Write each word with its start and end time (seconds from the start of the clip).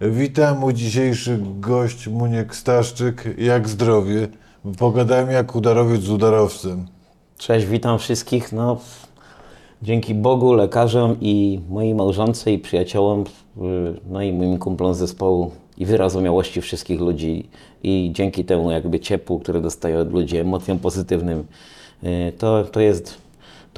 Witam, 0.00 0.58
mój 0.58 0.74
dzisiejszy 0.74 1.38
gość 1.60 2.08
Muniek 2.08 2.56
Staszczyk. 2.56 3.34
Jak 3.38 3.68
zdrowie? 3.68 4.28
Pogadałem 4.78 5.30
jak 5.30 5.56
udarowiec 5.56 6.02
z 6.02 6.10
udarowcem. 6.10 6.86
Cześć, 7.38 7.66
witam 7.66 7.98
wszystkich. 7.98 8.52
No, 8.52 8.78
dzięki 9.82 10.14
Bogu, 10.14 10.52
lekarzom 10.52 11.16
i 11.20 11.60
mojej 11.68 11.94
małżonce 11.94 12.52
i 12.52 12.58
przyjaciołom, 12.58 13.20
y, 13.20 13.24
no 14.10 14.22
i 14.22 14.32
moim 14.32 14.58
kumplom 14.58 14.94
z 14.94 14.98
zespołu 14.98 15.50
i 15.78 15.86
wyrozumiałości 15.86 16.60
wszystkich 16.60 17.00
ludzi 17.00 17.48
i 17.82 18.10
dzięki 18.14 18.44
temu 18.44 18.70
jakby 18.70 19.00
ciepłu, 19.00 19.38
które 19.38 19.60
dostaję 19.60 19.98
od 19.98 20.12
ludzi, 20.12 20.36
emocjom 20.36 20.78
pozytywnym, 20.78 21.44
y, 22.04 22.32
to, 22.38 22.64
to 22.64 22.80
jest 22.80 23.18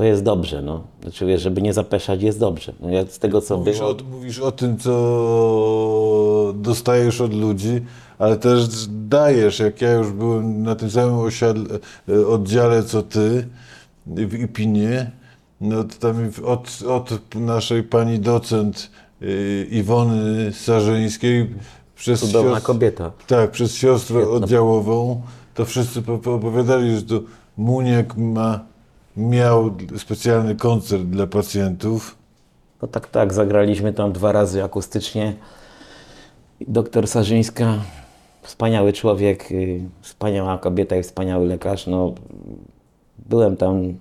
to 0.00 0.04
jest 0.04 0.22
dobrze, 0.22 0.62
no. 0.62 0.82
Znaczy, 1.02 1.26
wiesz, 1.26 1.42
żeby 1.42 1.62
nie 1.62 1.72
zapeszać, 1.72 2.22
jest 2.22 2.38
dobrze. 2.38 2.72
No, 2.80 2.90
ja 2.90 3.06
z 3.06 3.18
tego, 3.18 3.40
co 3.40 3.58
Mówisz 3.58 3.78
było... 3.78 3.90
o, 3.90 3.96
mówisz 4.10 4.38
o 4.38 4.52
tym, 4.52 4.78
co 4.78 6.54
dostajesz 6.56 7.20
od 7.20 7.34
ludzi, 7.34 7.80
ale 8.18 8.36
też 8.36 8.66
dajesz. 8.88 9.58
Jak 9.58 9.80
ja 9.80 9.92
już 9.92 10.10
byłem 10.12 10.62
na 10.62 10.74
tym 10.74 10.90
samym 10.90 11.18
osiadle, 11.18 11.78
e, 12.08 12.26
oddziale 12.26 12.82
co 12.82 13.02
ty 13.02 13.46
w 14.06 14.34
Ipinie, 14.34 15.10
no 15.60 15.84
to 15.84 15.94
tam 16.00 16.30
od, 16.44 16.78
od 16.88 17.34
naszej 17.34 17.82
pani 17.82 18.18
docent 18.18 18.90
y, 19.22 19.66
Iwony 19.70 20.52
Sarzyńskiej 20.52 21.54
przez 21.96 22.20
Cudowna 22.20 22.50
siostr- 22.58 22.62
kobieta. 22.62 23.12
Tak, 23.26 23.50
przez 23.50 23.74
siostrę 23.74 24.16
Świetna. 24.20 24.34
oddziałową, 24.36 25.22
to 25.54 25.64
wszyscy 25.64 26.02
po- 26.02 26.18
po- 26.18 26.34
opowiadali, 26.34 26.96
że 26.96 27.02
to 27.02 27.20
Muniek 27.56 28.16
ma, 28.16 28.69
miał 29.16 29.70
specjalny 29.96 30.56
koncert 30.56 31.02
dla 31.02 31.26
pacjentów. 31.26 32.16
No 32.82 32.88
tak, 32.88 33.06
tak, 33.06 33.32
zagraliśmy 33.32 33.92
tam 33.92 34.12
dwa 34.12 34.32
razy 34.32 34.64
akustycznie. 34.64 35.34
Doktor 36.60 37.08
Sarzyńska, 37.08 37.78
wspaniały 38.42 38.92
człowiek, 38.92 39.52
y, 39.52 39.80
wspaniała 40.00 40.58
kobieta 40.58 40.96
i 40.96 41.02
wspaniały 41.02 41.46
lekarz. 41.46 41.86
No, 41.86 42.14
byłem 43.28 43.56
tam 43.56 43.94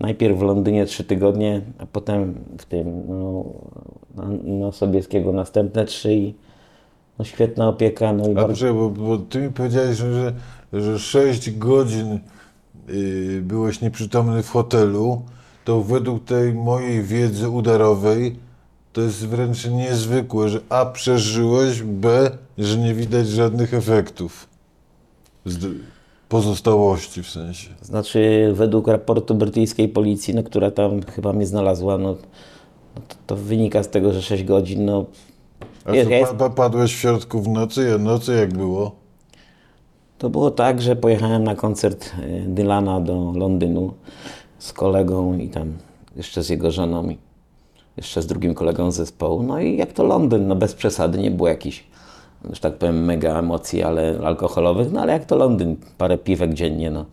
najpierw 0.00 0.38
w 0.38 0.42
Londynie 0.42 0.86
trzy 0.86 1.04
tygodnie, 1.04 1.60
a 1.78 1.86
potem 1.86 2.34
w 2.58 2.64
tym, 2.64 3.02
no, 3.08 3.44
na, 4.14 4.28
na 4.44 4.72
Sobieskiego 4.72 5.32
następne 5.32 5.84
trzy 5.84 6.14
i 6.14 6.34
no, 7.18 7.24
świetna 7.24 7.68
opieka. 7.68 8.12
No 8.12 8.28
i 8.28 8.30
A 8.30 8.34
bardzo, 8.34 8.48
poczekaj, 8.48 8.74
bo, 8.74 8.90
bo 8.90 9.18
ty 9.18 9.40
mi 9.40 9.50
powiedziałeś, 9.50 9.96
że, 9.96 10.32
że 10.72 10.98
6 10.98 11.58
godzin 11.58 12.18
byłeś 13.42 13.80
nieprzytomny 13.80 14.42
w 14.42 14.50
hotelu, 14.50 15.22
to 15.64 15.82
według 15.82 16.24
tej 16.24 16.54
mojej 16.54 17.02
wiedzy 17.02 17.48
udarowej 17.48 18.36
to 18.92 19.00
jest 19.00 19.26
wręcz 19.26 19.66
niezwykłe, 19.66 20.48
że 20.48 20.60
A 20.68 20.86
przeżyłeś, 20.86 21.82
B, 21.82 22.30
że 22.58 22.78
nie 22.78 22.94
widać 22.94 23.28
żadnych 23.28 23.74
efektów. 23.74 24.46
Z 25.46 25.66
pozostałości 26.28 27.22
w 27.22 27.30
sensie. 27.30 27.70
znaczy 27.82 28.50
według 28.54 28.88
raportu 28.88 29.34
brytyjskiej 29.34 29.88
policji, 29.88 30.34
no, 30.34 30.42
która 30.42 30.70
tam 30.70 31.02
chyba 31.02 31.32
mnie 31.32 31.46
znalazła, 31.46 31.98
no, 31.98 32.16
no 32.96 33.02
to, 33.08 33.14
to 33.26 33.36
wynika 33.36 33.82
z 33.82 33.88
tego, 33.88 34.12
że 34.12 34.22
6 34.22 34.44
godzin, 34.44 34.84
no 34.84 35.04
A 35.84 35.94
ja 35.96 36.04
pa, 36.04 36.10
jest- 36.10 36.32
pa, 36.32 36.50
padłeś 36.50 36.94
w 36.94 36.98
środku 36.98 37.42
w 37.42 37.48
nocy, 37.48 37.88
ja 37.88 37.98
nocy 37.98 38.34
jak 38.34 38.52
było? 38.56 39.03
To 40.24 40.30
było 40.30 40.50
tak, 40.50 40.82
że 40.82 40.96
pojechałem 40.96 41.44
na 41.44 41.54
koncert 41.54 42.12
e, 42.22 42.40
Dylana 42.40 43.00
do 43.00 43.32
Londynu 43.36 43.92
z 44.58 44.72
kolegą 44.72 45.38
i 45.38 45.48
tam 45.48 45.72
jeszcze 46.16 46.42
z 46.42 46.48
jego 46.48 46.70
żoną 46.70 47.10
i 47.10 47.18
jeszcze 47.96 48.22
z 48.22 48.26
drugim 48.26 48.54
kolegą 48.54 48.90
z 48.90 48.96
zespołu. 48.96 49.42
No 49.42 49.60
i 49.60 49.76
jak 49.76 49.92
to 49.92 50.04
Londyn, 50.04 50.48
no 50.48 50.56
bez 50.56 50.74
przesady, 50.74 51.18
nie 51.18 51.30
było 51.30 51.48
jakichś, 51.48 51.84
że 52.52 52.60
tak 52.60 52.74
powiem, 52.74 53.04
mega 53.04 53.38
emocji, 53.38 53.82
ale 53.82 54.18
alkoholowych, 54.24 54.92
no 54.92 55.00
ale 55.00 55.12
jak 55.12 55.24
to 55.24 55.36
Londyn, 55.36 55.76
parę 55.98 56.18
piwek 56.18 56.54
dziennie, 56.54 56.90
no. 56.90 57.04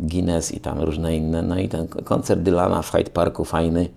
Guinness 0.00 0.54
i 0.54 0.60
tam 0.60 0.80
różne 0.80 1.16
inne. 1.16 1.42
No 1.42 1.58
i 1.58 1.68
ten 1.68 1.88
koncert 1.88 2.40
Dylana 2.40 2.82
w 2.82 2.90
Hyde 2.90 3.10
Parku 3.10 3.44
fajny. 3.44 3.88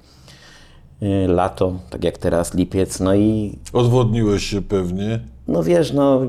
E, 1.01 1.27
Lato, 1.27 1.73
tak 1.89 2.03
jak 2.03 2.17
teraz, 2.17 2.53
lipiec, 2.53 2.99
no 2.99 3.15
i 3.15 3.57
Odwodniłeś 3.73 4.43
się 4.43 4.61
pewnie. 4.61 5.19
no 5.47 5.63
wiesz, 5.63 5.93
no 5.93 6.21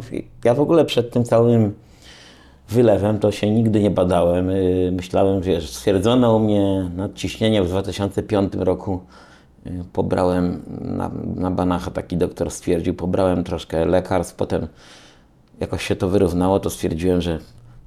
ja 0.45 0.55
w 0.55 0.61
ogóle 0.61 0.85
przed 0.85 1.11
tym 1.11 1.25
całym 1.25 1.75
wylewem 2.73 3.19
to 3.19 3.33
się 3.33 3.51
nigdy 3.51 3.81
nie 3.81 3.91
badałem. 3.91 4.51
Yy, 4.51 4.93
Myślałem, 4.93 5.41
wiesz, 5.41 5.71
stwierdzono 5.71 6.37
u 6.37 6.39
mnie 6.39 6.91
nadciśnienie 6.97 7.63
w 7.63 7.69
2005 7.69 8.53
roku. 8.55 9.01
Yy, 9.67 9.73
Pobrałem 9.93 10.63
na, 10.81 11.11
na 11.37 11.51
Banacha, 11.51 11.91
taki 11.91 12.17
doktor 12.17 12.51
stwierdził, 12.51 12.95
pobrałem 12.95 13.45
troszkę 13.45 13.87
lekarstw, 13.87 14.35
potem 14.35 14.67
jakoś 15.61 15.87
się 15.87 15.97
to 15.97 16.09
wyrównało, 16.09 16.61
to 16.61 16.71
stwierdziłem, 16.71 17.21
że 17.21 17.39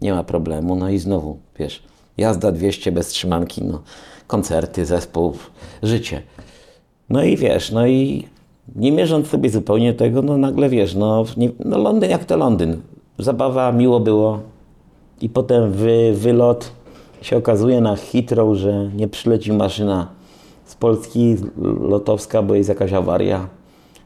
nie 0.01 0.13
ma 0.13 0.23
problemu. 0.23 0.75
No 0.75 0.89
i 0.89 0.99
znowu, 0.99 1.37
wiesz, 1.59 1.83
jazda 2.17 2.51
200 2.51 2.91
bez 2.91 3.07
trzymanki, 3.07 3.63
no, 3.63 3.81
koncerty, 4.27 4.85
zespół, 4.85 5.33
życie. 5.83 6.21
No 7.09 7.23
i 7.23 7.37
wiesz, 7.37 7.71
no 7.71 7.87
i 7.87 8.27
nie 8.75 8.91
mierząc 8.91 9.27
sobie 9.27 9.49
zupełnie 9.49 9.93
tego, 9.93 10.21
no 10.21 10.37
nagle 10.37 10.69
wiesz, 10.69 10.95
no, 10.95 11.25
nie, 11.37 11.49
no 11.65 11.77
Londyn 11.77 12.09
jak 12.09 12.25
to 12.25 12.37
Londyn. 12.37 12.81
Zabawa, 13.19 13.71
miło 13.71 13.99
było. 13.99 14.39
I 15.21 15.29
potem 15.29 15.71
wy, 15.71 16.13
wylot 16.13 16.71
się 17.21 17.37
okazuje 17.37 17.81
na 17.81 17.95
Heathrow, 17.95 18.57
że 18.57 18.89
nie 18.95 19.07
przyleci 19.07 19.53
maszyna 19.53 20.07
z 20.65 20.75
Polski 20.75 21.35
lotowska, 21.79 22.41
bo 22.41 22.55
jest 22.55 22.69
jakaś 22.69 22.93
awaria. 22.93 23.47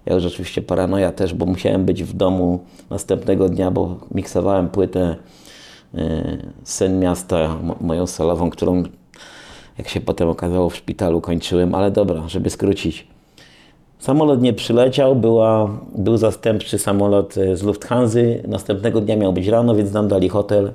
Ja 0.05 0.15
już 0.15 0.25
oczywiście 0.25 0.61
paranoja 0.61 1.11
też, 1.11 1.33
bo 1.33 1.45
musiałem 1.45 1.85
być 1.85 2.03
w 2.03 2.13
domu 2.13 2.59
następnego 2.89 3.49
dnia, 3.49 3.71
bo 3.71 3.95
miksowałem 4.11 4.69
płytę 4.69 5.15
y, 5.95 5.99
Sen 6.63 6.99
Miasta, 6.99 7.55
mo- 7.63 7.75
moją 7.81 8.07
solową, 8.07 8.49
którą 8.49 8.83
jak 9.77 9.89
się 9.89 10.01
potem 10.01 10.29
okazało 10.29 10.69
w 10.69 10.75
szpitalu 10.75 11.21
kończyłem, 11.21 11.75
ale 11.75 11.91
dobra, 11.91 12.27
żeby 12.27 12.49
skrócić. 12.49 13.07
Samolot 13.99 14.41
nie 14.41 14.53
przyleciał, 14.53 15.15
była, 15.15 15.69
był 15.95 16.17
zastępczy 16.17 16.77
samolot 16.77 17.37
e, 17.37 17.57
z 17.57 17.63
Lufthansa. 17.63 18.19
Następnego 18.47 19.01
dnia 19.01 19.15
miał 19.15 19.33
być 19.33 19.47
rano, 19.47 19.75
więc 19.75 19.93
nam 19.93 20.07
dali 20.07 20.29
hotel. 20.29 20.71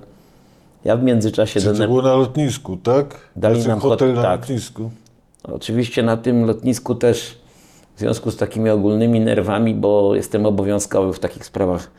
Ja 0.85 0.97
w 0.97 1.03
międzyczasie... 1.03 1.61
Czy 1.61 1.67
to 1.67 1.73
dener- 1.73 1.87
było 1.87 2.03
na 2.03 2.15
lotnisku, 2.17 2.77
tak? 2.77 3.17
Dali 3.37 3.67
nam 3.67 3.81
hotel 3.81 4.09
hot- 4.09 4.17
na 4.17 4.23
tak. 4.23 4.41
lotnisku. 4.41 4.91
Oczywiście 5.45 6.03
na 6.03 6.17
tym 6.17 6.45
lotnisku 6.45 6.95
też 6.95 7.39
w 7.97 8.01
związku 8.01 8.31
z 8.31 8.37
takimi 8.37 8.71
ogólnymi 8.71 9.21
nerwami, 9.21 9.75
bo 9.75 10.15
jestem 10.15 10.47
obowiązkowy 10.47 11.13
w 11.13 11.19
takich 11.19 11.45
sprawach, 11.45 11.91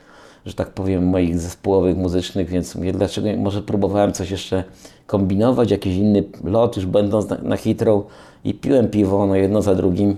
że 0.45 0.53
tak 0.53 0.69
powiem, 0.69 1.07
moich 1.07 1.39
zespołowych, 1.39 1.97
muzycznych, 1.97 2.49
więc 2.49 2.75
mówię, 2.75 2.91
dlaczego 2.93 3.27
może 3.37 3.61
próbowałem 3.61 4.13
coś 4.13 4.31
jeszcze 4.31 4.63
kombinować, 5.07 5.71
jakiś 5.71 5.95
inny 5.95 6.23
lot, 6.43 6.75
już 6.75 6.85
będąc 6.85 7.29
na, 7.29 7.37
na 7.37 7.57
Heathrow 7.57 8.03
i 8.43 8.53
piłem 8.53 8.89
piwo, 8.89 9.25
no 9.25 9.35
jedno 9.35 9.61
za 9.61 9.75
drugim, 9.75 10.15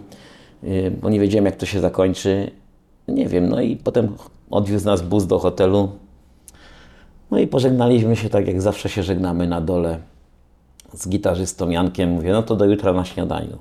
yy, 0.64 0.92
bo 0.92 1.10
nie 1.10 1.20
wiedziałem 1.20 1.46
jak 1.46 1.56
to 1.56 1.66
się 1.66 1.80
zakończy. 1.80 2.52
Nie 3.08 3.28
wiem, 3.28 3.50
no 3.50 3.62
i 3.62 3.76
potem 3.76 4.16
odwiózł 4.50 4.86
nas 4.86 5.02
bus 5.02 5.26
do 5.26 5.40
hotelu. 5.40 5.90
No 7.32 7.40
i 7.40 7.48
pożegnaliśmy 7.48 8.16
się 8.16 8.30
tak, 8.30 8.48
jak 8.48 8.62
zawsze 8.62 8.90
się 8.90 9.04
żegnamy 9.04 9.48
na 9.48 9.62
dole 9.62 10.00
z 10.94 11.10
gitarzystą 11.10 11.70
Jankiem. 11.70 12.10
Mówię, 12.10 12.32
no 12.32 12.44
to 12.44 12.56
do 12.56 12.66
jutra 12.66 12.94
na 12.94 13.06
śniadaniu. 13.06 13.58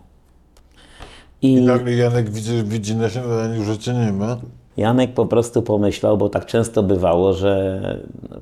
I 1.43 1.53
I 1.53 1.61
nagle 1.61 1.93
Janek 1.93 2.31
widzi, 2.31 2.65
widzi 2.65 2.97
na 2.97 3.11
śniadaniu, 3.11 3.65
że 3.65 3.79
cię 3.79 3.95
nie 3.95 4.13
ma. 4.13 4.37
Janek 4.77 5.15
po 5.15 5.27
prostu 5.27 5.63
pomyślał, 5.63 6.19
bo 6.19 6.29
tak 6.29 6.47
często 6.47 6.83
bywało, 6.83 7.33
że 7.33 7.81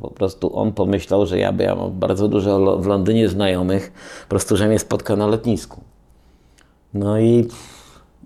po 0.01 0.11
prostu 0.11 0.59
on 0.59 0.73
pomyślał, 0.73 1.27
że 1.27 1.39
ja, 1.39 1.53
bo 1.53 1.63
ja 1.63 1.75
mam 1.75 1.93
bardzo 1.93 2.29
dużo 2.29 2.79
w 2.79 2.87
Londynie 2.87 3.29
znajomych, 3.29 3.93
po 4.23 4.29
prostu, 4.29 4.57
że 4.57 4.69
mnie 4.69 4.79
spotka 4.79 5.17
na 5.17 5.27
lotnisku. 5.27 5.81
No 6.95 7.19
i 7.19 7.49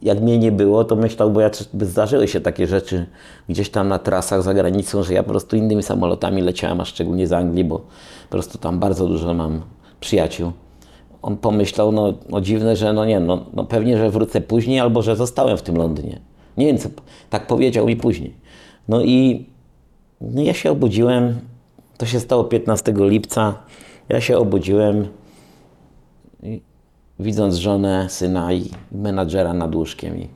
jak 0.02 0.20
mnie 0.20 0.38
nie 0.38 0.52
było, 0.52 0.84
to 0.84 0.96
myślał, 0.96 1.30
bo 1.30 1.40
ja 1.40 1.50
zdarzyły 1.80 2.28
się 2.28 2.40
takie 2.40 2.66
rzeczy 2.66 3.06
gdzieś 3.48 3.70
tam 3.70 3.88
na 3.88 3.98
trasach 3.98 4.42
za 4.42 4.54
granicą, 4.54 5.02
że 5.02 5.14
ja 5.14 5.22
po 5.22 5.28
prostu 5.28 5.56
innymi 5.56 5.82
samolotami 5.82 6.42
leciałem, 6.42 6.80
a 6.80 6.84
szczególnie 6.84 7.26
z 7.26 7.32
Anglii, 7.32 7.64
bo 7.64 7.78
po 7.78 8.30
prostu 8.30 8.58
tam 8.58 8.78
bardzo 8.78 9.06
dużo 9.06 9.34
mam 9.34 9.62
przyjaciół. 10.00 10.52
On 11.22 11.36
pomyślał, 11.36 11.92
no, 11.92 12.14
no 12.28 12.40
dziwne, 12.40 12.76
że 12.76 12.92
no 12.92 13.04
nie, 13.04 13.20
no, 13.20 13.46
no 13.54 13.64
pewnie, 13.64 13.98
że 13.98 14.10
wrócę 14.10 14.40
później, 14.40 14.80
albo 14.80 15.02
że 15.02 15.16
zostałem 15.16 15.56
w 15.56 15.62
tym 15.62 15.76
Londynie. 15.76 16.20
Nie 16.56 16.66
wiem, 16.66 16.78
co, 16.78 16.88
tak 17.30 17.46
powiedział 17.46 17.86
mi 17.86 17.96
później. 17.96 18.34
No 18.88 19.02
i 19.02 19.46
no 20.20 20.42
ja 20.42 20.54
się 20.54 20.70
obudziłem, 20.70 21.38
to 21.96 22.06
się 22.06 22.20
stało 22.20 22.44
15 22.44 22.94
lipca, 22.96 23.54
ja 24.08 24.20
się 24.20 24.38
obudziłem, 24.38 25.08
widząc 27.20 27.54
żonę, 27.54 28.06
syna 28.08 28.52
i 28.52 28.70
menadżera 28.92 29.54
nad 29.54 29.74
łóżkiem. 29.74 30.18
I 30.18 30.28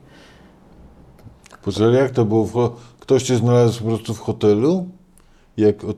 Poczekaj, 1.63 1.93
jak 1.93 2.11
to 2.11 2.25
było? 2.25 2.75
Ktoś 2.99 3.23
cię 3.23 3.35
znalazł 3.35 3.79
po 3.79 3.87
prostu 3.87 4.13
w 4.13 4.19
hotelu? 4.19 4.85
Jak 5.57 5.83
od, 5.83 5.97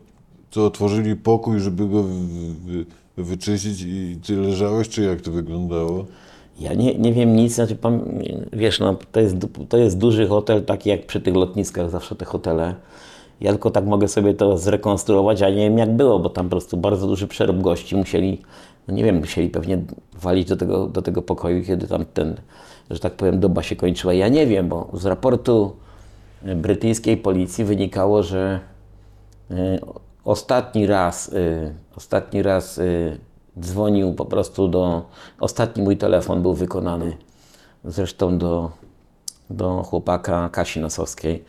co 0.51 0.65
otworzyli 0.65 1.15
pokój, 1.15 1.59
żeby 1.59 1.87
go 1.87 2.03
wy, 2.03 2.85
wy, 3.17 3.23
wyczyścić 3.23 3.81
i 3.81 4.19
ty 4.27 4.35
leżałeś, 4.35 4.89
czy 4.89 5.03
jak 5.03 5.21
to 5.21 5.31
wyglądało? 5.31 6.05
Ja 6.59 6.73
nie, 6.73 6.95
nie 6.95 7.13
wiem 7.13 7.35
nic, 7.35 7.53
znaczy, 7.53 7.77
wiesz, 8.53 8.79
no, 8.79 8.95
to, 9.11 9.19
jest, 9.19 9.35
to 9.69 9.77
jest 9.77 9.97
duży 9.97 10.27
hotel, 10.27 10.65
taki 10.65 10.89
jak 10.89 11.05
przy 11.05 11.21
tych 11.21 11.35
lotniskach 11.35 11.89
zawsze 11.89 12.15
te 12.15 12.25
hotele. 12.25 12.75
Ja 13.41 13.51
tylko 13.51 13.71
tak 13.71 13.85
mogę 13.85 14.07
sobie 14.07 14.33
to 14.33 14.57
zrekonstruować, 14.57 15.41
a 15.41 15.49
nie 15.49 15.55
wiem 15.55 15.77
jak 15.77 15.95
było, 15.95 16.19
bo 16.19 16.29
tam 16.29 16.45
po 16.45 16.49
prostu 16.49 16.77
bardzo 16.77 17.07
duży 17.07 17.27
przerób 17.27 17.61
gości 17.61 17.95
musieli, 17.95 18.41
no 18.87 18.93
nie 18.93 19.03
wiem, 19.03 19.15
musieli 19.15 19.49
pewnie 19.49 19.77
walić 20.13 20.49
do 20.49 20.57
tego, 20.57 20.87
do 20.87 21.01
tego 21.01 21.21
pokoju, 21.21 21.63
kiedy 21.63 21.87
tam 21.87 22.05
ten, 22.05 22.35
że 22.89 22.99
tak 22.99 23.13
powiem, 23.13 23.39
doba 23.39 23.63
się 23.63 23.75
kończyła. 23.75 24.13
Ja 24.13 24.27
nie 24.27 24.47
wiem, 24.47 24.69
bo 24.69 24.89
z 24.93 25.05
raportu 25.05 25.75
e, 26.43 26.55
brytyjskiej 26.55 27.17
policji 27.17 27.63
wynikało, 27.63 28.23
że 28.23 28.59
E, 29.51 29.79
Ostatni 30.25 30.87
raz, 30.87 31.33
e, 31.33 31.73
ostatni 31.95 32.43
raz 32.43 32.79
dzwonił 33.59 34.13
po 34.13 34.25
prostu 34.25 34.67
do. 34.67 35.05
Ostatni 35.39 35.83
mój 35.83 35.97
telefon 35.97 36.41
był 36.41 36.53
wykonany 36.53 37.17
zresztą 37.83 38.37
do, 38.37 38.71
do 39.49 39.83
chłopaka 39.83 40.49
Kasi 40.49 40.79
Nosowskiej, 40.79 41.43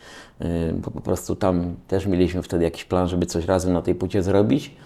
bo 0.74 0.90
po 0.90 1.00
prostu 1.00 1.36
tam 1.36 1.74
też 1.88 2.06
mieliśmy 2.06 2.42
wtedy 2.42 2.64
jakiś 2.64 2.84
plan, 2.84 3.08
żeby 3.08 3.26
coś 3.26 3.44
razem 3.44 3.72
na 3.72 3.82
tej 3.82 3.94
płycie 3.94 4.22
zrobić, 4.22 4.76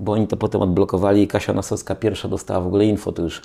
bo 0.00 0.12
oni 0.12 0.26
to 0.26 0.36
potem 0.36 0.62
odblokowali 0.62 1.22
i 1.22 1.28
Kasia 1.28 1.52
Nosowska 1.52 1.94
pierwsza 1.94 2.28
dostała 2.28 2.60
w 2.60 2.66
ogóle 2.66 2.84
info 2.84 3.12
tu 3.12 3.22
już 3.22 3.42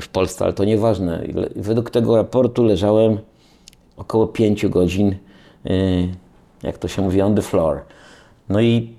w 0.00 0.08
Polsce, 0.08 0.44
ale 0.44 0.54
to 0.54 0.64
nieważne. 0.64 1.22
Według 1.56 1.90
tego 1.90 2.16
raportu 2.16 2.64
leżałem 2.64 3.18
około 3.96 4.26
5 4.26 4.66
godzin, 4.66 5.14
y, 5.66 6.08
jak 6.62 6.78
to 6.78 6.88
się 6.88 7.02
mówi, 7.02 7.22
on 7.22 7.34
the 7.34 7.42
floor. 7.42 7.80
No 8.48 8.60
i, 8.60 8.92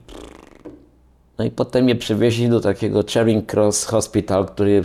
no 1.38 1.46
i 1.46 1.52
potem 1.52 1.84
mnie 1.84 1.96
przywieźli 1.96 2.50
do 2.50 2.60
takiego 2.60 3.04
Charing 3.14 3.54
Cross 3.54 3.86
Hospital, 3.86 4.46
który, 4.46 4.84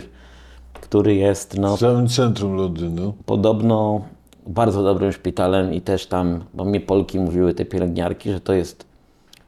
który 0.73 1.15
jest 1.15 1.57
no, 1.57 1.77
W 1.77 1.79
samym 1.79 2.07
centrum 2.07 2.55
Londynu. 2.55 3.13
podobno 3.25 4.01
bardzo 4.47 4.83
dobrym 4.83 5.11
szpitalem 5.11 5.73
i 5.73 5.81
też 5.81 6.07
tam, 6.07 6.43
bo 6.53 6.65
mnie 6.65 6.81
Polki 6.81 7.19
mówiły, 7.19 7.53
te 7.53 7.65
pielęgniarki, 7.65 8.31
że 8.31 8.39
to 8.39 8.53
jest 8.53 8.85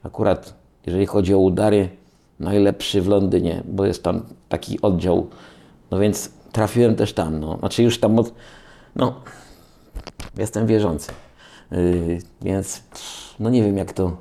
akurat, 0.04 0.54
jeżeli 0.86 1.06
chodzi 1.06 1.34
o 1.34 1.38
udary, 1.38 1.90
najlepszy 2.40 3.02
w 3.02 3.08
Londynie, 3.08 3.64
bo 3.66 3.86
jest 3.86 4.04
tam 4.04 4.26
taki 4.50 4.82
oddział. 4.82 5.30
No 5.92 6.00
więc 6.00 6.32
trafiłem 6.52 6.96
też 6.96 7.14
tam, 7.14 7.40
no. 7.40 7.58
Znaczy 7.58 7.84
już 7.84 8.00
tam, 8.00 8.20
od, 8.20 8.34
no, 8.96 9.22
jestem 10.38 10.68
wierzący. 10.68 11.12
Yy, 11.72 12.20
więc, 12.42 12.84
no 13.40 13.50
nie 13.50 13.64
wiem 13.64 13.78
jak 13.78 13.94
to 13.94 14.18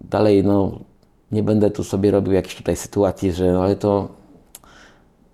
dalej, 0.00 0.44
no, 0.44 0.78
nie 1.32 1.42
będę 1.42 1.70
tu 1.70 1.84
sobie 1.84 2.10
robił 2.10 2.32
jakiejś 2.32 2.54
tutaj 2.54 2.76
sytuacji, 2.76 3.32
że, 3.32 3.52
no, 3.52 3.62
ale 3.62 3.76
to, 3.76 4.08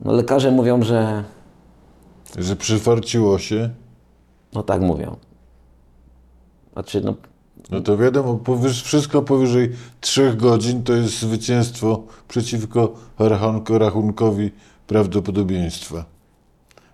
no 0.00 0.12
lekarze 0.12 0.50
mówią, 0.50 0.82
że 0.82 1.24
Że 2.38 2.56
przyfarciło 2.56 3.38
się. 3.38 3.70
No 4.52 4.62
tak 4.62 4.80
mówią. 4.80 5.16
Znaczy, 6.72 7.00
no, 7.00 7.14
No 7.70 7.80
to 7.80 7.96
wiadomo, 7.96 8.34
powyż, 8.34 8.82
wszystko 8.82 9.22
powyżej 9.22 9.70
3 10.00 10.34
godzin 10.36 10.82
to 10.82 10.92
jest 10.92 11.20
zwycięstwo 11.20 12.02
przeciwko 12.28 12.94
rachunko, 13.18 13.78
rachunkowi 13.78 14.50
prawdopodobieństwa. 14.86 16.04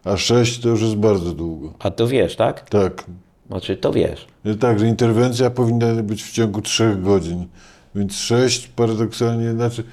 A 0.04 0.16
6 0.16 0.60
to 0.60 0.68
już 0.68 0.82
jest 0.82 0.96
bardzo 0.96 1.32
długo. 1.32 1.72
a 1.78 1.90
to 1.90 2.06
wiesz, 2.06 2.36
tak? 2.36 2.70
Tak. 2.70 3.04
Znaczy, 3.48 3.76
to 3.76 3.92
wiesz. 3.92 4.26
Tak, 4.60 4.78
że 4.78 4.86
interwencja 4.86 5.50
powinna 5.50 6.02
być 6.02 6.22
w 6.22 6.32
ciągu 6.32 6.62
3 6.62 6.96
godzin. 6.96 7.46
Więc 7.94 8.14
6 8.14 8.68
paradoksalnie, 8.68 9.52
znaczy 9.52 9.84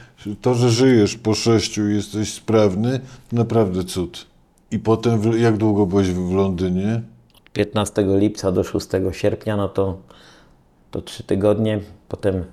to, 0.42 0.54
że 0.56 0.70
żyjesz 0.70 1.16
po 1.16 1.34
6 1.36 1.78
i 1.78 1.82
jesteś 1.82 2.34
sprawny, 2.34 3.00
to 3.30 3.36
naprawdę 3.36 3.84
cud. 3.84 4.26
I 4.72 4.80
potem, 4.80 5.40
jak 5.40 5.58
długo 5.58 5.86
byłeś 5.86 6.08
w 6.08 6.34
Londynie? 6.34 7.02
15 7.54 8.06
lipca 8.08 8.52
do 8.52 8.64
6 8.64 8.88
sierpnia, 9.12 9.58
no 9.58 9.70
to, 9.70 9.98
to 10.98 11.02
trzy 11.02 11.24
tygodnie. 11.24 11.80
Potem 12.10 12.46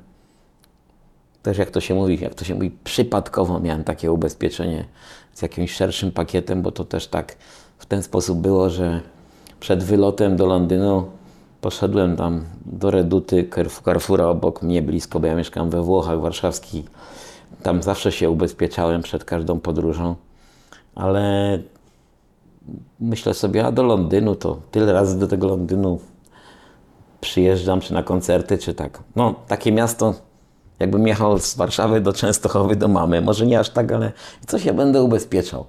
też 1.42 1.58
jak 1.58 1.70
to 1.70 1.80
się 1.80 1.94
mówi, 1.94 2.18
jak 2.20 2.34
to 2.34 2.44
się 2.44 2.54
mówi, 2.54 2.70
przypadkowo 2.84 3.60
miałem 3.60 3.84
takie 3.84 4.12
ubezpieczenie 4.12 4.84
z 5.34 5.42
jakimś 5.42 5.72
szerszym 5.74 6.12
pakietem, 6.12 6.62
bo 6.62 6.72
to 6.72 6.84
też 6.84 7.06
tak 7.06 7.36
w 7.78 7.86
ten 7.86 8.02
sposób 8.02 8.38
było, 8.38 8.70
że 8.70 9.00
przed 9.60 9.84
wylotem 9.84 10.36
do 10.36 10.46
Londynu 10.46 11.06
poszedłem 11.60 12.16
tam 12.16 12.44
do 12.66 12.90
Reduty, 12.90 13.48
Carrefour- 13.50 13.84
Carrefoura 13.84 14.26
obok 14.26 14.62
mnie 14.62 14.82
blisko, 14.82 15.20
bo 15.20 15.26
ja 15.26 15.34
mieszkam 15.34 15.70
we 15.70 15.82
Włochach 15.82 16.20
warszawskich. 16.20 16.86
Tam 17.62 17.82
zawsze 17.82 18.12
się 18.12 18.30
ubezpieczałem 18.30 19.02
przed 19.02 19.24
każdą 19.24 19.60
podróżą, 19.60 20.14
ale 20.94 21.58
myślę 23.00 23.34
sobie, 23.34 23.66
a 23.66 23.72
do 23.72 23.82
Londynu 23.82 24.34
to 24.34 24.58
tyle 24.70 24.92
razy 24.92 25.18
do 25.18 25.26
tego 25.26 25.48
Londynu 25.48 25.98
przyjeżdżam, 27.24 27.80
czy 27.80 27.94
na 27.94 28.02
koncerty, 28.02 28.58
czy 28.58 28.74
tak. 28.74 29.02
No, 29.16 29.34
takie 29.48 29.72
miasto, 29.72 30.14
jakbym 30.80 31.06
jechał 31.06 31.38
z 31.38 31.56
Warszawy 31.56 32.00
do 32.00 32.12
Częstochowy 32.12 32.76
do 32.76 32.88
mamy. 32.88 33.20
Może 33.20 33.46
nie 33.46 33.60
aż 33.60 33.70
tak, 33.70 33.92
ale 33.92 34.12
coś 34.46 34.64
ja 34.64 34.74
będę 34.74 35.02
ubezpieczał. 35.02 35.64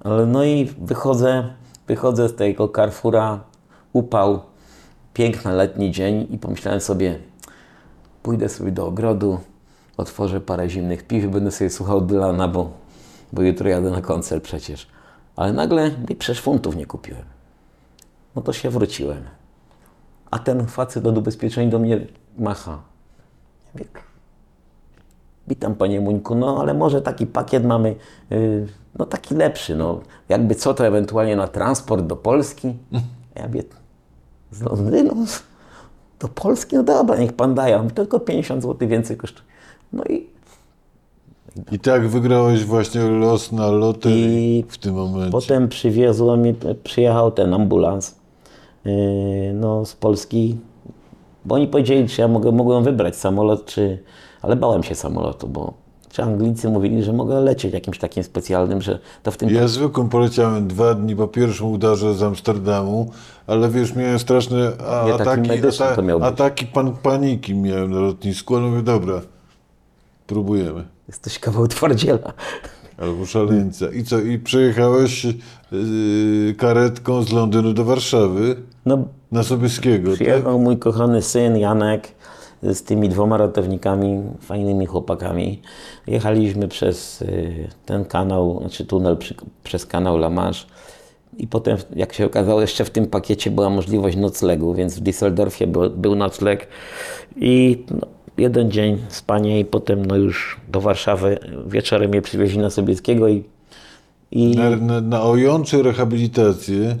Ale 0.00 0.26
no 0.26 0.44
i 0.44 0.64
wychodzę, 0.78 1.44
wychodzę 1.86 2.28
z 2.28 2.34
tego 2.34 2.68
Carrefoura, 2.68 3.40
upał, 3.92 4.40
piękny 5.14 5.52
letni 5.52 5.90
dzień 5.90 6.26
i 6.30 6.38
pomyślałem 6.38 6.80
sobie, 6.80 7.18
pójdę 8.22 8.48
sobie 8.48 8.72
do 8.72 8.86
ogrodu, 8.86 9.40
otworzę 9.96 10.40
parę 10.40 10.70
zimnych 10.70 11.06
piw 11.06 11.24
i 11.24 11.28
będę 11.28 11.50
sobie 11.50 11.70
słuchał 11.70 12.00
Dylana, 12.00 12.48
bo, 12.48 12.70
bo 13.32 13.42
jutro 13.42 13.68
jadę 13.68 13.90
na 13.90 14.00
koncert 14.00 14.44
przecież. 14.44 14.86
Ale 15.36 15.52
nagle 15.52 15.90
mi 15.90 16.16
przecież 16.16 16.42
funtów 16.42 16.76
nie 16.76 16.86
kupiłem. 16.86 17.24
No 18.36 18.42
to 18.42 18.52
się 18.52 18.70
wróciłem. 18.70 19.39
A 20.30 20.38
ten 20.38 20.66
facet 20.66 21.06
od 21.06 21.18
ubezpieczeń 21.18 21.70
do 21.70 21.78
mnie 21.78 22.06
macha. 22.38 22.78
Ja 23.74 23.84
witam 25.48 25.74
panie 25.74 26.00
Muńku, 26.00 26.34
no 26.34 26.60
ale 26.60 26.74
może 26.74 27.02
taki 27.02 27.26
pakiet 27.26 27.64
mamy, 27.64 27.94
yy, 28.30 28.66
no 28.98 29.06
taki 29.06 29.34
lepszy, 29.34 29.76
no 29.76 30.00
jakby 30.28 30.54
co 30.54 30.74
to 30.74 30.86
ewentualnie 30.86 31.36
na 31.36 31.48
transport 31.48 32.06
do 32.06 32.16
Polski. 32.16 32.74
Ja 33.34 33.46
mówię, 33.46 33.62
z 34.50 34.62
Londynu 34.62 35.26
do 36.18 36.28
Polski, 36.28 36.76
no 36.76 36.82
dobra, 36.82 37.16
niech 37.16 37.32
pan 37.32 37.54
daje, 37.54 37.88
tylko 37.94 38.20
50 38.20 38.62
zł 38.62 38.88
więcej 38.88 39.16
kosztuje. 39.16 39.48
No 39.92 40.04
i 40.04 40.26
I 41.72 41.78
tak 41.78 42.08
wygrałeś 42.08 42.64
właśnie 42.64 43.00
los 43.02 43.52
na 43.52 43.70
I 44.04 44.64
w 44.68 44.78
tym 44.78 44.94
momencie. 44.94 45.32
Potem 45.32 45.68
przywiozło 45.68 46.36
mi, 46.36 46.54
przyjechał 46.84 47.30
ten 47.30 47.54
ambulans 47.54 48.14
no, 49.54 49.84
z 49.86 49.94
Polski, 49.94 50.56
bo 51.44 51.54
oni 51.54 51.66
powiedzieli, 51.66 52.08
czy 52.08 52.20
ja 52.20 52.28
mogę, 52.28 52.52
mogłem 52.52 52.84
wybrać 52.84 53.16
samolot, 53.16 53.64
czy, 53.66 53.98
ale 54.42 54.56
bałem 54.56 54.82
się 54.82 54.94
samolotu, 54.94 55.48
bo 55.48 55.72
czy 56.08 56.22
Anglicy 56.22 56.68
mówili, 56.68 57.02
że 57.02 57.12
mogę 57.12 57.40
lecieć 57.40 57.74
jakimś 57.74 57.98
takim 57.98 58.24
specjalnym, 58.24 58.82
że 58.82 58.98
to 59.22 59.30
w 59.30 59.36
tym 59.36 59.50
Ja 59.50 59.68
zwykłym 59.68 60.08
poleciałem 60.08 60.68
dwa 60.68 60.94
dni 60.94 61.16
po 61.16 61.28
pierwszym 61.28 61.66
udarze 61.66 62.14
z 62.14 62.22
Amsterdamu, 62.22 63.10
ale 63.46 63.68
wiesz, 63.68 63.94
miałem 63.94 64.18
straszne 64.18 64.72
a, 64.88 65.04
Nie, 65.06 65.12
taki 65.18 65.22
ataki, 65.22 65.60
być. 65.60 65.80
ataki 66.22 66.66
pan, 66.66 66.96
paniki 66.96 67.54
miałem 67.54 67.90
na 67.90 68.00
lotnisku, 68.00 68.56
ale 68.56 68.66
mówię, 68.66 68.82
dobra, 68.82 69.20
próbujemy. 70.26 70.84
jesteś 71.08 71.38
kawał 71.38 71.68
twardziela. 71.68 72.32
Albo 73.00 73.26
szaleńca. 73.26 73.86
I 73.92 74.04
co, 74.04 74.20
i 74.20 74.38
przyjechałeś 74.38 75.24
yy, 75.24 76.54
karetką 76.58 77.22
z 77.22 77.32
Londynu 77.32 77.72
do 77.72 77.84
Warszawy 77.84 78.56
No, 78.86 78.98
na 79.32 79.42
Sobieskiego, 79.42 80.10
tak? 80.10 80.14
przyjechał 80.14 80.58
mój 80.58 80.78
kochany 80.78 81.22
syn 81.22 81.56
Janek 81.56 82.08
z 82.62 82.82
tymi 82.82 83.08
dwoma 83.08 83.36
ratownikami, 83.36 84.22
fajnymi 84.40 84.86
chłopakami. 84.86 85.62
Jechaliśmy 86.06 86.68
przez 86.68 87.22
y, 87.22 87.68
ten 87.86 88.04
kanał, 88.04 88.58
znaczy 88.60 88.84
tunel 88.86 89.16
przy, 89.16 89.34
przez 89.64 89.86
kanał 89.86 90.16
La 90.16 90.30
Manche. 90.30 90.66
I 91.38 91.46
potem, 91.46 91.76
jak 91.96 92.12
się 92.12 92.26
okazało, 92.26 92.60
jeszcze 92.60 92.84
w 92.84 92.90
tym 92.90 93.06
pakiecie 93.06 93.50
była 93.50 93.70
możliwość 93.70 94.16
noclegu, 94.16 94.74
więc 94.74 94.98
w 94.98 95.02
Düsseldorfie 95.02 95.66
był, 95.66 95.90
był 95.90 96.14
nocleg. 96.14 96.68
I 97.36 97.84
no, 97.90 98.06
jeden 98.38 98.70
dzień 98.70 98.98
spanie 99.08 99.60
i 99.60 99.64
potem 99.64 100.06
no 100.06 100.16
już 100.16 100.60
do 100.68 100.80
Warszawy 100.80 101.38
wieczorem 101.66 102.10
mnie 102.10 102.22
przywieźli 102.22 102.58
na 102.58 102.70
Sobieskiego 102.70 103.28
i, 103.28 103.44
i 104.30 104.56
Na, 104.56 104.70
na, 104.70 105.00
na 105.00 105.22
OJON 105.22 105.64
czy 105.64 105.82
rehabilitację? 105.82 106.96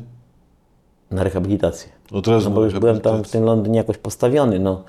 na 1.10 1.24
rehabilitację. 1.24 1.92
Razu 2.26 2.50
No 2.50 2.56
bo 2.56 2.64
już 2.64 2.78
byłem 2.78 3.00
tam 3.00 3.24
w 3.24 3.30
tym 3.30 3.44
Londynie 3.44 3.76
jakoś 3.76 3.98
postawiony. 3.98 4.58
No. 4.58 4.84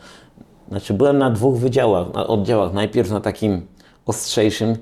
Znaczy 0.70 0.94
byłem 0.94 1.18
na 1.18 1.30
dwóch 1.30 1.58
wydziałach, 1.58 2.14
na 2.14 2.28
oddziałach. 2.28 2.74
Najpierw 2.74 3.12
na 3.12 3.22
takim 3.22 3.62
ostrzejszym, 4.06 4.78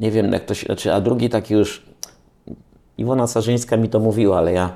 nie 0.00 0.10
wiem 0.10 0.32
jak 0.32 0.44
to 0.44 0.54
się, 0.54 0.66
znaczy, 0.66 0.92
a 0.92 1.00
drugi 1.00 1.28
taki 1.30 1.54
już, 1.54 1.82
Iwona 2.98 3.26
Sarzyńska 3.26 3.76
mi 3.76 3.88
to 3.88 4.00
mówiła, 4.00 4.38
ale 4.38 4.52
ja, 4.52 4.70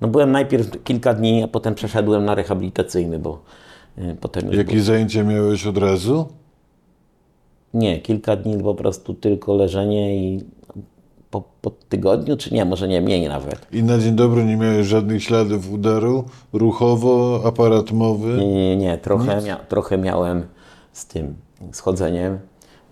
no 0.00 0.08
byłem 0.08 0.32
najpierw 0.32 0.84
kilka 0.84 1.14
dni, 1.14 1.42
a 1.42 1.48
potem 1.48 1.74
przeszedłem 1.74 2.24
na 2.24 2.34
rehabilitacyjny, 2.34 3.18
bo 3.18 3.42
potem 4.20 4.46
już 4.46 4.56
Jakie 4.56 4.82
zajęcia 4.82 5.24
miałeś 5.24 5.66
od 5.66 5.78
razu? 5.78 6.26
nie, 7.74 8.00
kilka 8.00 8.36
dni 8.36 8.62
po 8.62 8.74
prostu 8.74 9.14
tylko 9.14 9.54
leżenie 9.54 10.16
i 10.16 10.44
po, 11.30 11.42
po, 11.60 11.70
tygodniu, 11.88 12.36
czy 12.36 12.54
nie, 12.54 12.64
może 12.64 12.88
nie, 12.88 13.00
mniej 13.00 13.28
nawet. 13.28 13.66
I 13.72 13.82
na 13.82 13.98
dzień 13.98 14.16
dobry 14.16 14.44
nie 14.44 14.56
miałeś 14.56 14.86
żadnych 14.86 15.22
śladów 15.22 15.72
udaru, 15.72 16.24
ruchowo, 16.52 17.42
aparat 17.44 17.92
mowy. 17.92 18.36
Nie, 18.36 18.46
nie, 18.46 18.76
nie, 18.76 18.98
trochę, 18.98 19.42
mia, 19.42 19.56
trochę 19.56 19.98
miałem 19.98 20.42
z 20.92 21.06
tym 21.06 21.34
schodzeniem. 21.72 22.38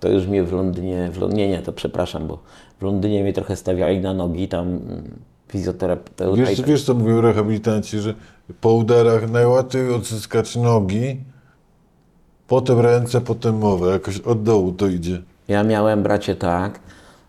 To 0.01 0.09
już 0.09 0.27
mnie 0.27 0.45
w 0.45 0.53
Londynie, 0.53 1.11
w 1.13 1.21
Londynie, 1.21 1.49
nie, 1.49 1.59
to 1.59 1.73
przepraszam, 1.73 2.27
bo 2.27 2.39
w 2.79 2.83
Londynie 2.83 3.23
mnie 3.23 3.33
trochę 3.33 3.57
stawiali 3.57 4.01
na 4.01 4.15
nogi, 4.15 4.49
tam 4.49 4.69
mm, 4.69 5.19
fizjoterapeuta. 5.49 6.43
Wiesz, 6.43 6.63
wiesz 6.63 6.85
co 6.85 6.95
mówią 6.95 7.21
rehabilitanci, 7.21 7.99
że 7.99 8.15
po 8.61 8.73
udarach 8.73 9.31
najłatwiej 9.31 9.95
odzyskać 9.95 10.57
nogi, 10.57 11.21
potem 12.49 12.81
ręce, 12.81 13.21
potem 13.21 13.59
mowę. 13.59 13.93
Jakoś 13.93 14.21
od 14.21 14.43
dołu 14.43 14.73
to 14.73 14.87
idzie. 14.87 15.23
Ja 15.49 15.65
miałem, 15.65 16.03
bracie, 16.03 16.35
tak, 16.35 16.81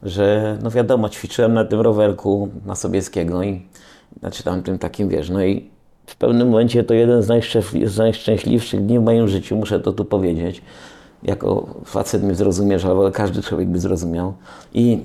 że 0.03 0.57
no 0.63 0.71
wiadomo, 0.71 1.09
ćwiczyłem 1.09 1.53
na 1.53 1.65
tym 1.65 1.81
rowerku 1.81 2.50
na 2.65 2.75
Sobieskiego 2.75 3.43
i 3.43 3.62
znaczy 4.19 4.43
tam 4.43 4.63
tym 4.63 4.79
takim, 4.79 5.09
wiesz, 5.09 5.29
no 5.29 5.43
i 5.43 5.69
w 6.05 6.15
pewnym 6.15 6.50
momencie 6.50 6.83
to 6.83 6.93
jeden 6.93 7.21
z, 7.24 7.27
najszczęśli- 7.27 7.88
z 7.88 7.97
najszczęśliwszych 7.97 8.86
dni 8.86 9.00
w 9.00 9.03
moim 9.03 9.27
życiu, 9.27 9.55
muszę 9.55 9.79
to 9.79 9.93
tu 9.93 10.05
powiedzieć. 10.05 10.62
Jako 11.24 11.67
facet 11.86 12.24
mnie 12.24 12.36
zrozumiesz, 12.36 12.86
ale 12.86 13.12
każdy 13.12 13.41
człowiek 13.41 13.67
by 13.69 13.79
zrozumiał. 13.79 14.33
I 14.74 15.00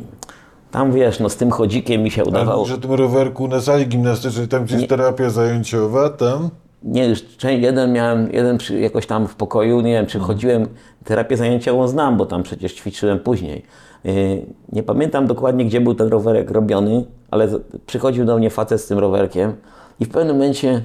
tam, 0.73 0.93
wiesz, 0.93 1.21
no 1.21 1.29
z 1.29 1.37
tym 1.37 1.51
chodzikiem 1.51 2.03
mi 2.03 2.11
się 2.11 2.25
udawało... 2.25 2.59
mówisz 2.59 2.75
o 2.75 2.79
tym 2.79 2.93
rowerku 2.93 3.49
na 3.49 3.61
sali 3.61 3.87
gimnastycznej, 3.87 4.49
tam 4.49 4.65
gdzie 4.65 4.77
jest 4.77 4.89
terapia 4.89 5.31
zajęciowa, 5.31 6.09
tam? 6.11 6.51
Nie, 6.83 7.07
już 7.09 7.25
jeden 7.49 7.93
miałem, 7.93 8.33
jeden 8.33 8.59
przy, 8.59 8.81
jakoś 8.81 9.07
tam 9.07 9.29
w 9.29 9.35
pokoju, 9.35 9.81
nie 9.81 9.93
wiem, 9.93 10.07
czy 10.07 10.19
chodziłem, 10.19 10.67
terapię 11.05 11.37
zajęciową 11.37 11.89
znam, 11.89 12.17
bo 12.17 12.27
tam 12.27 12.43
przecież 12.43 12.75
ćwiczyłem 12.75 13.19
później. 13.19 13.63
Yy, 14.05 14.47
Nie 14.73 14.83
pamiętam 14.83 15.27
dokładnie, 15.27 15.65
gdzie 15.65 15.81
był 15.81 15.95
ten 15.95 16.09
rowerek 16.09 16.51
robiony, 16.51 17.05
ale 17.31 17.49
przychodził 17.87 18.25
do 18.25 18.39
mnie 18.39 18.51
facet 18.51 18.81
z 18.81 18.87
tym 18.87 18.99
rowerkiem 18.99 19.57
i 20.01 20.05
w 20.05 20.09
pewnym 20.09 20.37
momencie 20.37 20.83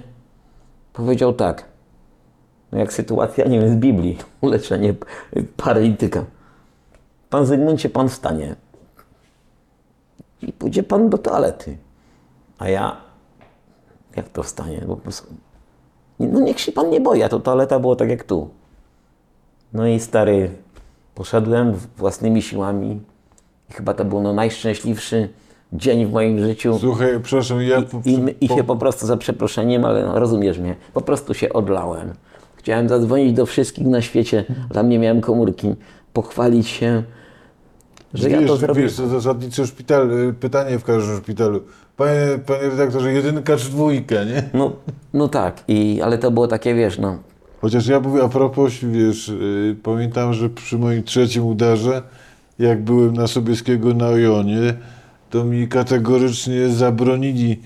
powiedział 0.94 1.34
tak, 1.34 1.66
no 2.72 2.80
jak 2.80 2.94
sytuacja, 2.94 3.46
nie 3.46 3.60
wiem, 3.60 3.70
z 3.70 3.76
Biblii, 3.76 4.18
uleczenie 4.42 4.94
p- 4.94 5.06
paralityka. 5.58 6.24
Pan 7.30 7.46
Zygmuncie, 7.46 7.90
pan 7.90 8.10
wstanie 8.10 8.56
i 10.42 10.54
pójdzie 10.54 10.84
pan 10.84 11.10
do 11.10 11.18
toalety. 11.18 11.78
A 12.60 12.70
ja, 12.70 12.98
jak 14.16 14.30
to 14.30 14.44
wstanie? 14.44 14.84
Bo 14.88 14.96
po 14.96 15.02
prostu 15.02 15.34
no 16.20 16.40
niech 16.40 16.60
się 16.60 16.72
pan 16.72 16.90
nie 16.90 17.02
boi, 17.02 17.24
a 17.24 17.30
to 17.30 17.40
toaleta 17.40 17.80
było 17.80 17.96
tak 17.96 18.10
jak 18.10 18.24
tu. 18.24 18.50
No 19.74 19.88
i 19.88 20.00
stary, 20.00 20.52
poszedłem 21.16 21.74
własnymi 21.98 22.42
siłami 22.42 23.02
i 23.70 23.74
chyba 23.74 23.94
to 23.94 24.06
był 24.06 24.22
no 24.22 24.34
najszczęśliwszy 24.34 25.30
dzień 25.74 26.06
w 26.06 26.12
moim 26.12 26.40
życiu. 26.40 26.78
Słuchaj, 26.80 27.20
przepraszam, 27.24 27.62
ja 27.62 27.82
po, 27.82 28.02
I, 28.06 28.36
I 28.42 28.48
po- 28.48 28.56
się 28.56 28.64
po 28.64 28.76
prostu 28.76 29.08
za 29.08 29.18
przeproszeniem, 29.18 29.86
ale 29.86 30.06
no, 30.06 30.20
rozumiesz 30.20 30.60
mnie, 30.60 30.76
po 30.94 31.02
prostu 31.02 31.34
się 31.34 31.54
odlałem. 31.54 32.14
Chciałem 32.56 32.90
zadzwonić 32.90 33.34
do 33.34 33.46
wszystkich 33.46 33.88
na 33.88 34.02
świecie, 34.02 34.46
tam 34.74 34.90
nie 34.90 35.00
miałem 35.00 35.22
komórki, 35.22 35.76
pochwalić 36.14 36.68
się, 36.68 37.04
że 38.18 38.30
wiesz, 38.30 38.42
ja 38.42 38.48
to 38.48 38.58
zrobiłem. 38.58 38.90
Wiesz, 38.90 38.98
to 38.98 39.08
zasadnicze 39.08 39.68
szpital, 39.68 40.12
y, 40.12 40.34
pytanie 40.34 40.80
w 40.80 40.84
każdym 40.84 41.18
szpitalu. 41.18 41.62
Panie, 41.98 42.40
panie 42.46 42.62
redaktorze, 42.62 43.14
jedynka 43.14 43.58
czy 43.58 43.70
dwójka, 43.70 44.24
nie? 44.24 44.44
No, 44.54 44.72
no 45.14 45.28
tak, 45.28 45.64
i, 45.68 46.02
ale 46.02 46.18
to 46.18 46.32
było 46.32 46.48
takie, 46.48 46.76
wiesz, 46.76 47.00
no, 47.00 47.18
Chociaż 47.62 47.88
ja 47.88 48.00
mówię 48.00 48.24
a 48.24 48.30
propos, 48.30 48.74
wiesz, 48.82 49.30
y, 49.30 49.76
pamiętam, 49.84 50.34
że 50.34 50.50
przy 50.50 50.78
moim 50.78 51.04
trzecim 51.04 51.46
udarze, 51.46 52.02
jak 52.60 52.84
byłem 52.84 53.14
na 53.14 53.28
Sobieskiego 53.28 53.94
na 53.94 54.08
Ojonie, 54.08 54.74
to 55.30 55.44
mi 55.44 55.68
kategorycznie 55.68 56.70
zabronili 56.70 57.62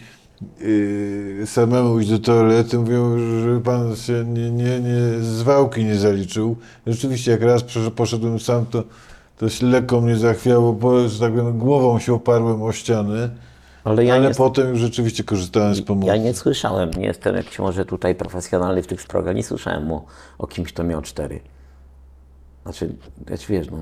y, 0.62 1.44
samemu 1.46 2.00
iść 2.00 2.10
do 2.10 2.20
toalety. 2.20 2.78
Mówią, 2.78 3.18
że 3.44 3.62
pan 3.62 3.96
się 3.96 4.26
nie, 4.28 4.52
nie, 4.52 4.80
nie, 4.80 5.20
z 5.22 5.42
wałki 5.42 5.86
nie 5.86 5.96
zaliczył. 5.96 6.56
Rzeczywiście, 6.88 7.32
jak 7.32 7.42
raz 7.42 7.64
poszedłem 7.96 8.40
sam, 8.40 8.66
to, 8.66 8.84
to 9.42 9.50
się 9.50 9.66
lekko 9.66 10.02
mnie 10.02 10.16
zachwiało, 10.16 10.74
bo, 10.74 11.08
że 11.08 11.20
tak 11.20 11.32
powiem, 11.32 11.58
głową 11.58 12.00
się 12.00 12.14
oparłem 12.14 12.64
o 12.64 12.72
ścianę. 12.72 13.30
ale 13.84 14.06
ja 14.06 14.16
ale 14.16 14.28
nie, 14.28 14.36
potem 14.36 14.70
już 14.70 14.80
rzeczywiście 14.80 15.24
korzystałem 15.24 15.76
z 15.76 15.82
pomocy. 15.82 16.08
Ja 16.08 16.18
nie 16.18 16.34
słyszałem, 16.34 16.92
nie 16.92 17.06
jestem 17.06 17.36
jakiś 17.36 17.60
może 17.60 17.86
tutaj 17.86 18.16
profesjonalny 18.16 18.84
w 18.84 18.88
tych 18.88 19.02
sprawach, 19.02 19.36
nie 19.36 19.44
słyszałem 19.44 19.92
o, 19.92 20.06
o 20.38 20.48
kimś, 20.48 20.74
kto 20.74 20.84
miał 20.84 21.02
cztery. 21.02 21.40
Znaczy, 22.64 22.96
wiesz, 23.28 23.48
wiesz, 23.48 23.70
no, 23.72 23.78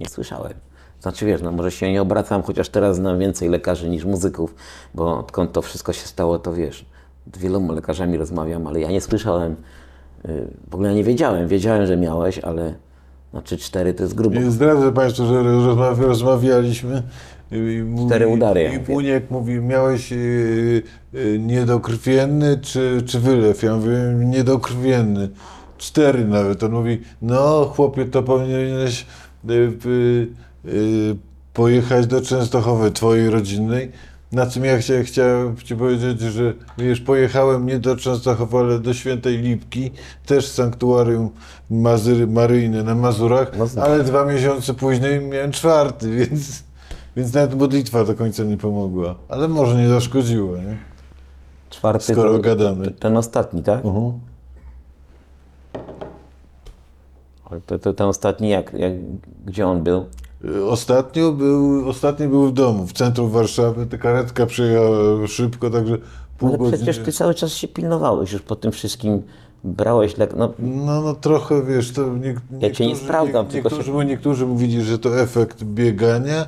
nie 0.00 0.08
słyszałem. 0.08 0.54
Znaczy, 1.00 1.26
wiesz, 1.26 1.42
no 1.42 1.52
może 1.52 1.70
się 1.70 1.92
nie 1.92 2.02
obracam, 2.02 2.42
chociaż 2.42 2.68
teraz 2.68 2.96
znam 2.96 3.18
więcej 3.18 3.48
lekarzy 3.48 3.88
niż 3.88 4.04
muzyków, 4.04 4.54
bo 4.94 5.18
odkąd 5.18 5.52
to 5.52 5.62
wszystko 5.62 5.92
się 5.92 6.06
stało, 6.06 6.38
to 6.38 6.54
wiesz, 6.54 6.86
z 7.34 7.38
wieloma 7.38 7.74
lekarzami 7.74 8.16
rozmawiam, 8.18 8.66
ale 8.66 8.80
ja 8.80 8.90
nie 8.90 9.00
słyszałem, 9.00 9.56
y, 10.24 10.48
w 10.70 10.74
ogóle 10.74 10.88
ja 10.88 10.94
nie 10.94 11.04
wiedziałem, 11.04 11.48
wiedziałem, 11.48 11.86
że 11.86 11.96
miałeś, 11.96 12.38
ale 12.38 12.74
znaczy 13.32 13.58
cztery 13.58 13.94
to 13.94 14.02
jest 14.02 14.14
grubo. 14.14 14.50
Zdradzę 14.50 14.92
Państwu, 14.92 15.26
że 15.26 15.42
rozmawia, 15.42 16.06
rozmawialiśmy. 16.06 17.02
I 17.52 17.82
mówi, 17.82 18.06
Cztery 18.06 18.28
udary, 18.28 18.80
I. 18.88 18.92
Muniek 18.92 19.30
mówi, 19.30 19.60
miałeś 19.60 20.10
yy, 20.10 20.82
yy, 21.12 21.38
niedokrwienny 21.38 22.58
czy, 22.62 23.02
czy 23.06 23.20
wylew? 23.20 23.62
Ja 23.62 23.76
mówię, 23.76 23.98
niedokrwienny. 24.18 25.28
Cztery 25.78 26.24
nawet. 26.24 26.62
On 26.62 26.72
mówi, 26.72 27.00
no 27.22 27.64
chłopie, 27.64 28.04
to 28.04 28.22
powinieneś 28.22 29.06
yy, 29.44 31.16
pojechać 31.52 32.06
do 32.06 32.20
Częstochowy, 32.20 32.90
twojej 32.90 33.30
rodzinnej. 33.30 33.90
Na 34.32 34.46
czym 34.46 34.64
ja 34.64 34.78
chcia, 34.78 35.02
chciałem 35.02 35.56
Ci 35.56 35.76
powiedzieć, 35.76 36.20
że 36.20 36.54
wiesz, 36.78 37.00
pojechałem 37.00 37.66
nie 37.66 37.78
do 37.78 37.96
Częstochowy, 37.96 38.58
ale 38.58 38.78
do 38.78 38.94
Świętej 38.94 39.38
Lipki, 39.38 39.90
też 40.26 40.46
sanktuarium 40.48 41.30
Mazyry, 41.70 42.26
Maryjne 42.26 42.82
na 42.82 42.94
Mazurach, 42.94 43.52
No 43.58 43.66
tak. 43.68 43.84
ale 43.84 44.04
dwa 44.04 44.24
miesiące 44.24 44.74
później 44.74 45.20
miałem 45.20 45.52
czwarty, 45.52 46.10
więc, 46.16 46.62
więc 47.16 47.34
nawet 47.34 47.54
modlitwa 47.54 48.04
do 48.04 48.14
końca 48.14 48.44
nie 48.44 48.56
pomogła. 48.56 49.14
Ale 49.28 49.48
może 49.48 49.76
nie 49.76 49.88
zaszkodziła, 49.88 50.58
nie? 50.58 50.76
Czwarty 51.70 52.12
Skoro 52.12 52.32
to, 52.32 52.38
gadamy. 52.38 52.90
ten 52.90 53.16
ostatni, 53.16 53.62
tak? 53.62 53.84
Mhm. 53.84 54.12
Ale 57.50 57.60
To, 57.60 57.78
to, 57.78 57.92
ten 57.92 58.06
ostatni 58.06 58.48
jak, 58.48 58.72
jak, 58.72 58.92
gdzie 59.46 59.66
on 59.66 59.82
był? 59.82 60.04
Ostatnio 60.68 61.32
był, 61.32 61.88
ostatni 61.88 62.28
był 62.28 62.46
w 62.46 62.52
domu, 62.52 62.86
w 62.86 62.92
centrum 62.92 63.30
Warszawy. 63.30 63.86
Ta 63.86 63.98
karetka 63.98 64.46
przyjechała 64.46 65.26
szybko, 65.28 65.70
także 65.70 65.98
pół 66.38 66.48
Ale 66.48 66.58
godziny. 66.58 66.76
przecież 66.78 66.98
ty 67.04 67.12
cały 67.12 67.34
czas 67.34 67.52
się 67.52 67.68
pilnowałeś 67.68 68.32
już 68.32 68.42
po 68.42 68.56
tym 68.56 68.72
wszystkim, 68.72 69.22
brałeś 69.64 70.16
lek, 70.18 70.34
no 70.36 70.52
No, 70.58 71.00
no 71.02 71.14
trochę 71.14 71.62
wiesz, 71.62 71.92
to 71.92 72.08
nie, 72.16 72.34
Ja 72.60 72.70
cię 72.70 72.86
nie 72.86 72.96
sprawdzam, 72.96 73.46
tylko 73.46 73.68
niektórzy, 73.68 73.86
się- 73.86 73.92
bo 73.92 74.02
niektórzy 74.02 74.46
mówili, 74.46 74.82
że 74.82 74.98
to 74.98 75.20
efekt 75.20 75.64
biegania, 75.64 76.46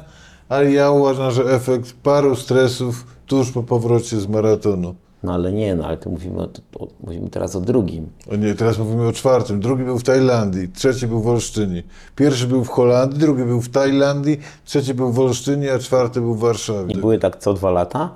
ale 0.48 0.72
ja 0.72 0.90
uważam, 0.90 1.30
że 1.30 1.44
efekt 1.44 1.92
paru 2.02 2.36
stresów 2.36 3.06
tuż 3.26 3.50
po 3.50 3.62
powrocie 3.62 4.20
z 4.20 4.26
maratonu. 4.28 4.94
No 5.24 5.32
ale 5.34 5.52
nie, 5.52 5.74
no 5.74 5.86
ale 5.86 5.96
to 5.96 6.10
mówimy, 6.10 6.40
o, 6.42 6.48
o, 6.78 6.88
mówimy 7.04 7.30
teraz 7.30 7.56
o 7.56 7.60
drugim. 7.60 8.08
O 8.32 8.36
nie, 8.36 8.54
teraz 8.54 8.78
mówimy 8.78 9.06
o 9.06 9.12
czwartym. 9.12 9.60
Drugi 9.60 9.84
był 9.84 9.98
w 9.98 10.02
Tajlandii, 10.02 10.68
trzeci 10.68 11.06
był 11.06 11.20
w 11.22 11.28
Olsztynie. 11.28 11.82
Pierwszy 12.16 12.46
był 12.46 12.64
w 12.64 12.68
Holandii, 12.68 13.18
drugi 13.18 13.44
był 13.44 13.60
w 13.60 13.68
Tajlandii, 13.68 14.38
trzeci 14.64 14.94
był 14.94 15.12
w 15.12 15.18
Olsztynie, 15.20 15.72
a 15.72 15.78
czwarty 15.78 16.20
był 16.20 16.34
w 16.34 16.40
Warszawie. 16.40 16.94
I 16.94 16.98
były 17.00 17.18
tak 17.18 17.36
co 17.36 17.54
dwa 17.54 17.70
lata, 17.70 18.10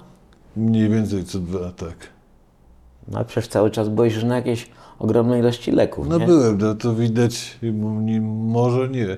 Mniej 0.57 0.89
więcej 0.89 1.25
co 1.25 1.39
dwa, 1.39 1.73
tak. 1.73 1.97
no 3.09 3.17
ale 3.17 3.25
przecież 3.25 3.49
cały 3.49 3.71
czas 3.71 3.89
byłeś 3.89 4.15
już 4.15 4.25
na 4.25 4.37
jakiejś 4.37 4.69
ogromnej 4.99 5.41
ilości 5.41 5.73
leków, 5.73 6.09
No 6.09 6.19
nie? 6.19 6.27
byłem, 6.27 6.59
no 6.59 6.75
to 6.75 6.95
widać, 6.95 7.59
może 8.23 8.89
nie. 8.89 9.17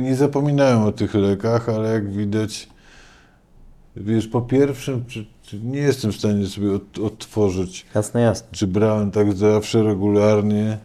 Nie 0.00 0.16
zapominałem 0.16 0.82
o 0.82 0.92
tych 0.92 1.14
lekach, 1.14 1.68
ale 1.68 1.92
jak 1.92 2.10
widać, 2.12 2.68
wiesz, 3.96 4.28
po 4.28 4.40
pierwszym, 4.42 5.04
czy 5.06 5.26
nie 5.56 5.78
jestem 5.78 6.12
w 6.12 6.16
stanie 6.16 6.46
sobie 6.46 6.72
od, 6.74 6.98
odtworzyć, 6.98 7.86
Jasne, 7.94 8.20
jasne. 8.20 8.48
czy 8.52 8.66
brałem 8.66 9.10
tak 9.10 9.32
zawsze 9.32 9.82
regularnie, 9.82 10.78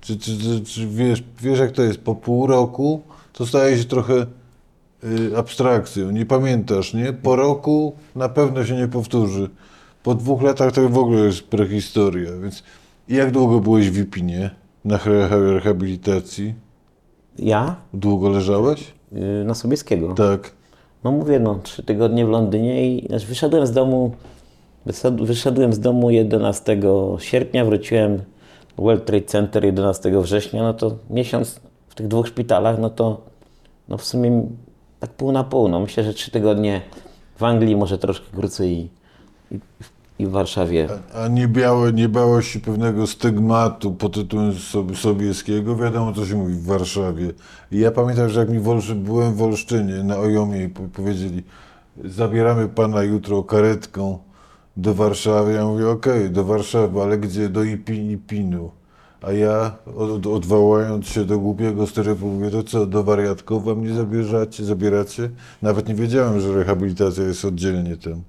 czy, 0.00 0.18
czy, 0.18 0.38
czy, 0.38 0.60
czy 0.60 0.86
wiesz, 0.86 1.22
wiesz 1.42 1.58
jak 1.58 1.72
to 1.72 1.82
jest, 1.82 1.98
po 1.98 2.14
pół 2.14 2.46
roku 2.46 3.02
to 3.32 3.46
staje 3.46 3.78
się 3.78 3.84
trochę 3.84 4.26
y, 5.04 5.36
abstrakcją, 5.36 6.10
nie 6.10 6.26
pamiętasz, 6.26 6.94
nie? 6.94 7.12
Po 7.12 7.36
roku 7.36 7.92
na 8.16 8.28
pewno 8.28 8.64
się 8.64 8.76
nie 8.76 8.88
powtórzy. 8.88 9.50
Po 10.02 10.14
dwóch 10.14 10.42
latach 10.42 10.72
to 10.72 10.88
w 10.88 10.98
ogóle 10.98 11.20
jest 11.20 11.42
prehistoria, 11.42 12.30
więc 12.42 12.62
jak 13.08 13.30
długo 13.30 13.60
byłeś 13.60 13.90
w 13.90 13.94
Wipinie 13.94 14.50
na 14.84 14.98
reha- 14.98 15.52
rehabilitacji? 15.52 16.54
Ja? 17.38 17.76
Długo 17.94 18.28
leżałeś? 18.28 18.94
Yy, 19.12 19.44
na 19.44 19.54
Sobieskiego. 19.54 20.14
Tak. 20.14 20.52
No 21.04 21.10
mówię, 21.10 21.40
no 21.40 21.58
trzy 21.62 21.82
tygodnie 21.82 22.26
w 22.26 22.28
Londynie 22.28 22.88
i 22.88 23.06
znaczy, 23.08 23.26
wyszedłem 23.26 23.66
z 23.66 23.72
domu, 23.72 24.12
wyszedłem 25.20 25.72
z 25.72 25.80
domu 25.80 26.10
11 26.10 26.80
sierpnia, 27.18 27.64
wróciłem 27.64 28.22
do 28.76 28.82
World 28.82 29.04
Trade 29.04 29.24
Center 29.24 29.64
11 29.64 30.20
września, 30.20 30.62
no 30.62 30.74
to 30.74 30.96
miesiąc 31.10 31.60
w 31.88 31.94
tych 31.94 32.08
dwóch 32.08 32.28
szpitalach, 32.28 32.78
no 32.78 32.90
to 32.90 33.20
no 33.88 33.98
w 33.98 34.04
sumie 34.04 34.46
tak 35.00 35.10
pół 35.10 35.32
na 35.32 35.44
pół, 35.44 35.68
no 35.68 35.80
myślę, 35.80 36.04
że 36.04 36.14
trzy 36.14 36.30
tygodnie 36.30 36.80
w 37.36 37.44
Anglii 37.44 37.76
może 37.76 37.98
troszkę 37.98 38.36
krócej 38.36 38.72
i, 38.72 38.88
i, 39.54 39.60
i 40.18 40.26
w 40.26 40.30
Warszawie. 40.30 40.88
A 41.14 41.28
nie, 41.28 41.48
białe, 41.48 41.92
nie 41.92 42.08
bałaś 42.08 42.48
się 42.48 42.60
pewnego 42.60 43.06
stygmatu 43.06 43.92
pod 43.92 44.14
tytułem 44.14 44.52
Sob- 44.52 44.96
Sobieskiego? 44.96 45.76
Wiadomo, 45.76 46.12
co 46.12 46.26
się 46.26 46.34
mówi 46.36 46.54
w 46.54 46.64
Warszawie. 46.66 47.30
I 47.72 47.78
ja 47.78 47.90
pamiętam, 47.90 48.28
że 48.28 48.40
jak 48.40 48.48
mi 48.50 48.58
w 48.60 48.68
Olszy, 48.68 48.94
byłem 48.94 49.34
w 49.34 49.42
Olsztynie 49.42 49.94
na 50.04 50.16
Ojomie 50.18 50.64
i 50.64 50.68
po- 50.68 50.82
powiedzieli, 50.82 51.42
zabieramy 52.04 52.68
pana 52.68 53.02
jutro 53.02 53.42
karetką 53.42 54.18
do 54.76 54.94
Warszawy. 54.94 55.52
Ja 55.52 55.64
mówię, 55.64 55.88
okej, 55.88 56.30
do 56.30 56.44
Warszawy, 56.44 57.02
ale 57.02 57.18
gdzie? 57.18 57.48
Do 57.48 57.64
Ipin, 57.64 58.10
Ipinu. 58.10 58.70
A 59.22 59.32
ja, 59.32 59.72
od, 59.96 60.26
odwołując 60.26 61.06
się 61.06 61.24
do 61.24 61.38
głupiego 61.38 61.86
stereotypu, 61.86 62.26
mówię, 62.28 62.50
to 62.50 62.62
co, 62.62 62.86
do 62.86 63.04
wariatkowa 63.04 63.74
mnie 63.74 63.94
zabierzacie, 63.94 64.64
zabieracie? 64.64 65.30
Nawet 65.62 65.88
nie 65.88 65.94
wiedziałem, 65.94 66.40
że 66.40 66.52
rehabilitacja 66.54 67.24
jest 67.24 67.44
oddzielnie 67.44 67.96
tam. 67.96 68.22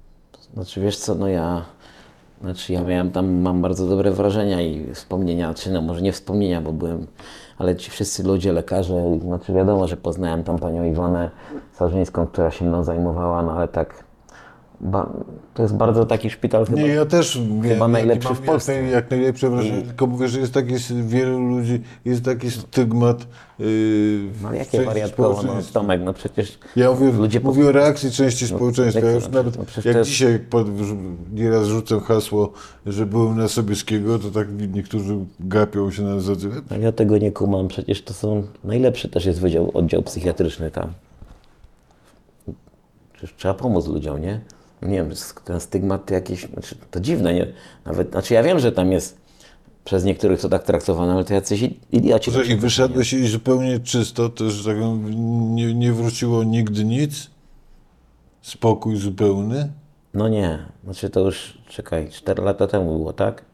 Znaczy 0.54 0.80
wiesz 0.80 0.96
co, 0.98 1.14
no 1.14 1.28
ja, 1.28 1.64
znaczy 2.46 2.72
ja 2.72 2.82
miałem 2.82 3.10
tam, 3.10 3.40
mam 3.40 3.62
bardzo 3.62 3.86
dobre 3.86 4.10
wrażenia 4.10 4.60
i 4.62 4.94
wspomnienia, 4.94 5.54
czy 5.54 5.70
no 5.70 5.82
może 5.82 6.02
nie 6.02 6.12
wspomnienia, 6.12 6.60
bo 6.60 6.72
byłem, 6.72 7.06
ale 7.58 7.76
ci 7.76 7.90
wszyscy 7.90 8.22
ludzie, 8.22 8.52
lekarze, 8.52 9.18
znaczy 9.20 9.52
wiadomo, 9.52 9.88
że 9.88 9.96
poznałem 9.96 10.44
tam 10.44 10.58
panią 10.58 10.84
Iwonę 10.84 11.30
Sarzyńską, 11.72 12.26
która 12.26 12.50
się 12.50 12.64
mną 12.64 12.84
zajmowała, 12.84 13.42
no 13.42 13.52
ale 13.52 13.68
tak, 13.68 14.04
ba, 14.80 15.12
to 15.54 15.62
jest 15.62 15.74
bardzo 15.74 16.06
taki 16.06 16.30
szpital 16.30 16.66
chyba. 16.66 16.78
Nie, 16.78 16.86
ja 16.86 17.06
też 17.06 17.40
wiem, 17.60 17.92
najlepszy 17.92 18.34
w 18.34 18.40
Polsce. 18.40 18.74
Jak, 18.74 18.82
naj, 18.82 18.92
jak 18.92 19.10
najlepsze 19.10 19.50
wrażenie, 19.50 19.82
tylko 19.82 20.06
mówię, 20.06 20.28
że 20.28 20.40
jest 20.40 20.54
taki, 20.54 20.74
wielu 21.02 21.40
ludzi, 21.40 21.80
jest 22.04 22.24
taki 22.24 22.50
stygmat 22.50 23.26
yy, 23.58 23.66
No 24.42 24.52
jakie 24.52 24.82
wariatkowo, 24.84 25.42
no. 25.42 25.52
Tomek, 25.72 26.00
no 26.04 26.12
przecież 26.12 26.58
Ja 26.76 26.90
mówię, 26.90 27.12
ludzie 27.12 27.40
po- 27.40 27.48
mówię 27.48 27.68
o 27.68 27.72
reakcji 27.72 28.10
części 28.10 28.46
społeczeństwa. 28.46 29.00
Ja 29.06 29.12
jak- 29.12 29.22
już 29.22 29.32
nawet, 29.32 29.58
no 29.58 29.64
jak 29.84 29.96
to 29.96 30.02
dzisiaj 30.04 30.38
pod, 30.38 30.66
nieraz 31.32 31.66
rzucę 31.66 32.00
hasło, 32.00 32.52
że 32.86 33.06
byłem 33.06 33.38
na 33.38 33.48
Sobieskiego, 33.48 34.18
to 34.18 34.30
tak 34.30 34.48
niektórzy 34.74 35.16
gapią 35.40 35.90
się 35.90 36.02
na 36.02 36.20
zasadzie, 36.20 36.48
Ale 36.70 36.80
ja 36.80 36.92
tego 36.92 37.18
nie 37.18 37.32
kumam, 37.32 37.68
przecież 37.68 38.02
to 38.02 38.14
są, 38.14 38.42
najlepszy 38.64 39.08
też 39.08 39.26
jest 39.26 39.40
wydział, 39.40 39.70
oddział 39.74 40.02
psychiatryczny 40.02 40.70
tam. 40.70 40.92
Przecież 43.12 43.36
trzeba 43.36 43.54
pomóc 43.54 43.86
ludziom, 43.86 44.20
nie? 44.20 44.40
No 44.82 44.88
Nie 44.88 44.96
wiem, 44.96 45.10
ten 45.44 45.60
stygmat 45.60 46.06
to 46.06 46.14
jakieś, 46.14 46.40
znaczy, 46.46 46.76
to 46.90 47.00
dziwne, 47.00 47.34
nie? 47.34 47.46
Nawet, 47.84 48.10
znaczy 48.10 48.34
ja 48.34 48.42
wiem, 48.42 48.58
że 48.58 48.72
tam 48.72 48.92
jest 48.92 49.18
przez 49.84 50.04
niektórych 50.04 50.40
to 50.40 50.48
tak 50.48 50.62
traktowane, 50.62 51.12
ale 51.12 51.24
to 51.24 51.34
jacyś 51.34 51.62
i- 51.62 51.78
idioci. 51.92 52.30
że 52.30 52.44
i 52.46 52.56
wyszedłeś 52.56 53.12
i 53.12 53.26
zupełnie 53.28 53.80
czysto, 53.80 54.28
też 54.28 54.64
tak 54.64 54.76
nie, 55.54 55.74
nie 55.74 55.92
wróciło 55.92 56.44
nigdy 56.44 56.84
nic, 56.84 57.30
spokój 58.42 58.96
zupełny. 58.96 59.72
No 60.14 60.28
nie, 60.28 60.58
znaczy 60.84 61.10
to 61.10 61.20
już, 61.20 61.58
czekaj, 61.68 62.08
4 62.10 62.42
lata 62.42 62.66
temu 62.66 62.98
było, 62.98 63.12
tak? 63.12 63.44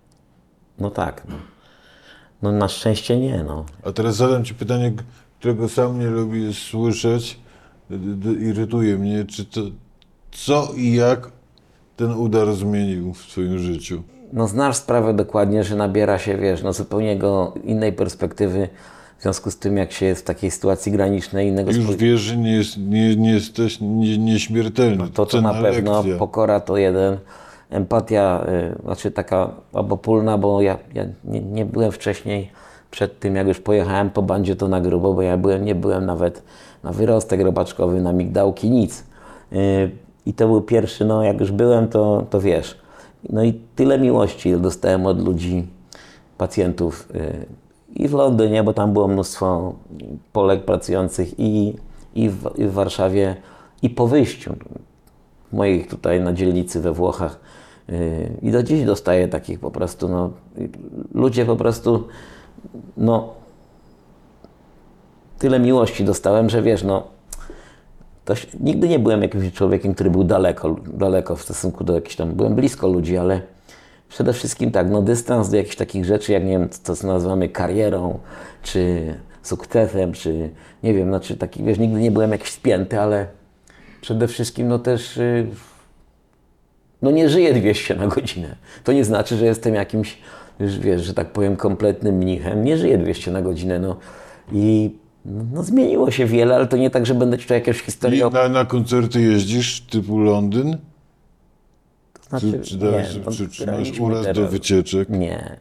No 0.78 0.90
tak, 0.90 1.22
no. 1.28 1.34
No 2.42 2.52
na 2.52 2.68
szczęście 2.68 3.18
nie, 3.20 3.44
no. 3.44 3.64
A 3.84 3.92
teraz 3.92 4.16
zadam 4.16 4.44
Ci 4.44 4.54
pytanie, 4.54 4.92
którego 5.38 5.68
sam 5.68 6.00
nie 6.00 6.06
lubię 6.06 6.52
słyszeć, 6.52 7.38
irytuje 8.40 8.98
mnie, 8.98 9.24
czy 9.24 9.44
to, 9.44 9.60
co 10.32 10.68
i 10.76 10.94
jak 10.94 11.30
ten 11.96 12.12
udar 12.12 12.52
zmienił 12.52 13.14
w 13.14 13.26
Twoim 13.26 13.58
życiu? 13.58 14.02
No 14.32 14.48
znasz 14.48 14.76
sprawę 14.76 15.14
dokładnie, 15.14 15.64
że 15.64 15.76
nabiera 15.76 16.18
się, 16.18 16.36
wiesz, 16.36 16.62
no 16.62 16.72
zupełnie 16.72 17.16
go 17.18 17.54
innej 17.64 17.92
perspektywy 17.92 18.68
w 19.18 19.22
związku 19.22 19.50
z 19.50 19.58
tym, 19.58 19.76
jak 19.76 19.92
się 19.92 20.06
jest 20.06 20.20
w 20.22 20.24
takiej 20.24 20.50
sytuacji 20.50 20.92
granicznej, 20.92 21.48
innego 21.48 21.70
Już 21.70 21.84
spojrzenia. 21.84 22.10
wiesz, 22.12 22.20
że 22.20 22.36
nie, 22.36 22.52
jest, 22.52 22.78
nie, 22.78 23.16
nie 23.16 23.32
jesteś 23.32 23.80
nie, 23.80 24.18
nieśmiertelny. 24.18 24.96
No 24.96 25.08
To 25.08 25.26
to 25.26 25.40
na 25.40 25.54
pewno, 25.54 25.96
lekcja. 25.96 26.16
pokora 26.18 26.60
to 26.60 26.76
jeden, 26.76 27.16
empatia, 27.70 28.46
y, 28.78 28.82
znaczy 28.82 29.10
taka 29.10 29.50
obopólna, 29.72 30.38
bo 30.38 30.62
ja, 30.62 30.78
ja 30.94 31.04
nie, 31.24 31.40
nie 31.40 31.64
byłem 31.64 31.92
wcześniej, 31.92 32.50
przed 32.90 33.18
tym 33.20 33.36
jak 33.36 33.46
już 33.48 33.60
pojechałem 33.60 34.10
po 34.10 34.22
bandzie 34.22 34.56
to 34.56 34.68
na 34.68 34.80
grubo, 34.80 35.14
bo 35.14 35.22
ja 35.22 35.36
byłem, 35.36 35.64
nie 35.64 35.74
byłem 35.74 36.06
nawet 36.06 36.42
na 36.82 36.92
wyrostek 36.92 37.40
robaczkowy, 37.40 38.00
na 38.00 38.12
migdałki, 38.12 38.70
nic. 38.70 39.04
Y, 39.52 39.90
I 40.26 40.34
to 40.34 40.46
był 40.46 40.60
pierwszy, 40.60 41.04
no 41.04 41.22
jak 41.22 41.40
już 41.40 41.52
byłem, 41.52 41.88
to, 41.88 42.26
to 42.30 42.40
wiesz. 42.40 42.78
No 43.30 43.44
i 43.44 43.60
tyle 43.76 43.98
miłości 43.98 44.56
dostałem 44.56 45.06
od 45.06 45.24
ludzi, 45.24 45.66
pacjentów 46.38 47.08
y, 47.14 47.46
i 47.94 48.08
w 48.08 48.12
Londynie, 48.12 48.62
bo 48.62 48.72
tam 48.72 48.92
było 48.92 49.08
mnóstwo 49.08 49.74
Polek 50.32 50.64
pracujących 50.64 51.40
i, 51.40 51.74
i, 52.14 52.28
w, 52.28 52.50
i 52.56 52.64
w 52.66 52.72
Warszawie, 52.72 53.36
i 53.82 53.90
po 53.90 54.06
wyjściu 54.06 54.54
moich 55.52 55.88
tutaj 55.88 56.20
na 56.20 56.32
dzielnicy 56.32 56.80
we 56.80 56.92
Włochach. 56.92 57.40
Yy, 57.88 57.96
I 58.42 58.50
do 58.50 58.62
dziś 58.62 58.84
dostaję 58.84 59.28
takich 59.28 59.60
po 59.60 59.70
prostu, 59.70 60.08
no, 60.08 60.30
y, 60.58 60.68
ludzie 61.14 61.44
po 61.44 61.56
prostu, 61.56 62.08
no, 62.96 63.28
tyle 65.38 65.60
miłości 65.60 66.04
dostałem, 66.04 66.50
że 66.50 66.62
wiesz, 66.62 66.82
no, 66.82 67.02
to 68.24 68.34
się, 68.34 68.46
nigdy 68.60 68.88
nie 68.88 68.98
byłem 68.98 69.22
jakimś 69.22 69.52
człowiekiem, 69.52 69.94
który 69.94 70.10
był 70.10 70.24
daleko, 70.24 70.76
daleko 70.94 71.36
w 71.36 71.42
stosunku 71.42 71.84
do 71.84 71.94
jakichś 71.94 72.16
tam, 72.16 72.32
byłem 72.32 72.54
blisko 72.54 72.88
ludzi, 72.88 73.16
ale 73.16 73.40
przede 74.08 74.32
wszystkim 74.32 74.70
tak, 74.70 74.90
no, 74.90 75.02
dystans 75.02 75.48
do 75.48 75.56
jakichś 75.56 75.76
takich 75.76 76.04
rzeczy, 76.04 76.32
jak 76.32 76.44
nie 76.44 76.50
wiem, 76.50 76.68
to 76.82 76.96
co 76.96 77.06
nazywamy 77.06 77.48
karierą, 77.48 78.18
czy 78.62 79.14
sukcesem, 79.42 80.12
czy 80.12 80.50
nie 80.82 80.94
wiem, 80.94 81.08
znaczy 81.08 81.36
taki, 81.36 81.64
wiesz, 81.64 81.78
nigdy 81.78 82.00
nie 82.00 82.10
byłem 82.10 82.32
jakiś 82.32 82.50
spięty, 82.50 83.00
ale 83.00 83.26
przede 84.00 84.28
wszystkim 84.28 84.68
no 84.68 84.78
też 84.78 85.16
y, 85.16 85.46
no 87.02 87.10
nie 87.10 87.28
żyję 87.28 87.54
200 87.54 87.94
na 87.94 88.06
godzinę. 88.06 88.56
To 88.84 88.92
nie 88.92 89.04
znaczy, 89.04 89.36
że 89.36 89.46
jestem 89.46 89.74
jakimś, 89.74 90.18
wiesz, 90.60 91.02
że 91.02 91.14
tak 91.14 91.32
powiem, 91.32 91.56
kompletnym 91.56 92.14
mnichem. 92.14 92.64
Nie 92.64 92.76
żyję 92.76 92.98
200 92.98 93.30
na 93.30 93.42
godzinę, 93.42 93.78
no. 93.78 93.96
I 94.52 94.96
no, 95.24 95.62
zmieniło 95.62 96.10
się 96.10 96.26
wiele, 96.26 96.54
ale 96.56 96.66
to 96.66 96.76
nie 96.76 96.90
tak, 96.90 97.06
że 97.06 97.14
będę 97.14 97.38
czytał 97.38 97.54
jakąś 97.54 97.80
historię. 97.82 98.28
I 98.30 98.32
na, 98.32 98.48
na 98.48 98.64
koncerty 98.64 99.20
jeździsz 99.20 99.80
typu 99.80 100.18
Londyn? 100.18 100.76
Znaczy, 102.28 102.52
Czy, 102.52 102.60
czy, 102.60 102.78
teraz, 102.78 103.06
no, 103.26 103.32
czy, 103.32 103.48
czy 103.48 103.66
masz 103.66 104.00
uraz 104.00 104.26
do 104.26 104.34
teraz- 104.34 104.50
wycieczek? 104.50 105.08
Nie. 105.08 105.56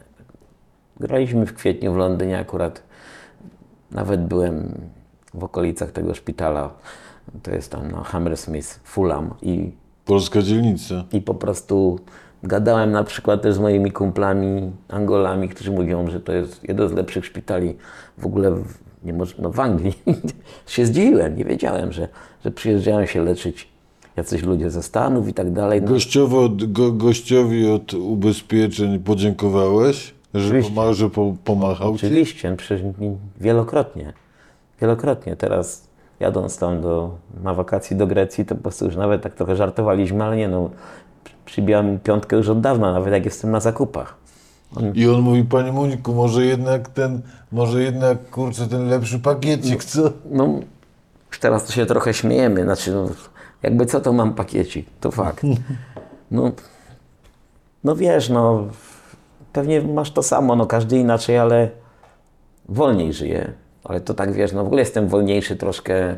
Graliśmy 1.00 1.46
w 1.46 1.54
kwietniu 1.54 1.94
w 1.94 1.98
Londynie 1.98 2.40
akurat. 2.40 2.84
Nawet 3.92 4.26
byłem 4.28 4.82
w 5.34 5.44
okolicach 5.44 5.92
tego 5.92 6.14
szpitala. 6.14 6.74
To 7.44 7.52
jest 7.52 7.72
tam 7.72 7.92
no, 7.92 8.04
Hammersmith, 8.04 8.80
Fulham 8.84 9.34
i 9.42 9.72
Polska 10.06 10.42
dzielnica. 10.42 11.04
I 11.12 11.22
po 11.22 11.34
prostu 11.34 12.00
gadałem 12.44 12.92
na 12.92 13.04
przykład 13.04 13.42
też 13.42 13.56
z 13.56 13.60
moimi 13.60 13.92
kumplami 13.92 14.72
Angolami, 14.90 15.50
którzy 15.50 15.72
mówią, 15.72 16.10
że 16.10 16.20
to 16.20 16.32
jest 16.32 16.64
jeden 16.64 16.90
z 16.90 16.92
lepszych 16.92 17.26
szpitali 17.26 17.78
w 18.18 18.26
ogóle 18.26 18.52
w, 18.52 18.78
nie 19.04 19.14
może, 19.14 19.36
no 19.40 19.50
w 19.52 19.60
Anglii. 19.60 19.94
się 20.68 20.86
zdziwiłem, 20.86 21.36
nie 21.38 21.46
wiedziałem, 21.46 21.92
że, 21.92 22.08
że 22.46 22.52
przyjeżdżają 22.52 23.06
się 23.06 23.24
leczyć 23.24 23.68
jacyś 24.18 24.44
ludzie 24.44 24.70
ze 24.70 24.84
Stanów 24.84 25.28
i 25.28 25.34
tak 25.34 25.52
dalej. 25.52 25.82
No, 25.82 25.88
Gościowo, 25.88 26.50
go, 26.50 26.92
gościowi 26.92 27.72
od 27.72 27.94
ubezpieczeń 27.94 29.00
podziękowałeś, 29.00 30.14
że, 30.34 30.48
Oczywiście. 30.48 30.72
poma, 30.76 30.94
że 30.94 31.10
po, 31.10 31.34
pomachał 31.44 31.98
ci? 31.98 32.06
oczywiście, 32.06 32.56
mi- 33.00 33.18
wielokrotnie. 33.40 34.14
Wielokrotnie. 34.82 35.36
Teraz 35.36 35.88
jadąc 36.20 36.58
tam 36.58 36.82
do, 36.82 37.16
na 37.44 37.54
wakacji 37.54 37.96
do 37.96 38.08
Grecji, 38.08 38.46
to 38.46 38.56
po 38.56 38.62
prostu 38.62 38.86
już 38.86 38.96
nawet 38.96 39.22
tak 39.22 39.36
trochę 39.36 39.56
żartowaliśmy, 39.56 40.24
ale 40.24 40.38
nie 40.38 40.48
no, 40.50 40.70
przy- 41.24 41.34
przybijam 41.46 42.00
piątkę 42.00 42.36
już 42.36 42.50
od 42.50 42.62
dawna, 42.62 42.94
nawet 42.94 43.14
jak 43.14 43.26
jestem 43.26 43.52
na 43.52 43.60
zakupach. 43.60 44.16
I 44.94 45.08
on 45.08 45.22
mówi, 45.22 45.44
panie 45.44 45.72
Muniku, 45.72 46.14
może 46.14 46.46
jednak 46.46 46.90
ten, 46.90 47.22
może 47.52 47.84
jednak, 47.84 48.30
kurczę, 48.30 48.68
ten 48.68 48.90
lepszy 48.90 49.20
pakiecik, 49.20 49.84
co? 49.84 50.12
No, 50.26 50.60
już 51.30 51.40
teraz 51.40 51.66
to 51.66 51.72
się 51.74 51.86
trochę 51.86 52.14
śmiejemy, 52.14 52.64
znaczy, 52.64 52.92
no, 52.92 53.10
jakby 53.64 53.86
co 53.86 54.02
to 54.02 54.14
mam 54.14 54.34
pakiecik, 54.34 54.88
to 55.00 55.12
fakt. 55.12 55.44
No, 56.32 56.52
no 57.84 57.96
wiesz, 57.96 58.30
no, 58.30 58.68
pewnie 59.54 59.82
masz 59.82 60.12
to 60.12 60.24
samo, 60.24 60.56
no 60.56 60.66
każdy 60.66 60.98
inaczej, 60.98 61.38
ale 61.38 61.70
wolniej 62.70 63.14
żyje. 63.14 63.54
Ale 63.84 64.02
to 64.02 64.14
tak 64.14 64.34
wiesz, 64.34 64.54
no 64.54 64.64
w 64.64 64.68
ogóle 64.68 64.82
jestem 64.82 65.08
wolniejszy 65.08 65.56
troszkę, 65.56 66.16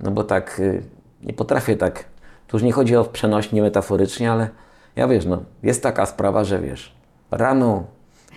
no 0.00 0.10
bo 0.10 0.24
tak 0.24 0.60
y, 0.60 0.82
nie 1.22 1.32
potrafię 1.32 1.76
tak. 1.76 2.04
Tu 2.46 2.56
już 2.56 2.62
nie 2.62 2.72
chodzi 2.72 2.96
o 2.96 3.04
przenośnie 3.04 3.62
metaforycznie, 3.62 4.32
ale 4.32 4.48
ja 4.96 5.08
wiesz, 5.08 5.26
no 5.26 5.42
jest 5.62 5.82
taka 5.82 6.06
sprawa, 6.06 6.44
że 6.44 6.60
wiesz, 6.60 6.94
rano 7.30 7.84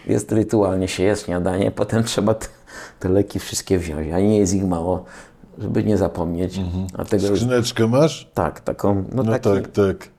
jest 0.07 0.31
rytualnie 0.31 0.87
się 0.87 1.03
jest 1.03 1.25
śniadanie, 1.25 1.71
potem 1.71 2.03
trzeba 2.03 2.33
te, 2.33 2.47
te 2.99 3.09
leki 3.09 3.39
wszystkie 3.39 3.79
wziąć, 3.79 4.11
a 4.13 4.19
nie 4.19 4.37
jest 4.37 4.53
ich 4.53 4.65
mało, 4.65 5.05
żeby 5.57 5.83
nie 5.83 5.97
zapomnieć. 5.97 6.59
A 6.97 7.05
tego 7.05 7.27
już, 7.27 7.39
Skrzyneczkę 7.39 7.87
masz? 7.87 8.29
tak, 8.33 8.59
taką, 8.59 9.03
no, 9.13 9.23
No 9.23 9.31
taki, 9.31 9.49
tak, 9.49 9.67
tak. 9.71 10.09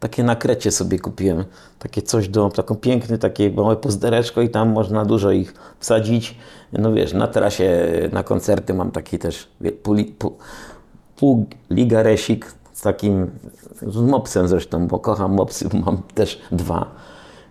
takie 0.00 0.22
na 0.22 0.36
krecie 0.36 0.70
sobie 0.70 0.98
kupiłem. 0.98 1.44
Takie 1.78 2.02
coś 2.02 2.28
do, 2.28 2.48
taką 2.48 2.74
piękne, 2.74 3.18
takie 3.18 3.50
małe 3.50 3.76
puzdereczko 3.76 4.42
i 4.42 4.48
tam 4.48 4.68
można 4.72 5.04
dużo 5.04 5.30
ich 5.30 5.54
wsadzić. 5.80 6.38
No 6.72 6.92
wiesz, 6.92 7.12
na 7.12 7.26
trasie, 7.26 7.82
na 8.12 8.22
koncerty 8.22 8.74
mam 8.74 8.90
taki 8.90 9.18
też 9.18 9.48
pół, 9.82 9.96
pół, 10.18 10.36
pół 11.16 11.46
ligaresik, 11.70 12.52
z 12.72 12.80
takim, 12.82 13.30
z 13.82 13.96
mopsem 13.96 14.48
zresztą, 14.48 14.86
bo 14.86 14.98
kocham 14.98 15.34
mopsy, 15.34 15.68
mam 15.84 16.02
też 16.14 16.40
dwa. 16.52 16.86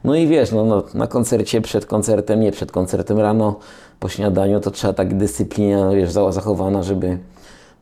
No 0.04 0.16
i 0.16 0.28
wiesz, 0.28 0.52
no, 0.52 0.66
no, 0.66 0.84
na 0.94 1.08
koncercie, 1.08 1.62
przed 1.62 1.86
koncertem, 1.86 2.40
nie 2.40 2.52
przed 2.52 2.72
koncertem 2.72 3.20
rano, 3.20 3.60
po 4.00 4.10
śniadaniu, 4.10 4.60
to 4.60 4.72
trzeba 4.72 4.94
tak 4.94 5.18
dyscyplina, 5.18 5.92
wiesz, 5.92 6.12
za- 6.12 6.32
zachowana, 6.32 6.84
żeby, 6.84 7.18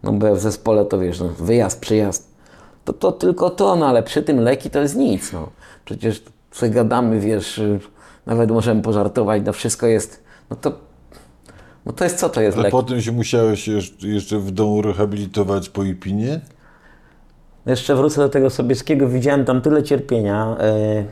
no 0.03 0.11
bo 0.11 0.35
w 0.35 0.39
zespole 0.39 0.85
to 0.85 0.99
wiesz, 0.99 1.19
no, 1.19 1.27
wyjazd, 1.29 1.79
przyjazd, 1.81 2.35
to, 2.85 2.93
to 2.93 3.11
tylko 3.11 3.49
to, 3.49 3.75
no 3.75 3.87
ale 3.87 4.03
przy 4.03 4.21
tym 4.23 4.39
leki 4.39 4.69
to 4.69 4.79
jest 4.81 4.95
nic, 4.95 5.33
no. 5.33 5.49
Przecież 5.85 6.23
sobie 6.51 6.71
gadamy, 6.71 7.19
wiesz, 7.19 7.57
y, 7.57 7.79
nawet 8.25 8.51
możemy 8.51 8.81
pożartować, 8.81 9.41
no 9.45 9.53
wszystko 9.53 9.87
jest, 9.87 10.23
no 10.49 10.55
to, 10.55 10.71
no 11.85 11.93
to 11.93 12.03
jest 12.03 12.17
co 12.19 12.29
to 12.29 12.41
jest 12.41 12.57
Ale 12.57 12.63
lek? 12.63 12.71
potem 12.71 13.01
się 13.01 13.11
musiałeś 13.11 13.69
jeszcze, 14.01 14.39
w 14.39 14.51
domu 14.51 14.81
rehabilitować 14.81 15.69
po 15.69 15.83
Ipinie? 15.83 16.39
Jeszcze 17.65 17.95
wrócę 17.95 18.21
do 18.21 18.29
tego 18.29 18.49
Sobieskiego, 18.49 19.07
widziałem 19.09 19.45
tam 19.45 19.61
tyle 19.61 19.83
cierpienia, 19.83 20.57
e, 20.59 21.05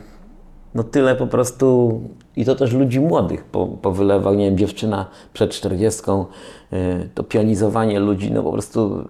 no 0.74 0.82
tyle 0.82 1.16
po 1.16 1.26
prostu, 1.26 2.00
i 2.36 2.44
to 2.44 2.54
też 2.54 2.72
ludzi 2.72 3.00
młodych 3.00 3.44
po, 3.44 3.66
powylewał, 3.66 4.34
nie 4.34 4.44
wiem, 4.44 4.58
dziewczyna 4.58 5.06
przed 5.32 5.50
40, 5.50 6.02
e, 6.72 7.08
to 7.14 7.24
pionizowanie 7.24 8.00
ludzi, 8.00 8.32
no 8.32 8.42
po 8.42 8.52
prostu, 8.52 9.08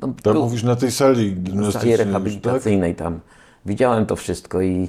no, 0.00 0.08
Tam 0.22 0.32
był- 0.34 0.42
mówisz 0.42 0.62
na 0.62 0.76
tej 0.76 0.90
sali 0.90 1.16
sali 1.16 1.34
gimnastycznej 1.34 1.90
już, 1.90 1.98
tak? 1.98 2.06
rehabilitacyjnej 2.06 2.94
tam. 2.94 3.20
Widziałem 3.66 4.06
to 4.06 4.16
wszystko 4.16 4.62
i 4.62 4.88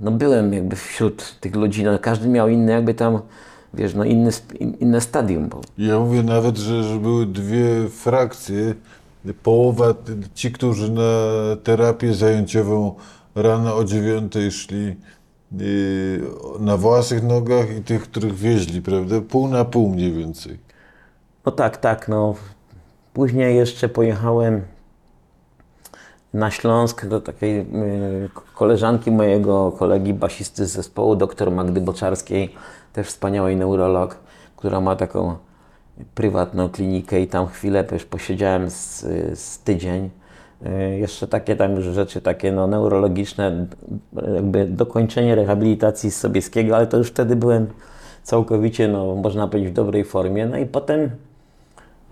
no 0.00 0.10
byłem 0.10 0.52
jakby 0.52 0.76
wśród 0.76 1.40
tych 1.40 1.54
ludzi, 1.56 1.84
no 1.84 1.98
każdy 1.98 2.28
miał 2.28 2.48
inny 2.48 2.72
jakby 2.72 2.94
tam, 2.94 3.20
wiesz, 3.74 3.94
no 3.94 4.04
inny, 4.04 4.30
inne 4.80 5.00
stadium, 5.00 5.48
bo 5.48 5.60
Ja 5.78 5.98
mówię 5.98 6.22
nawet, 6.22 6.56
że, 6.56 6.84
że 6.84 6.96
były 6.98 7.26
dwie 7.26 7.88
frakcje. 7.88 8.74
Połowa, 9.42 9.94
ci, 10.34 10.52
którzy 10.52 10.92
na 10.92 11.02
terapię 11.62 12.14
zajęciową 12.14 12.94
rano 13.36 13.76
o 13.76 13.84
dziewiątej 13.84 14.50
szli 14.50 14.96
yy, 15.52 16.20
na 16.60 16.76
własnych 16.76 17.22
nogach 17.22 17.76
i 17.76 17.82
tych, 17.82 18.02
których 18.02 18.34
wieźli, 18.34 18.82
prawda? 18.82 19.20
Pół 19.20 19.48
na 19.48 19.64
pół 19.64 19.88
mniej 19.88 20.12
więcej. 20.12 20.58
No 21.46 21.52
tak, 21.52 21.76
tak, 21.76 22.08
no. 22.08 22.34
Później 23.12 23.56
jeszcze 23.56 23.88
pojechałem 23.88 24.62
na 26.34 26.50
Śląsk 26.50 27.06
do 27.06 27.20
takiej 27.20 27.60
y, 27.60 27.64
koleżanki 28.54 29.10
mojego 29.10 29.72
kolegi 29.72 30.14
basisty 30.14 30.66
z 30.66 30.72
zespołu, 30.72 31.16
dr 31.16 31.50
Magdy 31.50 31.80
Boczarskiej, 31.80 32.54
też 32.92 33.06
wspaniałej 33.06 33.56
neurolog, 33.56 34.18
która 34.56 34.80
ma 34.80 34.96
taką 34.96 35.36
prywatną 36.14 36.68
klinikę 36.68 37.20
i 37.20 37.26
tam 37.26 37.46
chwilę 37.46 37.84
też 37.84 38.04
posiedziałem 38.04 38.70
z, 38.70 39.00
z 39.38 39.58
tydzień. 39.58 40.10
Y, 40.66 40.98
Jeszcze 40.98 41.28
takie 41.28 41.56
tam 41.56 41.76
już 41.76 41.84
rzeczy 41.84 42.20
takie 42.20 42.52
no, 42.52 42.66
neurologiczne, 42.66 43.66
jakby 44.34 44.66
dokończenie 44.66 45.34
rehabilitacji 45.34 46.10
z 46.10 46.16
Sobieskiego, 46.16 46.76
ale 46.76 46.86
to 46.86 46.96
już 46.96 47.08
wtedy 47.08 47.36
byłem 47.36 47.66
całkowicie, 48.22 48.88
no, 48.88 49.14
można 49.14 49.48
powiedzieć, 49.48 49.70
w 49.70 49.74
dobrej 49.74 50.04
formie. 50.04 50.46
No 50.46 50.58
i 50.58 50.66
potem 50.66 51.10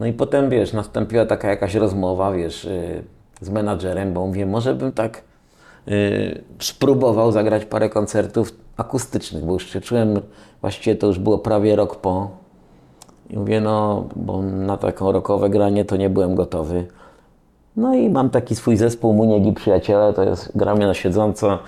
no 0.00 0.07
i 0.07 0.12
potem, 0.12 0.50
wiesz, 0.50 0.72
nastąpiła 0.72 1.26
taka 1.26 1.48
jakaś 1.48 1.74
rozmowa, 1.74 2.33
wiesz, 2.33 2.64
yy, 2.64 3.04
z 3.40 3.50
menadżerem, 3.50 4.12
bo 4.12 4.26
mówię, 4.26 4.46
może 4.46 4.74
bym 4.74 4.92
tak 4.92 5.22
yy, 5.87 6.42
spróbował 6.59 7.33
zagrać 7.33 7.64
parę 7.64 7.88
koncertów 7.88 8.52
akustycznych, 8.76 9.44
bo 9.44 9.52
już 9.52 9.70
się 9.70 9.80
czułem, 9.80 10.20
właściwie 10.61 10.96
to 10.96 11.07
już 11.07 11.18
było 11.18 11.38
prawie 11.38 11.76
rok 11.76 11.96
po. 11.96 12.30
I 13.30 13.38
mówię, 13.38 13.61
no, 13.61 14.09
bo 14.16 14.42
na 14.42 14.76
taką 14.76 15.12
rokowe 15.12 15.50
granie 15.50 15.85
to 15.85 15.96
nie 15.96 16.11
byłem 16.11 16.35
gotowy. 16.35 16.87
No 17.76 17.94
i 17.94 18.10
mam 18.10 18.30
taki 18.30 18.56
swój 18.56 18.76
zespół 18.76 19.12
Muniegi 19.12 19.52
Przyjaciele, 19.52 20.12
to 20.12 20.22
jest 20.22 20.56
gramy 20.56 20.87
na 20.87 20.94
siedząco, 20.94 21.58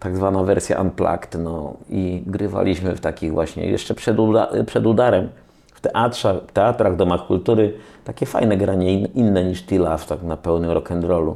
tak 0.00 0.16
zwana 0.16 0.42
wersja 0.42 0.80
unplugged, 0.80 1.34
no 1.38 1.74
i 1.90 2.22
grywaliśmy 2.26 2.96
w 2.96 3.00
takich 3.00 3.32
właśnie, 3.32 3.66
jeszcze 3.66 3.94
przed, 3.94 4.16
uda- 4.16 4.64
przed 4.64 4.86
udarem, 4.86 5.28
w 5.74 5.80
teatrze, 5.80 6.40
teatrach, 6.52 6.96
domach 6.96 7.26
kultury, 7.26 7.74
takie 8.04 8.26
fajne 8.26 8.56
granie, 8.56 8.92
in, 8.92 9.08
inne 9.14 9.44
niż 9.44 9.62
T-Love, 9.62 10.04
tak 10.08 10.22
na 10.22 10.36
pełnym 10.36 10.70
rock'n'rollu. 10.70 11.34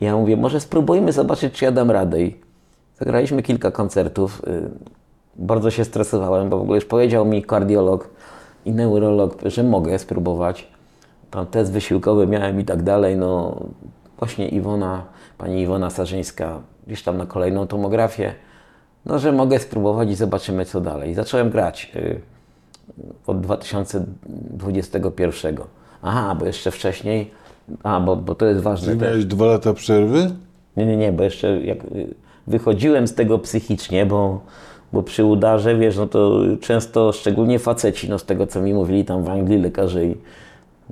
Ja 0.00 0.16
mówię, 0.16 0.36
może 0.36 0.60
spróbujmy 0.60 1.12
zobaczyć, 1.12 1.54
czy 1.54 1.64
ja 1.64 1.72
dam 1.72 1.90
radę 1.90 2.22
i 2.22 2.36
zagraliśmy 2.98 3.42
kilka 3.42 3.70
koncertów, 3.70 4.42
y, 4.48 4.70
bardzo 5.36 5.70
się 5.70 5.84
stresowałem, 5.84 6.48
bo 6.50 6.58
w 6.58 6.62
ogóle 6.62 6.76
już 6.76 6.84
powiedział 6.84 7.24
mi 7.24 7.42
kardiolog 7.42 8.08
i 8.64 8.72
neurolog, 8.72 9.36
że 9.44 9.62
mogę 9.62 9.98
spróbować 9.98 10.73
tam 11.34 11.46
test 11.46 11.72
wysiłkowy 11.72 12.26
miałem 12.26 12.60
i 12.60 12.64
tak 12.64 12.82
dalej, 12.82 13.16
no 13.16 13.60
właśnie 14.18 14.48
Iwona, 14.48 15.02
pani 15.38 15.60
Iwona 15.60 15.90
Sarzyńska, 15.90 16.60
gdzieś 16.86 17.02
tam 17.02 17.16
na 17.16 17.26
kolejną 17.26 17.66
tomografię, 17.66 18.34
no 19.06 19.18
że 19.18 19.32
mogę 19.32 19.58
spróbować 19.58 20.10
i 20.10 20.14
zobaczymy 20.14 20.64
co 20.64 20.80
dalej. 20.80 21.14
Zacząłem 21.14 21.50
grać 21.50 21.92
y, 21.96 22.20
od 23.26 23.40
2021. 23.40 25.56
Aha, 26.02 26.36
bo 26.38 26.46
jeszcze 26.46 26.70
wcześniej, 26.70 27.30
a 27.82 28.00
bo, 28.00 28.16
bo 28.16 28.34
to 28.34 28.46
jest 28.46 28.60
ważne 28.60 28.96
też. 28.96 29.02
miałeś 29.02 29.24
dwa 29.24 29.46
lata 29.46 29.74
przerwy? 29.74 30.30
Nie, 30.76 30.86
nie, 30.86 30.96
nie, 30.96 31.12
bo 31.12 31.22
jeszcze 31.22 31.60
jak 31.60 31.84
y, 31.84 32.14
wychodziłem 32.46 33.08
z 33.08 33.14
tego 33.14 33.38
psychicznie, 33.38 34.06
bo, 34.06 34.40
bo 34.92 35.02
przy 35.02 35.24
udarze, 35.24 35.76
wiesz, 35.76 35.96
no 35.96 36.06
to 36.06 36.40
często, 36.60 37.12
szczególnie 37.12 37.58
faceci, 37.58 38.10
no 38.10 38.18
z 38.18 38.24
tego 38.24 38.46
co 38.46 38.62
mi 38.62 38.74
mówili 38.74 39.04
tam 39.04 39.24
w 39.24 39.28
Anglii 39.28 39.62
lekarze 39.62 40.04
i 40.04 40.16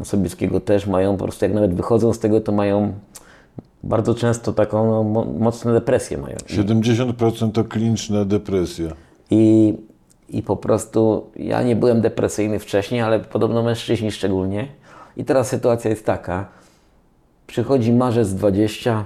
Sobieskiego 0.04 0.60
też 0.60 0.86
mają, 0.86 1.16
po 1.16 1.24
prostu 1.24 1.44
jak 1.44 1.54
nawet 1.54 1.74
wychodzą 1.74 2.12
z 2.12 2.18
tego, 2.18 2.40
to 2.40 2.52
mają 2.52 2.92
bardzo 3.82 4.14
często 4.14 4.52
taką 4.52 4.90
no, 4.90 5.02
mo- 5.02 5.24
mocną 5.24 5.72
depresję 5.72 6.18
mają. 6.18 6.36
70% 6.36 7.52
to 7.52 7.64
kliniczna 7.64 8.24
depresja. 8.24 8.92
I, 9.30 9.74
I 10.28 10.42
po 10.42 10.56
prostu 10.56 11.26
ja 11.36 11.62
nie 11.62 11.76
byłem 11.76 12.00
depresyjny 12.00 12.58
wcześniej, 12.58 13.00
ale 13.00 13.20
podobno 13.20 13.62
mężczyźni 13.62 14.10
szczególnie. 14.10 14.68
I 15.16 15.24
teraz 15.24 15.48
sytuacja 15.48 15.90
jest 15.90 16.06
taka. 16.06 16.48
Przychodzi 17.46 17.92
marzec 17.92 18.34
20, 18.34 19.04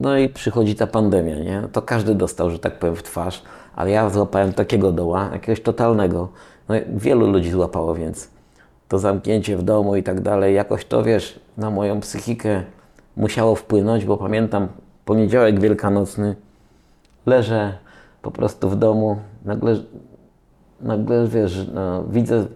no 0.00 0.18
i 0.18 0.28
przychodzi 0.28 0.74
ta 0.74 0.86
pandemia, 0.86 1.38
nie? 1.38 1.62
To 1.72 1.82
każdy 1.82 2.14
dostał, 2.14 2.50
że 2.50 2.58
tak 2.58 2.78
powiem, 2.78 2.96
w 2.96 3.02
twarz, 3.02 3.42
ale 3.76 3.90
ja 3.90 4.10
złapałem 4.10 4.52
takiego 4.52 4.92
doła, 4.92 5.30
jakiegoś 5.32 5.60
totalnego. 5.60 6.28
No, 6.68 6.74
wielu 6.96 7.30
ludzi 7.30 7.50
złapało, 7.50 7.94
więc 7.94 8.28
to 8.94 8.98
zamknięcie 8.98 9.56
w 9.56 9.62
domu 9.62 9.96
i 9.96 10.02
tak 10.02 10.20
dalej, 10.20 10.54
jakoś 10.54 10.84
to, 10.84 11.02
wiesz, 11.02 11.40
na 11.56 11.70
moją 11.70 12.00
psychikę 12.00 12.62
musiało 13.16 13.54
wpłynąć, 13.54 14.04
bo 14.04 14.16
pamiętam 14.16 14.68
poniedziałek 15.04 15.60
wielkanocny, 15.60 16.36
leżę 17.26 17.78
po 18.22 18.30
prostu 18.30 18.70
w 18.70 18.76
domu, 18.76 19.16
nagle, 19.44 19.76
nagle 20.80 21.28
wiesz, 21.28 21.66
no, 21.74 22.04
widzę, 22.04 22.46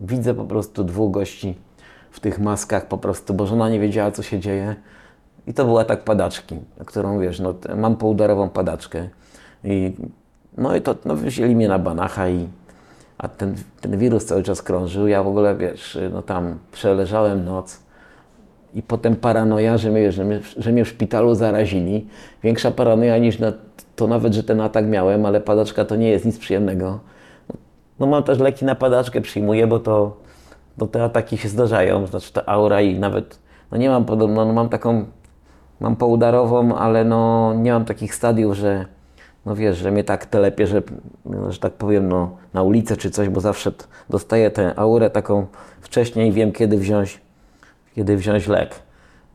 widzę 0.00 0.34
po 0.34 0.44
prostu 0.44 0.84
dwóch 0.84 1.10
gości 1.10 1.54
w 2.10 2.20
tych 2.20 2.38
maskach 2.38 2.86
po 2.86 2.98
prostu, 2.98 3.34
bo 3.34 3.46
żona 3.46 3.68
nie 3.68 3.80
wiedziała, 3.80 4.10
co 4.10 4.22
się 4.22 4.38
dzieje. 4.38 4.76
I 5.46 5.54
to 5.54 5.64
była 5.64 5.84
tak 5.84 6.04
padaczki, 6.04 6.56
którą 6.86 7.18
wiesz, 7.18 7.40
no, 7.40 7.54
mam 7.76 7.96
poudarową 7.96 8.48
padaczkę. 8.48 9.08
I, 9.64 9.92
no 10.58 10.76
i 10.76 10.80
to 10.80 10.96
no, 11.04 11.16
wzięli 11.16 11.56
mnie 11.56 11.68
na 11.68 11.78
banacha 11.78 12.28
i 12.28 12.48
a 13.22 13.28
ten, 13.28 13.54
ten 13.80 13.98
wirus 13.98 14.24
cały 14.24 14.42
czas 14.42 14.62
krążył. 14.62 15.06
Ja 15.06 15.22
w 15.22 15.28
ogóle, 15.28 15.56
wiesz, 15.56 15.98
no 16.12 16.22
tam 16.22 16.58
przeleżałem 16.72 17.44
noc 17.44 17.80
i 18.74 18.82
potem 18.82 19.16
paranoja, 19.16 19.78
że 19.78 19.90
mnie, 19.90 20.12
że, 20.12 20.24
mnie, 20.24 20.40
że 20.56 20.72
mnie 20.72 20.84
w 20.84 20.88
szpitalu 20.88 21.34
zarazili. 21.34 22.06
Większa 22.42 22.70
paranoja 22.70 23.18
niż 23.18 23.38
na, 23.38 23.52
to 23.96 24.06
nawet, 24.06 24.34
że 24.34 24.42
ten 24.42 24.60
atak 24.60 24.86
miałem, 24.86 25.26
ale 25.26 25.40
padaczka 25.40 25.84
to 25.84 25.96
nie 25.96 26.10
jest 26.10 26.24
nic 26.24 26.38
przyjemnego. 26.38 27.00
No 27.98 28.06
mam 28.06 28.22
też 28.22 28.38
leki 28.38 28.64
na 28.64 28.74
padaczkę, 28.74 29.20
przyjmuję, 29.20 29.66
bo 29.66 29.78
to, 29.78 30.16
to 30.78 30.86
te 30.86 31.04
ataki 31.04 31.38
się 31.38 31.48
zdarzają, 31.48 32.06
znaczy 32.06 32.32
ta 32.32 32.46
aura 32.46 32.80
i 32.80 32.98
nawet, 32.98 33.38
no 33.70 33.78
nie 33.78 33.88
mam 33.88 34.04
podobno, 34.04 34.44
no 34.44 34.52
mam 34.52 34.68
taką, 34.68 35.04
mam 35.80 35.96
poudarową, 35.96 36.74
ale 36.76 37.04
no 37.04 37.54
nie 37.54 37.72
mam 37.72 37.84
takich 37.84 38.14
stadiów, 38.14 38.56
że 38.56 38.86
no 39.46 39.56
wiesz, 39.56 39.78
że 39.78 39.90
mnie 39.90 40.04
tak 40.04 40.26
telepie, 40.26 40.66
że, 40.66 40.82
no, 41.24 41.52
że 41.52 41.58
tak 41.58 41.72
powiem, 41.72 42.08
no 42.08 42.36
na 42.54 42.62
ulicę 42.62 42.96
czy 42.96 43.10
coś, 43.10 43.28
bo 43.28 43.40
zawsze 43.40 43.72
dostaję 44.10 44.50
tę 44.50 44.78
aurę 44.78 45.10
taką 45.10 45.46
wcześniej, 45.80 46.32
wiem 46.32 46.52
kiedy 46.52 46.76
wziąć, 46.76 47.20
kiedy 47.94 48.16
wziąć 48.16 48.46
lek. 48.46 48.74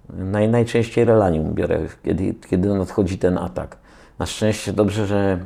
Naj, 0.10 0.50
najczęściej 0.50 1.06
relanium 1.06 1.54
biorę, 1.54 1.80
kiedy, 2.04 2.34
kiedy 2.50 2.74
nadchodzi 2.74 3.18
ten 3.18 3.38
atak. 3.38 3.78
Na 4.20 4.26
szczęście 4.26 4.74
dobrze, 4.74 5.08
że 5.08 5.39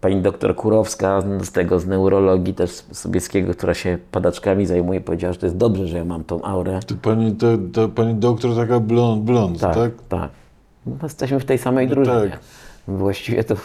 pani 0.00 0.22
doktor 0.22 0.56
Kurowska 0.56 1.22
z 1.42 1.52
tego, 1.52 1.80
z 1.80 1.86
neurologii 1.86 2.54
też 2.54 2.70
Sobieskiego, 2.70 3.54
która 3.54 3.74
się 3.74 3.98
padaczkami 4.12 4.66
zajmuje, 4.66 5.00
powiedziała, 5.00 5.32
że 5.32 5.38
to 5.38 5.46
jest 5.46 5.56
dobrze, 5.56 5.86
że 5.86 5.96
ja 5.96 6.04
mam 6.04 6.24
tą 6.24 6.42
aurę. 6.42 6.80
To 6.86 6.94
pani, 7.02 7.32
to, 7.32 7.46
to 7.72 7.88
pani 7.88 8.14
doktor 8.14 8.56
taka 8.56 8.80
blond, 8.80 9.22
blond 9.22 9.60
tak? 9.60 9.74
Tak, 9.74 9.92
tak. 10.08 10.30
No, 10.86 10.92
jesteśmy 11.02 11.40
w 11.40 11.44
tej 11.44 11.58
samej 11.58 11.88
drużynie. 11.88 12.30
tak. 12.30 12.40
Właściwie 12.88 13.44
to... 13.44 13.56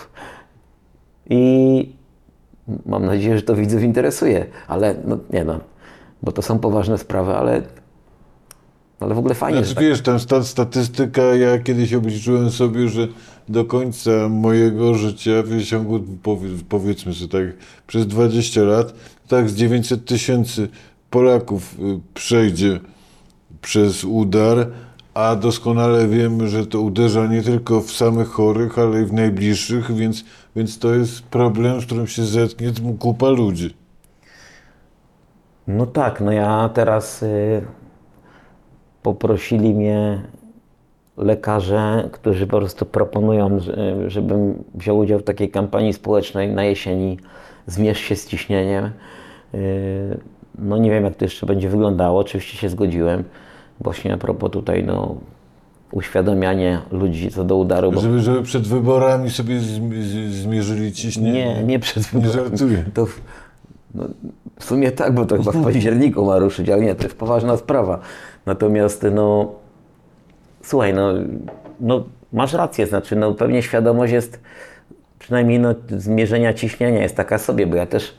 I 1.30 1.96
mam 2.86 3.06
nadzieję, 3.06 3.38
że 3.38 3.44
to 3.44 3.56
widzów 3.56 3.84
interesuje, 3.84 4.46
ale 4.68 4.96
no 5.06 5.18
nie 5.30 5.44
no, 5.44 5.60
bo 6.24 6.32
to 6.32 6.42
są 6.42 6.60
poważne 6.60 6.98
sprawy, 6.98 7.36
ale 7.36 7.62
Ale 9.00 9.16
w 9.16 9.18
ogóle 9.18 9.36
fajnie, 9.36 9.60
Znaczy 9.60 9.76
tak. 9.76 9.84
wiesz, 9.84 10.02
tam 10.02 10.20
sta, 10.20 10.44
statystyka, 10.44 11.22
ja 11.22 11.60
kiedyś 11.60 11.94
obliczyłem 11.94 12.52
sobie, 12.52 12.90
że 12.90 13.08
do 13.50 13.66
końca 13.66 14.30
mojego 14.30 14.94
życia 14.94 15.32
w 15.46 15.64
ciągu 15.64 16.00
powie, 16.24 16.50
powiedzmy 16.70 17.14
sobie 17.14 17.28
tak 17.28 17.58
przez 17.88 18.08
20 18.08 18.62
lat, 18.62 18.94
tak 19.28 19.50
z 19.50 19.56
900 19.56 20.06
tysięcy 20.06 20.68
Polaków 21.10 21.80
y, 21.80 22.00
przejdzie 22.14 22.80
przez 23.62 24.04
udar, 24.04 24.68
a 25.14 25.36
doskonale 25.36 26.08
wiemy, 26.08 26.48
że 26.48 26.66
to 26.66 26.82
uderza 26.82 27.28
nie 27.28 27.42
tylko 27.42 27.82
w 27.82 27.92
samych 27.92 28.28
chorych, 28.28 28.80
ale 28.80 29.02
i 29.02 29.06
w 29.06 29.14
najbliższych, 29.14 29.92
więc, 29.96 30.24
więc 30.56 30.80
to 30.80 30.94
jest 30.96 31.22
problem, 31.22 31.82
z 31.82 31.86
którym 31.86 32.08
się 32.08 32.26
zetknie 32.26 32.72
kupa 33.00 33.30
ludzi. 33.30 33.76
No 35.68 35.86
tak, 35.86 36.22
no 36.22 36.32
ja 36.32 36.70
teraz 36.74 37.24
y, 37.24 37.62
poprosili 39.04 39.74
mnie 39.74 40.22
lekarze, 41.18 42.10
którzy 42.12 42.48
po 42.48 42.58
prostu 42.58 42.86
proponują, 42.86 43.60
że- 43.60 44.10
żebym 44.10 44.64
wziął 44.74 44.98
udział 44.98 45.20
w 45.20 45.24
takiej 45.24 45.52
kampanii 45.52 45.94
społecznej 45.94 46.50
na 46.50 46.64
jesieni 46.64 47.18
Zmierz 47.68 48.00
się 48.00 48.16
z 48.16 48.28
ciśnieniem. 48.28 48.92
Y, 49.54 50.20
no 50.58 50.78
nie 50.78 50.90
wiem, 50.92 51.04
jak 51.04 51.16
to 51.16 51.26
jeszcze 51.26 51.46
będzie 51.46 51.70
wyglądało. 51.70 52.20
Oczywiście 52.20 52.58
się 52.58 52.70
zgodziłem. 52.70 53.24
Właśnie 53.82 54.14
a 54.14 54.18
propos 54.18 54.52
tutaj, 54.52 54.84
no, 54.84 55.16
uświadamianie 55.92 56.82
ludzi 56.92 57.32
co 57.32 57.44
do 57.44 57.56
udaru. 57.56 57.92
Bo... 57.92 58.02
Żeby, 58.02 58.20
żeby 58.20 58.44
przed 58.44 58.68
wyborami 58.68 59.30
sobie 59.30 59.60
zmierzyli 60.30 60.92
ciśnienie. 60.92 61.56
Nie, 61.56 61.64
nie 61.64 61.80
przed 61.80 62.14
Nie 62.14 62.22
wyborami. 62.22 62.50
żartuję. 62.50 62.86
To 62.94 63.06
w, 63.06 63.22
no, 63.96 64.04
w 64.60 64.64
sumie 64.64 64.92
tak, 64.92 65.14
bo 65.16 65.26
to 65.26 65.38
chyba 65.38 65.52
w 65.52 65.64
październiku 65.74 66.26
ma 66.26 66.38
ruszyć, 66.40 66.70
ale 66.70 66.82
nie, 66.82 66.96
to 66.96 67.04
jest 67.04 67.16
poważna 67.16 67.58
sprawa. 67.58 68.00
Natomiast 68.46 69.06
no, 69.12 69.52
słuchaj, 70.64 70.94
no, 70.94 71.14
no 71.80 72.04
masz 72.34 72.54
rację, 72.54 72.88
znaczy 72.88 73.16
no 73.16 73.34
pewnie 73.34 73.62
świadomość 73.62 74.14
jest, 74.14 74.40
przynajmniej 75.20 75.60
no, 75.60 75.76
zmierzenia 75.98 76.54
ciśnienia 76.54 77.02
jest 77.02 77.16
taka 77.16 77.38
sobie, 77.38 77.68
bo 77.68 77.76
ja 77.76 77.86
też 77.86 78.16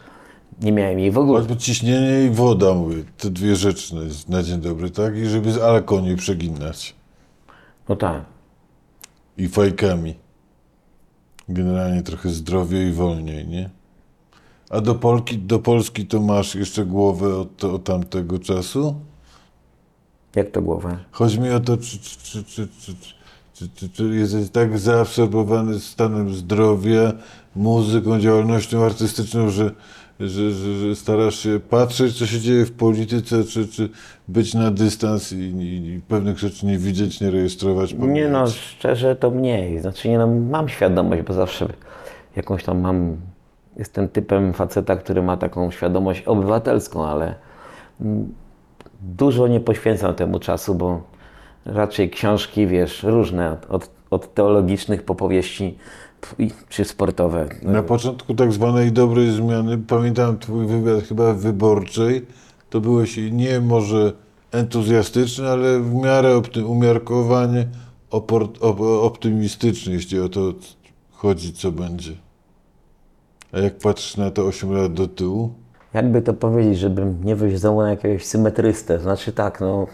nie 0.62 0.72
miałem 0.72 0.98
jej 0.98 1.10
w 1.10 1.18
ogóle. 1.18 1.40
Albo 1.40 1.56
ciśnienie 1.56 2.26
i 2.26 2.30
woda, 2.30 2.74
mówię, 2.74 3.04
te 3.18 3.30
dwie 3.30 3.56
rzeczy 3.56 3.94
na 4.28 4.42
dzień 4.42 4.60
dobry, 4.60 4.90
tak? 4.90 5.16
I 5.16 5.26
żeby 5.26 5.52
z 5.52 5.58
alką 5.58 6.00
nie 6.00 6.16
przeginać. 6.16 6.94
No 7.88 7.96
tak. 7.96 8.24
I 9.38 9.48
fajkami. 9.48 10.14
Generalnie 11.48 12.02
trochę 12.02 12.28
zdrowiej 12.28 12.88
i 12.88 12.92
wolniej, 12.92 13.46
nie? 13.48 13.70
A 14.70 14.80
do, 14.80 14.94
Polki, 14.94 15.38
do 15.38 15.58
Polski 15.58 16.06
to 16.06 16.20
masz 16.20 16.54
jeszcze 16.54 16.86
głowę 16.86 17.36
od, 17.36 17.64
od 17.64 17.84
tamtego 17.84 18.38
czasu? 18.38 18.94
Jak 20.36 20.50
to 20.50 20.62
głowę? 20.62 20.98
Chodzi 21.10 21.40
mi 21.40 21.50
o 21.50 21.60
to, 21.60 21.76
czy, 21.76 21.98
czy, 21.98 22.44
czy, 22.44 23.88
czy, 23.88 24.04
jesteś 24.14 24.50
tak 24.50 24.78
zaabsorbowany 24.78 25.80
stanem 25.80 26.34
zdrowia, 26.34 27.12
muzyką, 27.56 28.20
działalnością 28.20 28.84
artystyczną, 28.84 29.50
że 29.50 29.70
że, 30.28 30.50
że, 30.50 30.74
że 30.74 30.96
starasz 30.96 31.38
się 31.38 31.60
patrzeć, 31.70 32.18
co 32.18 32.26
się 32.26 32.40
dzieje 32.40 32.64
w 32.64 32.72
polityce, 32.72 33.44
czy, 33.44 33.68
czy 33.68 33.88
być 34.28 34.54
na 34.54 34.70
dystans 34.70 35.32
i, 35.32 35.36
i, 35.36 35.86
i 35.94 36.00
pewnych 36.08 36.38
rzeczy 36.38 36.66
nie 36.66 36.78
widzieć, 36.78 37.20
nie 37.20 37.30
rejestrować, 37.30 37.92
Nie 37.92 37.98
pomijać? 37.98 38.32
no, 38.32 38.46
szczerze 38.46 39.16
to 39.16 39.30
mniej. 39.30 39.80
Znaczy 39.80 40.08
nie 40.08 40.18
no, 40.18 40.26
mam 40.26 40.68
świadomość, 40.68 41.22
bo 41.22 41.32
zawsze 41.32 41.68
jakąś 42.36 42.64
tam 42.64 42.80
mam, 42.80 43.16
jestem 43.76 44.08
typem 44.08 44.52
faceta, 44.52 44.96
który 44.96 45.22
ma 45.22 45.36
taką 45.36 45.70
świadomość 45.70 46.22
obywatelską, 46.22 47.04
ale 47.06 47.34
mm, 48.00 48.34
dużo 49.02 49.46
nie 49.48 49.60
poświęcam 49.60 50.14
temu 50.14 50.38
czasu, 50.38 50.74
bo 50.74 51.02
raczej 51.64 52.10
książki, 52.10 52.66
wiesz, 52.66 53.02
różne, 53.02 53.56
od, 53.68 53.90
od 54.10 54.34
teologicznych 54.34 55.02
po 55.02 55.14
powieści 55.14 55.64
p- 55.72 55.76
i- 55.76 55.78
czy 56.68 56.84
sportowe. 56.84 57.48
Na 57.62 57.82
początku 57.82 58.34
tak 58.34 58.52
zwanej 58.52 58.92
dobrej 58.92 59.30
zmiany, 59.30 59.78
pamiętam 59.78 60.38
twój 60.38 60.66
wywiad 60.66 61.04
chyba 61.04 61.34
wyborczej, 61.34 62.26
to 62.70 62.80
byłeś 62.80 63.16
nie 63.32 63.60
może 63.60 64.12
entuzjastyczny, 64.52 65.48
ale 65.48 65.80
w 65.80 65.94
miarę 65.94 66.36
opty- 66.36 66.64
umiarkowanie 66.66 67.66
opor- 68.10 68.58
op- 68.60 69.02
optymistyczny, 69.02 69.92
jeśli 69.92 70.20
o 70.20 70.28
to 70.28 70.52
chodzi, 71.10 71.52
co 71.52 71.72
będzie. 71.72 72.12
A 73.52 73.58
jak 73.58 73.78
patrzysz 73.78 74.16
na 74.16 74.30
to 74.30 74.42
8 74.42 74.72
lat 74.72 74.92
do 74.92 75.08
tyłu, 75.08 75.52
Jakby 75.94 76.22
to 76.22 76.34
powiedzieć, 76.34 76.78
żebym 76.78 77.24
nie 77.24 77.36
wyjść 77.36 77.60
znowu 77.60 77.80
na 77.82 77.90
jakiegoś 77.90 78.24
symetrystę. 78.26 78.98
Znaczy 79.00 79.32
tak, 79.32 79.60
no. 79.60 79.86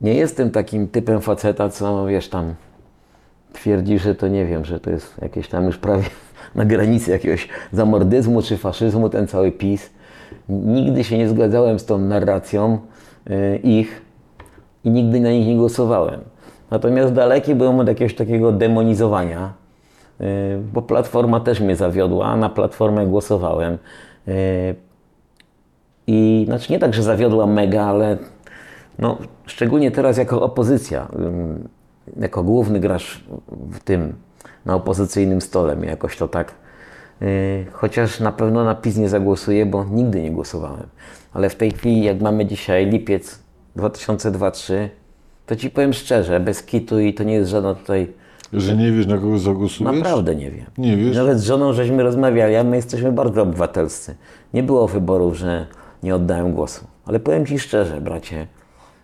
Nie 0.00 0.14
jestem 0.14 0.50
takim 0.50 0.88
typem 0.88 1.20
faceta, 1.20 1.68
co 1.68 2.06
wiesz 2.06 2.28
tam 2.28 2.54
twierdzi, 3.56 3.98
że 3.98 4.14
to 4.14 4.28
nie 4.28 4.46
wiem, 4.46 4.64
że 4.64 4.80
to 4.80 4.90
jest 4.90 5.22
jakieś 5.22 5.48
tam 5.48 5.64
już 5.64 5.78
prawie 5.78 6.04
na 6.54 6.64
granicy 6.64 7.10
jakiegoś 7.10 7.48
zamordyzmu 7.72 8.42
czy 8.42 8.56
faszyzmu, 8.56 9.08
ten 9.08 9.26
cały 9.26 9.52
PiS. 9.52 9.90
Nigdy 10.48 11.04
się 11.04 11.18
nie 11.18 11.28
zgadzałem 11.28 11.78
z 11.78 11.84
tą 11.84 11.98
narracją 11.98 12.78
y, 13.30 13.60
ich 13.62 14.02
i 14.84 14.90
nigdy 14.90 15.20
na 15.20 15.30
nich 15.30 15.46
nie 15.46 15.56
głosowałem. 15.56 16.20
Natomiast 16.70 17.12
daleki 17.12 17.54
byłem 17.54 17.80
od 17.80 17.88
jakiegoś 17.88 18.14
takiego 18.14 18.52
demonizowania, 18.52 19.52
y, 20.20 20.24
bo 20.72 20.82
Platforma 20.82 21.40
też 21.40 21.60
mnie 21.60 21.76
zawiodła, 21.76 22.36
na 22.36 22.48
Platformę 22.48 23.06
głosowałem. 23.06 23.78
Y, 24.28 24.74
I 26.06 26.44
znaczy 26.46 26.72
nie 26.72 26.78
tak, 26.78 26.94
że 26.94 27.02
zawiodła 27.02 27.46
mega, 27.46 27.84
ale 27.84 28.16
no, 28.98 29.18
szczególnie 29.46 29.90
teraz 29.90 30.16
jako 30.16 30.42
opozycja, 30.42 31.08
jako 32.20 32.42
główny 32.42 32.80
gracz 32.80 33.24
w 33.72 33.78
tym, 33.80 34.14
na 34.64 34.74
opozycyjnym 34.74 35.40
stole 35.40 35.76
mnie 35.76 35.88
jakoś 35.88 36.16
to 36.16 36.28
tak, 36.28 36.54
yy, 37.20 37.28
chociaż 37.72 38.20
na 38.20 38.32
pewno 38.32 38.64
na 38.64 38.74
PiS 38.74 38.96
nie 38.96 39.08
zagłosuję, 39.08 39.66
bo 39.66 39.84
nigdy 39.84 40.22
nie 40.22 40.30
głosowałem. 40.30 40.86
Ale 41.32 41.50
w 41.50 41.54
tej 41.54 41.70
chwili, 41.70 42.04
jak 42.04 42.20
mamy 42.20 42.46
dzisiaj 42.46 42.86
lipiec 42.90 43.38
2023, 43.76 44.90
to 45.46 45.56
Ci 45.56 45.70
powiem 45.70 45.92
szczerze, 45.92 46.40
bez 46.40 46.62
kitu 46.62 47.00
i 47.00 47.14
to 47.14 47.24
nie 47.24 47.34
jest 47.34 47.50
żadna 47.50 47.74
tutaj, 47.74 48.12
że 48.52 48.76
nie 48.76 48.92
wiesz, 48.92 49.06
na 49.06 49.18
kogo 49.18 49.38
zagłosujesz? 49.38 49.96
naprawdę 49.96 50.34
nie 50.34 50.50
wiem. 50.50 50.66
Nie 50.78 50.96
wiesz? 50.96 51.16
Nawet 51.16 51.38
z 51.38 51.44
żoną 51.44 51.72
żeśmy 51.72 52.02
rozmawiali, 52.02 52.56
a 52.56 52.64
my 52.64 52.76
jesteśmy 52.76 53.12
bardzo 53.12 53.42
obywatelscy. 53.42 54.14
Nie 54.54 54.62
było 54.62 54.88
wyborów, 54.88 55.36
że 55.36 55.66
nie 56.02 56.14
oddałem 56.14 56.52
głosu. 56.52 56.86
Ale 57.06 57.20
powiem 57.20 57.46
Ci 57.46 57.58
szczerze, 57.58 58.00
bracie, 58.00 58.46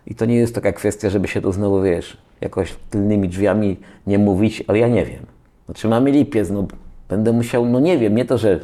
i 0.07 0.15
to 0.15 0.25
nie 0.25 0.35
jest 0.35 0.55
taka 0.55 0.71
kwestia, 0.71 1.09
żeby 1.09 1.27
się 1.27 1.41
tu 1.41 1.51
znowu, 1.51 1.81
wiesz, 1.81 2.17
jakoś 2.41 2.75
tylnymi 2.89 3.29
drzwiami 3.29 3.77
nie 4.07 4.19
mówić, 4.19 4.63
ale 4.67 4.79
ja 4.79 4.87
nie 4.87 5.05
wiem. 5.05 5.25
Znaczy 5.65 5.87
mamy 5.87 6.11
lipiec, 6.11 6.49
no 6.49 6.67
będę 7.09 7.31
musiał, 7.31 7.65
no 7.65 7.79
nie 7.79 7.97
wiem, 7.97 8.15
nie 8.15 8.25
to, 8.25 8.37
że 8.37 8.59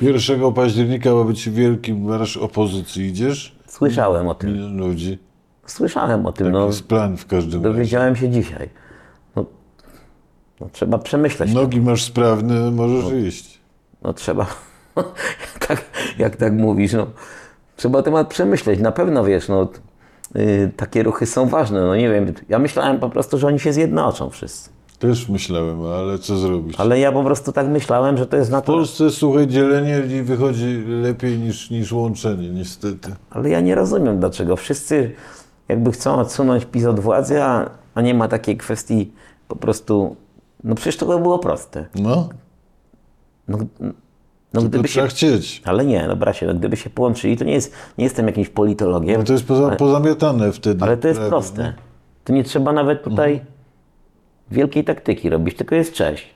1 0.00 0.52
października 0.52 1.14
ma 1.14 1.24
być 1.24 1.50
wielki 1.50 1.94
marsz 1.94 2.36
opozycji, 2.36 3.06
idziesz? 3.06 3.56
słyszałem 3.66 4.28
o 4.28 4.34
tym. 4.34 4.52
Milion 4.52 4.76
ludzi. 4.78 5.18
Słyszałem 5.66 6.26
o 6.26 6.32
tym, 6.32 6.46
To 6.46 6.52
no 6.52 6.66
jest 6.66 6.88
plan 6.88 7.16
w 7.16 7.26
każdym 7.26 7.62
razie. 7.62 7.72
dowiedziałem 7.74 8.16
się 8.16 8.28
dzisiaj. 8.28 8.68
No, 9.36 9.44
no 10.60 10.68
trzeba 10.72 10.98
przemyśleć. 10.98 11.52
Nogi 11.52 11.80
masz 11.80 12.02
sprawne, 12.04 12.70
możesz 12.70 13.12
iść. 13.12 13.60
No 14.02 14.12
trzeba, 14.12 14.46
tak, 15.68 15.84
jak 16.18 16.36
tak 16.36 16.52
mówisz, 16.52 16.92
no, 16.92 17.06
trzeba 17.76 18.02
temat 18.02 18.28
przemyśleć. 18.28 18.80
Na 18.80 18.92
pewno 18.92 19.24
wiesz, 19.24 19.48
no, 19.48 19.68
takie 20.76 21.02
ruchy 21.02 21.26
są 21.26 21.48
ważne. 21.48 21.80
No 21.80 21.96
nie 21.96 22.10
wiem, 22.10 22.32
ja 22.48 22.58
myślałem 22.58 23.00
po 23.00 23.10
prostu, 23.10 23.38
że 23.38 23.46
oni 23.46 23.60
się 23.60 23.72
zjednoczą 23.72 24.30
wszyscy. 24.30 24.70
Też 24.98 25.28
myślałem, 25.28 25.82
ale 25.86 26.18
co 26.18 26.36
zrobić? 26.36 26.80
Ale 26.80 26.98
ja 26.98 27.12
po 27.12 27.24
prostu 27.24 27.52
tak 27.52 27.68
myślałem, 27.68 28.16
że 28.16 28.26
to 28.26 28.36
jest 28.36 28.50
W 28.50 28.52
naturalne. 28.52 28.86
Polsce, 28.86 29.10
słuchaj, 29.10 29.46
dzielenie 29.46 30.22
wychodzi 30.22 30.84
lepiej 30.86 31.38
niż, 31.38 31.70
niż 31.70 31.92
łączenie, 31.92 32.48
niestety. 32.50 33.14
Ale 33.30 33.50
ja 33.50 33.60
nie 33.60 33.74
rozumiem 33.74 34.18
dlaczego. 34.20 34.56
Wszyscy 34.56 35.12
jakby 35.68 35.92
chcą 35.92 36.16
odsunąć 36.16 36.64
PiS 36.64 36.84
od 36.84 37.00
władzy, 37.00 37.42
a, 37.42 37.70
a 37.94 38.00
nie 38.00 38.14
ma 38.14 38.28
takiej 38.28 38.56
kwestii 38.56 39.12
po 39.48 39.56
prostu. 39.56 40.16
No 40.64 40.74
przecież 40.74 40.96
to 40.96 41.06
by 41.06 41.18
było 41.18 41.38
proste. 41.38 41.86
No, 41.94 42.28
No, 43.48 43.58
no 44.54 44.62
gdyby 44.62 44.88
się. 44.88 45.06
chcieć. 45.06 45.62
Ale 45.64 45.84
nie, 45.84 46.08
no 46.08 46.16
bracie, 46.16 46.46
no 46.46 46.54
gdyby 46.54 46.76
się 46.76 46.90
połączyli, 46.90 47.36
to 47.36 47.44
nie 47.44 47.52
jest, 47.52 47.74
nie 47.98 48.04
jestem 48.04 48.26
jakimś 48.26 48.48
politologiem. 48.48 49.18
No 49.18 49.26
to 49.26 49.32
jest 49.32 49.46
poza, 49.46 49.70
pozamiatane 49.70 50.52
wtedy. 50.52 50.84
Ale 50.84 50.96
to 50.96 51.08
jest 51.08 51.20
prawie, 51.20 51.30
proste. 51.30 51.74
To 52.24 52.32
nie 52.32 52.44
trzeba 52.44 52.72
nawet 52.72 53.02
tutaj 53.02 53.40
wielkiej 54.50 54.84
taktyki 54.84 55.30
robić, 55.30 55.56
tylko 55.56 55.74
jest 55.74 55.94
cześć. 55.94 56.34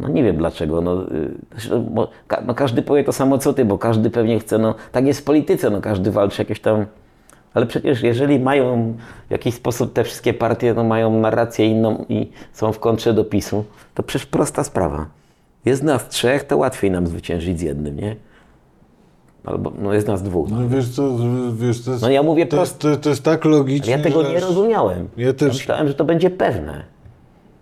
No 0.00 0.08
nie 0.08 0.22
wiem 0.22 0.36
dlaczego. 0.36 0.80
No, 0.80 1.02
y, 1.02 1.34
zresztą, 1.52 1.84
bo 1.84 2.08
no 2.46 2.54
każdy 2.54 2.82
powie 2.82 3.04
to 3.04 3.12
samo 3.12 3.38
co 3.38 3.52
ty, 3.52 3.64
bo 3.64 3.78
każdy 3.78 4.10
pewnie 4.10 4.38
chce, 4.38 4.58
no 4.58 4.74
tak 4.92 5.06
jest 5.06 5.20
w 5.20 5.24
polityce, 5.24 5.70
no 5.70 5.80
każdy 5.80 6.10
walczy 6.10 6.42
jakieś 6.42 6.60
tam... 6.60 6.86
Ale 7.54 7.66
przecież 7.66 8.02
jeżeli 8.02 8.40
mają 8.40 8.94
w 9.28 9.30
jakiś 9.30 9.54
sposób 9.54 9.92
te 9.92 10.04
wszystkie 10.04 10.34
partie, 10.34 10.74
no 10.74 10.84
mają 10.84 11.20
narrację 11.20 11.66
inną 11.66 12.04
i 12.08 12.30
są 12.52 12.72
w 12.72 12.78
kontrze 12.78 13.14
do 13.14 13.24
PiSu, 13.24 13.64
to 13.94 14.02
przecież 14.02 14.26
prosta 14.26 14.64
sprawa. 14.64 15.17
Jest 15.64 15.82
nas 15.82 16.08
trzech, 16.08 16.44
to 16.44 16.56
łatwiej 16.56 16.90
nam 16.90 17.06
zwyciężyć 17.06 17.58
z 17.58 17.62
jednym, 17.62 17.96
nie? 17.96 18.16
Albo, 19.44 19.72
no 19.78 19.94
jest 19.94 20.06
nas 20.06 20.22
dwóch. 20.22 20.48
No 20.50 20.68
wiesz 20.68 20.88
co, 20.88 21.16
wiesz, 21.52 21.84
to 21.84 21.90
jest, 21.90 22.02
No 22.02 22.10
ja 22.10 22.22
mówię 22.22 22.46
to, 22.46 22.66
to, 22.66 22.96
to 22.96 23.08
jest 23.08 23.22
tak 23.22 23.44
logicznie, 23.44 23.92
Ja 23.92 24.02
tego 24.02 24.22
nie 24.22 24.40
rozumiałem. 24.40 25.08
Ja 25.16 25.32
też- 25.32 25.48
Myślałem, 25.48 25.88
że 25.88 25.94
to 25.94 26.04
będzie 26.04 26.30
pewne. 26.30 26.84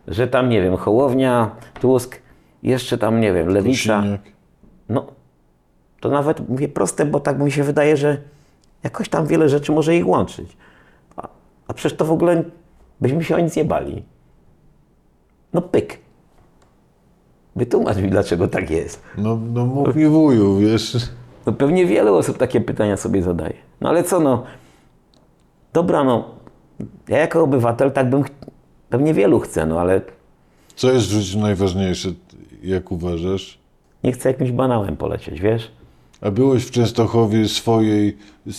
Że 0.09 0.29
tam, 0.29 0.49
nie 0.49 0.63
wiem, 0.63 0.77
Hołownia, 0.77 1.51
Tusk, 1.81 2.21
jeszcze 2.63 2.99
tam, 2.99 3.21
nie 3.21 3.33
wiem, 3.33 3.49
Lewica. 3.49 4.03
No, 4.89 5.07
to 6.01 6.09
nawet 6.09 6.49
mówię 6.49 6.69
proste, 6.69 7.05
bo 7.07 7.21
tak 7.21 7.39
mi 7.39 7.53
się 7.53 7.65
wydaje, 7.65 7.97
że 7.97 8.17
jakoś 8.85 9.09
tam 9.09 9.27
wiele 9.27 9.49
rzeczy 9.49 9.73
może 9.73 9.97
ich 9.97 10.09
łączyć. 10.09 10.57
A, 11.17 11.29
a 11.69 11.75
przecież 11.75 11.99
to 11.99 12.05
w 12.05 12.13
ogóle 12.13 12.45
byśmy 13.01 13.25
się 13.25 13.37
o 13.37 13.41
nic 13.41 13.57
nie 13.57 13.65
bali. 13.65 14.03
No 15.53 15.63
pyk. 15.63 15.99
Wytłumacz 17.57 17.97
mi, 17.97 18.09
dlaczego 18.11 18.49
tak 18.49 18.71
jest. 18.71 19.03
No, 19.19 19.39
no 19.53 19.67
mów 19.67 19.97
mi 19.97 20.07
wuju, 20.07 20.59
wiesz. 20.59 20.97
No 21.47 21.53
pewnie 21.53 21.87
wiele 21.87 22.13
osób 22.13 22.39
takie 22.39 22.61
pytania 22.61 22.97
sobie 22.97 23.23
zadaje. 23.23 23.55
No 23.81 23.89
ale 23.89 24.05
co 24.05 24.21
no? 24.21 24.45
Dobra, 25.73 26.05
no. 26.05 26.25
Ja 27.09 27.19
jako 27.19 27.43
obywatel 27.43 27.93
tak 27.93 28.11
bym... 28.11 28.25
Pewnie 28.91 29.15
wielu 29.15 29.41
chce, 29.41 29.67
no 29.67 29.81
ale 29.81 30.01
Co 30.77 30.93
jest 30.93 31.07
w 31.07 31.11
życiu 31.11 31.39
najważniejsze, 31.41 32.09
jak 32.63 32.93
uważasz? 32.93 33.59
nie 34.05 34.13
chcę 34.13 34.29
jakimś 34.29 34.51
banałem 34.51 34.97
polecieć, 34.97 35.41
wiesz? 35.41 35.71
A 36.21 36.31
byłeś 36.31 36.65
w 36.65 36.71
Częstochowie 36.71 37.49
swojej, 37.49 38.09
y, 38.09 38.53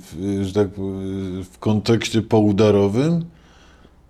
w- 0.00 0.40
że 0.42 0.52
tak 0.54 0.68
y, 0.68 0.70
w 1.44 1.58
kontekście 1.60 2.22
poudarowym? 2.22 3.24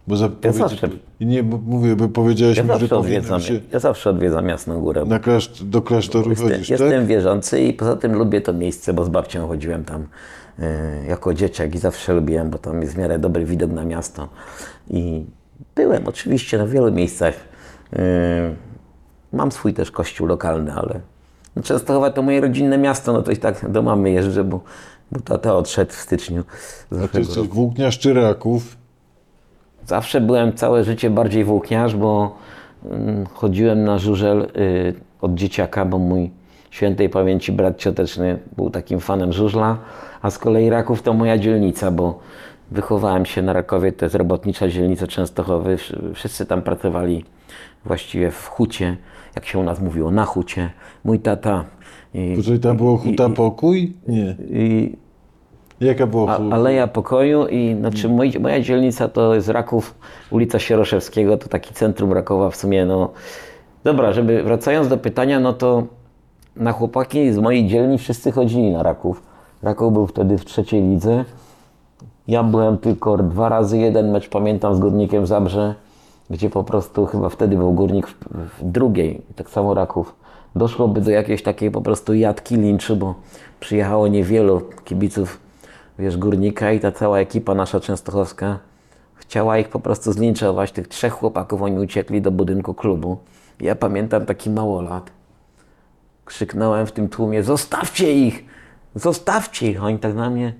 Bo 0.06 0.16
zapowiedzi- 0.16 0.58
zawsze- 0.58 0.88
Nie, 1.20 1.42
mówię, 1.42 1.96
bo 1.96 2.08
powiedziałeś 2.08 2.56
Ja 2.56 2.62
mi, 2.62 2.86
że 2.88 2.96
odwiedzam, 2.96 3.40
się 3.40 3.60
ja 3.72 3.78
zawsze 3.78 4.10
odwiedzam 4.10 4.48
Jasną 4.48 4.80
Górę. 4.80 5.04
na 5.04 5.18
klasztor, 5.18 5.66
do 5.66 5.82
klasztoru 5.82 6.30
Jestem, 6.30 6.48
chodzić, 6.50 6.70
jestem 6.70 6.90
tak? 6.90 7.06
wierzący 7.06 7.60
i 7.60 7.72
poza 7.72 7.96
tym 7.96 8.12
lubię 8.12 8.40
to 8.40 8.52
miejsce, 8.52 8.92
bo 8.92 9.04
z 9.04 9.08
babcią 9.08 9.48
chodziłem 9.48 9.84
tam 9.84 10.06
e, 10.58 11.06
jako 11.08 11.34
dzieciak 11.34 11.74
i 11.74 11.78
zawsze 11.78 12.14
lubiłem, 12.14 12.50
bo 12.50 12.58
tam 12.58 12.82
jest 12.82 12.94
w 12.94 12.98
miarę 12.98 13.18
dobry 13.18 13.44
widok 13.44 13.70
na 13.70 13.84
miasto. 13.84 14.28
I 14.90 15.24
byłem 15.74 16.06
oczywiście 16.08 16.58
na 16.58 16.66
wielu 16.66 16.92
miejscach. 16.92 17.34
E, 17.92 18.54
mam 19.32 19.52
swój 19.52 19.74
też 19.74 19.90
kościół 19.90 20.26
lokalny, 20.26 20.72
ale 20.72 21.00
no 21.56 21.62
Częstochowa 21.62 22.10
to 22.10 22.22
moje 22.22 22.40
rodzinne 22.40 22.78
miasto, 22.78 23.12
no 23.12 23.22
to 23.22 23.32
i 23.32 23.36
tak 23.36 23.70
do 23.70 23.82
mamy 23.82 24.10
jeżdżę, 24.10 24.44
bo, 24.44 24.60
bo 25.12 25.20
tata 25.20 25.56
odszedł 25.56 25.92
w 25.92 25.96
styczniu 25.96 26.44
A 27.04 27.08
ty 27.08 27.18
jesteś 27.18 27.48
włókniarz 27.48 27.98
czy 27.98 28.14
Raków? 28.14 28.76
Zawsze 29.87 30.20
byłem 30.20 30.53
całe 30.53 30.85
życie 30.85 31.11
bardziej 31.11 31.44
włókniarz, 31.44 31.97
bo 31.97 32.37
mm, 32.90 33.27
chodziłem 33.27 33.85
na 33.85 33.99
żużel 33.99 34.42
y, 34.57 34.94
od 35.20 35.35
dzieciaka, 35.35 35.85
bo 35.85 35.99
mój 35.99 36.31
świętej 36.70 37.09
pamięci 37.09 37.53
brat 37.53 37.79
cioteczny 37.79 38.38
był 38.57 38.70
takim 38.70 39.01
fanem 39.01 39.33
żużla, 39.33 39.79
a 40.23 40.31
z 40.31 40.38
kolei 40.38 40.70
Raków 40.70 41.03
to 41.03 41.12
moja 41.14 41.38
dzielnica, 41.38 41.90
bo 41.90 42.18
wychowałem 42.70 43.27
się 43.27 43.42
na 43.42 43.53
Rakowie, 43.53 43.92
to 43.92 44.05
jest 44.05 44.14
robotnicza 44.14 44.68
dzielnica 44.68 45.07
Częstochowy. 45.07 45.77
Wsz- 45.77 46.14
Wszyscy 46.14 46.47
tam 46.47 46.62
pracowali 46.62 47.25
właściwie 47.85 48.31
w 48.31 48.47
hucie, 48.49 48.97
jak 49.37 49.47
się 49.47 49.59
u 49.59 49.62
nas 49.62 49.81
mówiło, 49.81 50.11
na 50.11 50.25
hucie. 50.25 50.70
Mój 51.05 51.20
tata 51.20 51.64
i, 52.14 52.42
Czyli 52.44 52.59
tam 52.59 52.77
było 52.77 52.97
huta 52.97 53.29
pokój? 53.29 53.92
Nie. 54.09 54.37
i 54.51 54.97
Jaka 55.80 56.06
była 56.06 56.38
A? 56.38 56.54
Aleja 56.54 56.87
Pokoju 56.87 57.46
i 57.46 57.76
znaczy 57.78 58.08
moi, 58.08 58.38
moja 58.38 58.60
dzielnica 58.60 59.08
to 59.08 59.34
jest 59.34 59.48
Raków, 59.48 59.94
ulica 60.30 60.58
Sieroszewskiego, 60.58 61.37
to 61.37 61.48
taki 61.48 61.74
centrum 61.74 62.12
Rakowa 62.12 62.50
w 62.50 62.56
sumie, 62.56 62.87
no. 62.87 63.10
Dobra, 63.84 64.12
żeby 64.12 64.42
wracając 64.42 64.88
do 64.88 64.96
pytania, 64.96 65.40
no 65.40 65.52
to 65.52 65.82
na 66.56 66.72
chłopaki 66.72 67.32
z 67.32 67.38
mojej 67.38 67.66
dzielni 67.66 67.98
wszyscy 67.98 68.32
chodzili 68.32 68.70
na 68.70 68.82
Raków. 68.82 69.22
Raków 69.62 69.92
był 69.92 70.06
wtedy 70.06 70.38
w 70.38 70.44
trzeciej 70.44 70.82
lidze. 70.82 71.24
Ja 72.28 72.42
byłem 72.42 72.78
tylko 72.78 73.16
dwa 73.16 73.48
razy, 73.48 73.78
jeden 73.78 74.10
mecz 74.10 74.28
pamiętam 74.28 74.74
z 74.74 74.78
Górnikiem 74.78 75.26
Zabrze, 75.26 75.74
gdzie 76.30 76.50
po 76.50 76.64
prostu 76.64 77.06
chyba 77.06 77.28
wtedy 77.28 77.56
był 77.56 77.72
Górnik 77.72 78.06
w, 78.06 78.14
w 78.30 78.70
drugiej, 78.70 79.22
tak 79.37 79.50
samo 79.50 79.74
Raków. 79.74 80.14
Doszłoby 80.56 81.00
do 81.00 81.10
jakiejś 81.10 81.42
takiej 81.42 81.70
po 81.70 81.80
prostu 81.80 82.14
jadki 82.14 82.56
linczu, 82.56 82.96
bo 82.96 83.14
przyjechało 83.60 84.08
niewielu 84.08 84.60
kibiców, 84.84 85.43
wiesz, 85.98 86.16
Górnika 86.16 86.72
i 86.72 86.80
ta 86.80 86.92
cała 86.92 87.18
ekipa 87.18 87.54
nasza 87.54 87.80
częstochowska 87.80 88.59
chciała 89.14 89.59
ich 89.59 89.68
po 89.68 89.80
prostu 89.80 90.12
zlinczować. 90.12 90.72
Tych 90.72 90.88
trzech 90.88 91.12
chłopaków, 91.12 91.62
oni 91.62 91.78
uciekli 91.78 92.22
do 92.22 92.30
budynku 92.30 92.74
klubu. 92.74 93.18
Ja 93.61 93.74
pamiętam 93.74 94.26
taki 94.26 94.50
małolat, 94.50 95.11
krzyknąłem 96.24 96.87
w 96.87 96.92
tym 96.92 97.09
tłumie, 97.09 97.42
zostawcie 97.42 98.12
ich, 98.12 98.44
zostawcie 98.94 99.70
ich. 99.70 99.83
Oni 99.83 99.98
tak 99.98 100.14
na 100.14 100.30
mnie, 100.30 100.54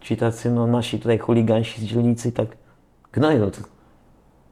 ci 0.00 0.16
tacy, 0.16 0.50
no 0.50 0.66
nasi 0.66 0.98
tutaj 0.98 1.18
chuligansi 1.18 1.80
z 1.80 1.84
dzielnicy 1.84 2.32
tak 2.32 2.48
gnoją. 3.12 3.50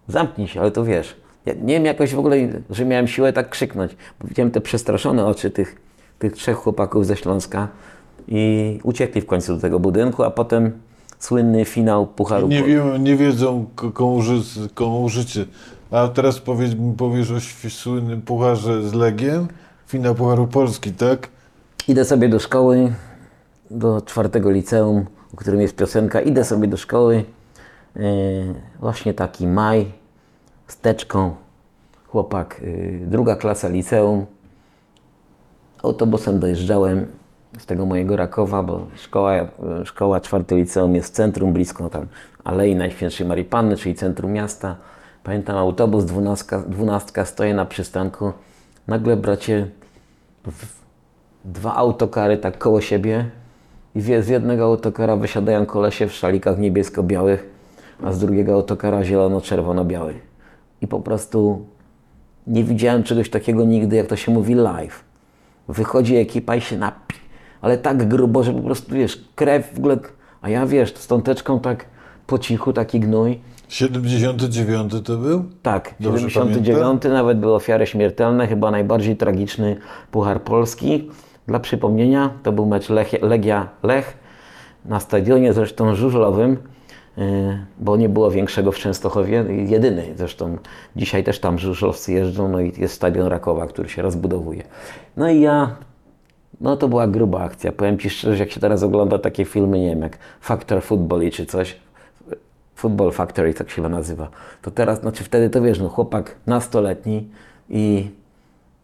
Zamknij 0.09 0.49
się, 0.49 0.61
ale 0.61 0.71
to 0.71 0.85
wiesz. 0.85 1.17
Ja 1.47 1.55
nie 1.55 1.75
wiem 1.75 1.85
jakoś 1.85 2.15
w 2.15 2.19
ogóle, 2.19 2.37
że 2.71 2.85
miałem 2.85 3.09
siłę 3.09 3.33
tak 3.33 3.51
krzyknąć, 3.51 3.97
bo 4.21 4.29
widziałem 4.29 4.51
te 4.51 4.61
przestraszone 4.61 5.27
oczy 5.27 5.51
tych, 5.51 5.77
tych 6.19 6.33
trzech 6.33 6.57
chłopaków 6.57 7.07
ze 7.07 7.17
Śląska 7.17 7.69
i 8.29 8.81
uciekli 8.83 9.21
w 9.21 9.27
końcu 9.27 9.55
do 9.55 9.61
tego 9.61 9.81
budynku, 9.81 10.23
a 10.23 10.31
potem 10.31 10.73
słynny 11.19 11.65
finał 11.65 12.07
Pucharu. 12.07 12.49
Nie, 12.49 12.63
wiem, 12.65 13.05
nie 13.05 13.17
wiedzą, 13.17 13.67
ko- 13.75 13.91
komu, 13.91 14.23
ży, 14.23 14.41
komu 14.75 15.09
życie. 15.09 15.45
A 15.91 16.09
teraz 16.09 16.39
powiedz, 16.41 16.73
powiesz 16.97 17.31
o 17.31 17.41
słynnym 17.71 18.23
pucharze 18.23 18.83
z 18.89 18.93
Legiem, 18.95 19.49
finał 19.87 20.15
Pucharu 20.15 20.47
Polski, 20.47 20.93
tak? 20.93 21.29
Idę 21.89 22.05
sobie 22.05 22.29
do 22.29 22.39
szkoły, 22.39 22.93
do 23.71 24.03
czwartego 24.03 24.51
liceum, 24.51 25.05
o 25.35 25.37
którym 25.37 25.61
jest 25.61 25.77
piosenka. 25.77 26.21
Idę 26.21 26.45
sobie 26.45 26.69
do 26.69 26.77
szkoły, 26.77 27.25
yy, 27.97 28.03
właśnie 28.81 29.15
taki 29.15 29.47
maj, 29.47 29.87
z 30.69 30.77
teczką, 30.77 31.35
chłopak, 32.07 32.61
yy, 32.63 33.01
druga 33.07 33.37
klasa 33.37 33.69
liceum. 33.69 34.27
Autobusem 35.83 36.41
dojeżdżałem 36.41 37.07
z 37.59 37.67
tego 37.67 37.87
mojego 37.87 38.17
Rakowa, 38.17 38.63
bo 38.63 38.87
szkoła, 38.97 39.37
yy, 39.37 39.47
szkoła 39.85 40.21
czwarte 40.21 40.57
liceum 40.57 40.95
jest 40.95 41.13
w 41.13 41.17
centrum, 41.17 41.53
blisko 41.53 41.91
tam 41.91 42.07
Alei 42.45 42.77
Najświętszej 42.77 43.27
Marii 43.27 43.45
Panny, 43.45 43.77
czyli 43.77 43.95
centrum 43.95 44.33
miasta. 44.33 44.77
Pamiętam 45.25 45.57
autobus, 45.57 46.05
dwunastka, 46.05 46.59
dwunastka, 46.59 47.25
stoję 47.25 47.55
na 47.55 47.65
przystanku. 47.65 48.33
Nagle, 48.89 49.17
bracie, 49.17 49.69
dwa 51.45 51.75
autokary 51.75 52.37
tak 52.37 52.59
koło 52.59 52.81
siebie 52.81 53.31
i 53.95 54.01
z 54.01 54.29
jednego 54.29 54.65
autokara 54.65 55.17
wysiadają 55.17 55.67
kolesie 55.67 56.09
w 56.09 56.13
szalikach 56.13 56.59
niebiesko-białych, 56.59 57.47
a 58.03 58.13
z 58.13 58.19
drugiego 58.19 58.53
autokara 58.53 59.05
zielono-czerwono-biały. 59.05 60.15
I 60.81 60.89
po 60.89 61.01
prostu 61.01 61.67
nie 62.47 62.65
widziałem 62.65 63.03
czegoś 63.03 63.31
takiego 63.31 63.65
nigdy, 63.65 63.97
jak 63.97 64.07
to 64.07 64.17
się 64.17 64.33
mówi 64.33 64.55
live. 64.55 65.05
Wychodzi 65.69 66.17
ekipa 66.17 66.57
i 66.57 66.61
się 66.61 66.79
napi, 66.79 67.17
ale 67.63 67.79
tak 67.79 68.09
grubo, 68.09 68.45
że 68.45 68.53
po 68.53 68.61
prostu 68.61 68.95
wiesz, 68.95 69.25
krew 69.35 69.75
w 69.75 69.79
ogóle, 69.79 69.99
a 70.43 70.49
ja 70.49 70.67
wiesz, 70.67 70.95
z 70.95 71.07
tą 71.07 71.23
teczką 71.23 71.61
tak 71.61 71.85
po 72.27 72.39
cichu, 72.39 72.73
taki 72.73 73.01
gnój. 73.01 73.41
79 73.69 74.93
to 75.05 75.17
był? 75.17 75.45
Tak, 75.63 75.95
Dobrze 76.01 76.31
79 76.31 77.03
nawet 77.05 77.39
były 77.39 77.55
ofiary 77.55 77.87
śmiertelne, 77.87 78.47
chyba 78.47 78.71
najbardziej 78.71 79.17
tragiczny 79.17 79.77
Puchar 80.11 80.43
Polski. 80.43 81.11
Dla 81.47 81.61
przypomnienia, 81.61 82.31
to 82.43 82.53
był 82.53 82.67
mecz 82.67 82.89
Lech, 82.89 83.23
Legia 83.23 83.69
Lech 83.83 84.17
na 84.85 85.01
stadionie 85.01 85.53
zresztą 85.53 85.95
żużlowym, 85.95 86.57
yy, 87.17 87.25
bo 87.79 87.97
nie 87.97 88.09
było 88.09 88.31
większego 88.31 88.73
w 88.73 88.79
Częstochowie, 88.79 89.45
jedyny 89.67 90.15
zresztą. 90.17 90.59
Dzisiaj 90.97 91.25
też 91.25 91.41
tam 91.41 91.59
żużlowcy 91.59 92.13
jeżdżą, 92.13 92.49
no 92.49 92.61
i 92.61 92.73
jest 92.81 92.95
stadion 92.95 93.27
Rakowa, 93.27 93.67
który 93.67 93.89
się 93.89 94.03
rozbudowuje. 94.03 94.63
No 95.17 95.29
i 95.29 95.41
ja 95.41 95.77
no 96.63 96.77
to 96.77 96.89
była 96.89 97.07
gruba 97.07 97.41
akcja. 97.41 97.73
Powiem 97.73 97.99
Ci 97.99 98.11
szczerze, 98.11 98.39
jak 98.39 98.51
się 98.51 98.61
teraz 98.61 98.83
ogląda 98.83 99.19
takie 99.19 99.45
filmy, 99.45 99.79
nie 99.79 99.89
wiem, 99.89 100.03
jak 100.03 100.19
Factor 100.41 100.83
Football 100.83 101.31
czy 101.31 101.47
coś, 101.47 101.77
Football 102.75 103.13
Factory, 103.13 103.55
tak 103.55 103.71
się 103.71 103.83
nazywa, 103.83 104.29
to 104.63 104.71
teraz, 104.71 105.01
znaczy 105.01 105.25
wtedy 105.25 105.51
to 105.51 105.63
wiesz, 105.63 105.79
no 105.79 105.89
chłopak 105.89 106.37
nastoletni 106.47 107.29
i 107.71 108.11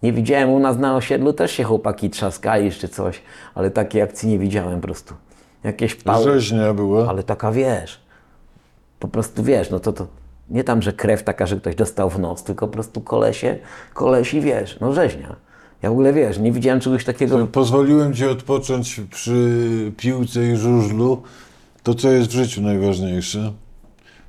nie 0.03 0.13
widziałem 0.13 0.51
u 0.51 0.59
nas 0.59 0.79
na 0.79 0.97
osiedlu, 0.97 1.33
też 1.33 1.53
się 1.53 1.65
chłopaki 1.65 2.11
trzaskali 2.11 2.73
czy 2.73 2.89
coś, 2.89 3.23
ale 3.55 3.71
takiej 3.71 4.03
akcji 4.03 4.29
nie 4.29 4.39
widziałem 4.39 4.81
po 4.81 4.87
prostu. 4.87 5.15
Jakieś 5.65 5.95
pały, 5.95 6.25
Rzeźnia 6.25 6.75
była. 6.75 7.09
ale 7.09 7.23
taka 7.23 7.53
wiesz, 7.53 8.01
po 8.99 9.09
prostu 9.09 9.43
wiesz, 9.43 9.71
no 9.71 9.81
to 9.81 9.93
to 9.93 10.07
nie 10.51 10.65
tam, 10.65 10.83
że 10.83 10.93
krew 10.93 11.23
taka, 11.23 11.47
że 11.47 11.57
ktoś 11.57 11.75
dostał 11.75 12.11
w 12.11 12.19
noc, 12.19 12.45
tylko 12.45 12.67
po 12.67 12.73
prostu 12.73 13.01
kolesie, 13.01 13.59
kolesi 13.95 14.41
wiesz, 14.41 14.81
no 14.81 14.93
rzeźnia. 14.93 15.37
Ja 15.83 15.89
w 15.89 15.93
ogóle 15.93 16.13
wiesz, 16.13 16.39
nie 16.39 16.53
widziałem 16.53 16.81
czegoś 16.81 17.05
takiego. 17.05 17.47
Pozwoliłem 17.47 18.15
Ci 18.15 18.27
odpocząć 18.27 19.01
przy 19.11 19.93
piłce 19.97 20.47
i 20.47 20.57
żużlu. 20.57 21.23
To 21.83 21.95
co 21.95 22.11
jest 22.11 22.29
w 22.29 22.33
życiu 22.33 22.63
najważniejsze? 22.63 23.53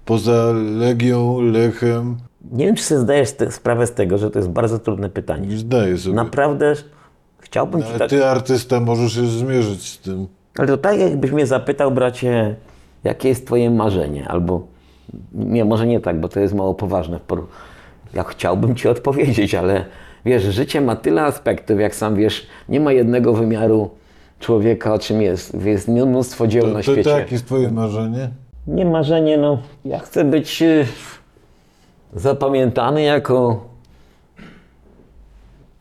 Poza 0.06 0.52
Legią, 0.54 1.42
Lechem, 1.42 2.18
Nie 2.52 2.66
wiem, 2.66 2.76
czy 2.76 2.84
sobie 2.84 3.02
zdajesz 3.02 3.30
sprawę 3.50 3.88
z 3.88 3.92
tego, 3.92 4.18
że 4.18 4.32
to 4.32 4.40
jest 4.40 4.50
bardzo 4.50 4.80
trudne 4.80 5.10
pytanie. 5.10 5.58
zdaję 5.58 5.98
sobie. 5.98 6.16
Naprawdę 6.16 6.74
chciałbym 7.40 7.82
ci 7.82 7.88
Ale 7.90 8.00
tak... 8.00 8.10
ty, 8.10 8.26
artysta, 8.26 8.80
możesz 8.80 9.14
się 9.14 9.26
zmierzyć 9.28 9.90
z 9.90 9.98
tym. 10.00 10.28
Ale 10.58 10.68
to 10.68 10.78
tak 10.78 11.00
jakbyś 11.00 11.32
mnie 11.32 11.48
zapytał, 11.48 11.92
bracie, 11.92 12.56
jakie 13.04 13.30
jest 13.30 13.46
twoje 13.46 13.72
marzenie? 13.72 14.28
Albo, 14.28 14.68
nie, 15.34 15.66
może 15.66 15.88
nie 15.88 16.00
tak, 16.00 16.20
bo 16.20 16.28
to 16.28 16.40
jest 16.40 16.54
mało 16.54 16.74
poważne. 16.74 17.20
Ja 18.14 18.24
chciałbym 18.24 18.76
ci 18.76 18.88
odpowiedzieć, 18.88 19.56
ale 19.56 19.86
wiesz, 20.26 20.44
życie 20.44 20.82
ma 20.82 20.96
tyle 20.96 21.24
aspektów, 21.24 21.80
jak 21.80 21.96
sam 21.96 22.16
wiesz, 22.16 22.48
nie 22.70 22.80
ma 22.80 22.92
jednego 22.92 23.34
wymiaru 23.34 23.90
człowieka, 24.40 24.94
o 24.94 25.00
czym 25.00 25.22
jest. 25.22 25.54
Jest 25.66 25.88
mnóstwo 25.88 26.48
dzieł 26.48 26.68
na 26.68 26.74
To, 26.80 26.86
to 26.86 26.92
świecie. 26.94 27.12
tak 27.12 27.32
jest 27.32 27.46
twoje 27.46 27.72
marzenie? 27.72 28.30
Nie 28.68 28.86
marzenie, 28.86 29.38
no. 29.38 29.62
Ja 29.86 30.00
chcę 30.00 30.24
być 30.26 30.62
y, 30.62 30.86
zapamiętany 32.14 33.02
jako 33.02 33.66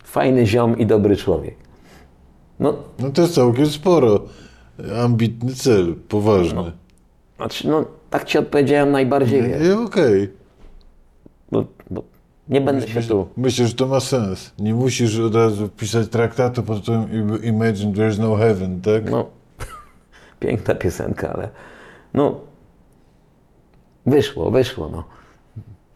fajny 0.04 0.46
ziom 0.46 0.78
i 0.78 0.86
dobry 0.86 1.16
człowiek. 1.16 1.54
No, 2.60 2.74
No 2.98 3.10
to 3.10 3.22
jest 3.22 3.34
całkiem 3.34 3.66
sporo. 3.66 4.20
Ambitny 5.04 5.54
cel, 5.54 5.94
poważny. 6.08 6.72
znaczy, 7.36 7.68
no, 7.68 7.84
tak 8.10 8.24
ci 8.24 8.38
odpowiedziałem 8.38 8.92
najbardziej, 8.92 9.72
okej. 9.72 10.28
bo, 11.52 11.64
bo 11.90 12.02
nie 12.48 12.60
będę 12.60 12.88
się 12.88 13.02
tu... 13.02 13.28
Myślę, 13.36 13.66
że 13.66 13.74
to 13.74 13.86
ma 13.86 14.00
sens. 14.00 14.52
Nie 14.58 14.74
musisz 14.74 15.18
od 15.18 15.34
razu 15.34 15.68
pisać 15.68 16.08
traktatu 16.08 16.62
pod 16.62 16.80
tytułem 16.80 17.08
Imagine 17.44 17.92
There's 17.92 18.18
No 18.18 18.36
Heaven, 18.36 18.80
tak? 18.80 19.10
No, 19.10 19.26
piękna 20.40 20.74
piosenka, 20.74 21.32
ale 21.32 21.48
no, 22.14 22.40
wyszło, 24.06 24.50
wyszło, 24.50 24.88
no. 24.88 25.04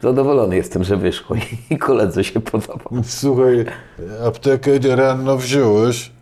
Zadowolony 0.00 0.56
jestem, 0.56 0.84
że 0.84 0.96
wyszło 0.96 1.36
i 1.70 1.78
koledze 1.78 2.24
się 2.24 2.40
podoba. 2.40 2.90
Słuchaj, 3.04 3.64
aptekę 4.26 4.96
rano 4.96 5.36
wziąłeś 5.36 6.12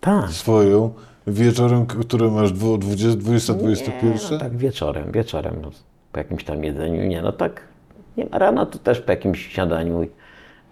Tak. 0.00 0.30
swoją, 0.30 0.90
wieczorem, 1.26 1.86
który 1.86 2.30
masz, 2.30 2.52
20, 2.52 3.16
20, 3.16 3.54
21? 3.54 4.10
Nie, 4.10 4.18
no 4.30 4.38
tak 4.38 4.56
wieczorem, 4.56 5.12
wieczorem, 5.12 5.56
no, 5.62 5.70
po 6.12 6.18
jakimś 6.18 6.44
tam 6.44 6.64
jedzeniu, 6.64 7.06
nie, 7.06 7.22
no 7.22 7.32
tak, 7.32 7.69
nie, 8.16 8.26
rano 8.32 8.66
to 8.66 8.78
też 8.78 9.00
po 9.00 9.12
jakimś 9.12 9.46
śniadaniu. 9.46 10.02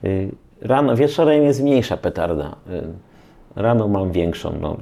Y, 0.05 0.31
Rano, 0.61 0.97
wieczorem 0.97 1.43
jest 1.43 1.63
mniejsza 1.63 1.97
petarda, 1.97 2.57
y, 2.71 2.83
rano 3.57 3.89
mam 3.89 4.13
większą, 4.13 4.53
no. 4.61 4.77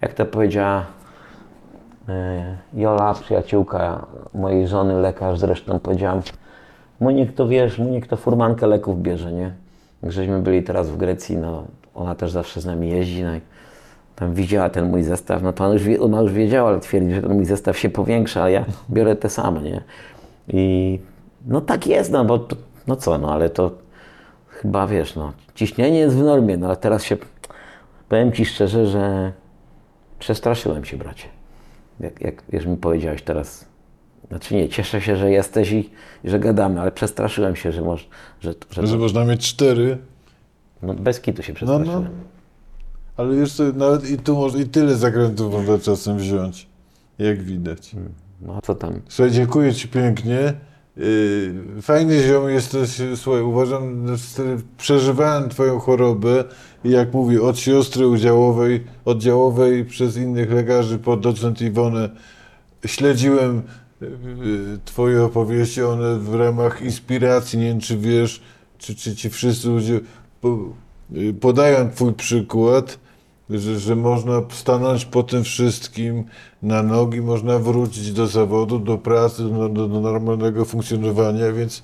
Jak 0.00 0.14
to 0.14 0.26
powiedziała 0.26 0.80
y, 2.08 2.12
Jola, 2.80 3.14
przyjaciółka 3.14 4.06
mojej 4.34 4.68
żony, 4.68 4.94
lekarz 4.94 5.38
zresztą, 5.38 5.80
powiedziałam, 5.80 6.22
Moniek 7.00 7.32
to 7.32 7.48
wiesz, 7.48 7.78
Moniek 7.78 8.06
to 8.06 8.16
furmankę 8.16 8.66
leków 8.66 9.02
bierze, 9.02 9.32
nie? 9.32 9.52
Jak 10.02 10.12
żeśmy 10.12 10.38
byli 10.38 10.62
teraz 10.62 10.90
w 10.90 10.96
Grecji, 10.96 11.36
no 11.36 11.64
ona 11.94 12.14
też 12.14 12.30
zawsze 12.30 12.60
z 12.60 12.66
nami 12.66 12.90
jeździ, 12.90 13.22
no 13.22 13.34
i 13.34 13.40
tam 14.16 14.34
widziała 14.34 14.70
ten 14.70 14.90
mój 14.90 15.02
zestaw, 15.02 15.42
no 15.42 15.52
to 15.52 15.64
ona 15.64 15.74
już, 15.74 16.00
ona 16.00 16.20
już 16.20 16.32
wiedziała, 16.32 16.68
ale 16.68 16.80
twierdzi, 16.80 17.14
że 17.14 17.22
ten 17.22 17.34
mój 17.34 17.44
zestaw 17.44 17.78
się 17.78 17.88
powiększa, 17.88 18.42
a 18.42 18.50
ja 18.50 18.64
biorę 18.90 19.16
te 19.16 19.30
same, 19.30 19.62
nie? 19.62 19.80
I 20.48 20.98
no 21.46 21.60
tak 21.60 21.86
jest, 21.86 22.12
no 22.12 22.24
bo 22.24 22.38
to, 22.38 22.56
no 22.86 22.96
co, 22.96 23.18
no 23.18 23.32
ale 23.32 23.50
to 23.50 23.70
chyba 24.48 24.86
wiesz, 24.86 25.16
no 25.16 25.32
ciśnienie 25.54 25.98
jest 25.98 26.16
w 26.16 26.22
normie, 26.22 26.56
no 26.56 26.66
ale 26.66 26.76
teraz 26.76 27.04
się, 27.04 27.16
powiem 28.08 28.32
Ci 28.32 28.44
szczerze, 28.46 28.86
że 28.86 29.32
przestraszyłem 30.18 30.84
się, 30.84 30.96
bracie. 30.96 31.28
Jak, 32.00 32.20
jak 32.20 32.42
wiesz, 32.48 32.66
mi 32.66 32.76
powiedziałeś 32.76 33.22
teraz, 33.22 33.66
znaczy 34.28 34.54
nie, 34.54 34.68
cieszę 34.68 35.00
się, 35.00 35.16
że 35.16 35.30
jesteś 35.30 35.72
i, 35.72 35.90
i 36.24 36.30
że 36.30 36.38
gadamy, 36.38 36.80
ale 36.80 36.92
przestraszyłem 36.92 37.56
się, 37.56 37.72
że, 37.72 37.82
moż, 37.82 38.08
że, 38.40 38.54
że 38.70 38.86
Że 38.86 38.98
można 38.98 39.24
mieć 39.24 39.48
cztery, 39.48 39.98
no, 40.82 40.94
bez 40.94 41.20
kitu 41.20 41.42
się 41.42 41.52
no, 41.52 41.56
przestraszyłem. 41.56 42.02
no. 42.04 42.10
Ale 43.16 43.34
jeszcze 43.34 43.62
nawet 43.72 44.10
i 44.10 44.18
tu 44.18 44.36
może, 44.36 44.58
i 44.58 44.66
tyle 44.66 44.94
zakrętów 44.96 45.52
można 45.52 45.78
czasem 45.78 46.16
wziąć, 46.16 46.66
jak 47.18 47.42
widać. 47.42 47.96
No 48.40 48.58
co 48.62 48.74
tam? 48.74 49.00
Słuchaj, 49.08 49.32
dziękuję 49.32 49.74
Ci 49.74 49.88
pięknie. 49.88 50.54
Yy, 50.96 51.82
Fajny 51.82 52.22
ziom 52.22 52.48
jesteś, 52.48 52.90
słuchaj, 53.16 53.42
uważam, 53.42 54.08
że 54.16 54.16
przeżywałem 54.78 55.48
Twoją 55.48 55.78
chorobę 55.78 56.44
i 56.84 56.90
jak 56.90 57.12
mówię, 57.12 57.42
od 57.42 57.58
siostry 57.58 58.08
udziałowej, 58.08 58.84
oddziałowej 59.04 59.84
przez 59.84 60.16
innych 60.16 60.52
lekarzy 60.52 60.98
po 60.98 61.16
docent 61.16 61.62
Iwonę 61.62 62.10
śledziłem 62.86 63.62
yy, 64.00 64.08
Twoje 64.84 65.24
opowieści, 65.24 65.82
one 65.82 66.18
w 66.18 66.34
ramach 66.34 66.82
inspiracji, 66.82 67.58
nie 67.58 67.66
wiem 67.66 67.80
czy 67.80 67.98
wiesz, 67.98 68.42
czy, 68.78 68.94
czy 68.94 69.16
Ci 69.16 69.30
wszyscy 69.30 69.68
ludzie 69.68 70.00
yy, 71.10 71.34
podają 71.34 71.90
Twój 71.90 72.12
przykład, 72.12 72.98
że, 73.50 73.78
że 73.78 73.96
można 73.96 74.42
stanąć 74.50 75.04
po 75.04 75.22
tym 75.22 75.44
wszystkim 75.44 76.24
na 76.62 76.82
nogi, 76.82 77.20
można 77.22 77.58
wrócić 77.58 78.12
do 78.12 78.26
zawodu, 78.26 78.78
do 78.78 78.98
pracy, 78.98 79.42
do, 79.48 79.68
do, 79.68 79.88
do 79.88 80.00
normalnego 80.00 80.64
funkcjonowania, 80.64 81.52
więc, 81.52 81.82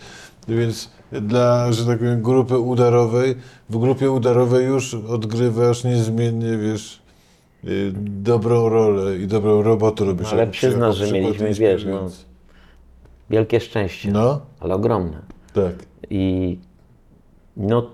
więc 0.49 0.91
dla, 1.13 1.73
że 1.73 1.87
tak 1.87 1.99
powiem, 1.99 2.23
grupy 2.23 2.59
udarowej, 2.59 3.35
w 3.71 3.79
grupie 3.79 4.11
udarowej 4.11 4.67
już 4.67 4.95
odgrywasz 4.95 5.85
niezmiennie, 5.85 6.59
wiesz, 6.59 7.03
y, 7.65 7.93
dobrą 8.01 8.69
rolę 8.69 9.17
i 9.17 9.27
dobrą 9.27 9.63
robotę 9.63 10.05
robisz. 10.05 10.27
No, 10.27 10.33
ale 10.33 10.47
przyznasz, 10.47 10.97
że 10.97 11.13
mieliśmy, 11.13 11.55
wiesz, 11.55 11.85
no. 11.85 12.09
Wielkie 13.31 13.61
szczęście, 13.61 14.11
No, 14.13 14.41
ale 14.61 14.75
ogromne. 14.75 15.23
tak. 15.55 15.73
I 16.11 16.59
no 17.57 17.91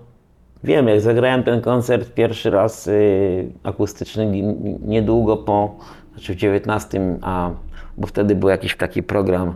wiem, 0.67 0.89
jak 0.89 1.01
zagrałem 1.01 1.43
ten 1.43 1.61
koncert 1.61 2.15
pierwszy 2.15 2.51
raz 2.51 2.87
y, 2.87 3.49
akustyczny 3.63 4.27
ni- 4.27 4.79
niedługo 4.85 5.37
po, 5.37 5.77
znaczy 6.13 6.35
w 6.35 6.37
19, 6.37 7.19
a 7.23 7.51
bo 7.99 8.07
wtedy 8.07 8.35
był 8.35 8.49
jakiś 8.49 8.77
taki 8.77 9.03
program, 9.03 9.55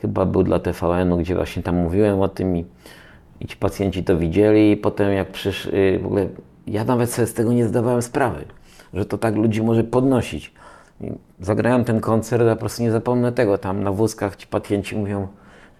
chyba 0.00 0.26
był 0.26 0.42
dla 0.42 0.58
TVN-u, 0.58 1.16
gdzie 1.16 1.34
właśnie 1.34 1.62
tam 1.62 1.76
mówiłem 1.76 2.20
o 2.20 2.28
tym 2.28 2.56
i, 2.56 2.64
i 3.40 3.46
ci 3.46 3.56
pacjenci 3.56 4.04
to 4.04 4.18
widzieli. 4.18 4.70
I 4.70 4.76
potem 4.76 5.12
jak 5.12 5.28
przyszły, 5.32 5.98
w 6.02 6.06
ogóle 6.06 6.28
ja 6.66 6.84
nawet 6.84 7.10
sobie 7.10 7.26
z 7.26 7.34
tego 7.34 7.52
nie 7.52 7.66
zdawałem 7.66 8.02
sprawy, 8.02 8.44
że 8.94 9.04
to 9.04 9.18
tak 9.18 9.36
ludzi 9.36 9.62
może 9.62 9.84
podnosić. 9.84 10.52
I 11.00 11.12
zagrałem 11.40 11.84
ten 11.84 12.00
koncert, 12.00 12.42
a 12.42 12.54
po 12.54 12.60
prostu 12.60 12.82
nie 12.82 12.90
zapomnę 12.90 13.32
tego, 13.32 13.58
tam 13.58 13.82
na 13.82 13.92
wózkach 13.92 14.36
ci 14.36 14.46
pacjenci 14.46 14.96
mówią 14.96 15.28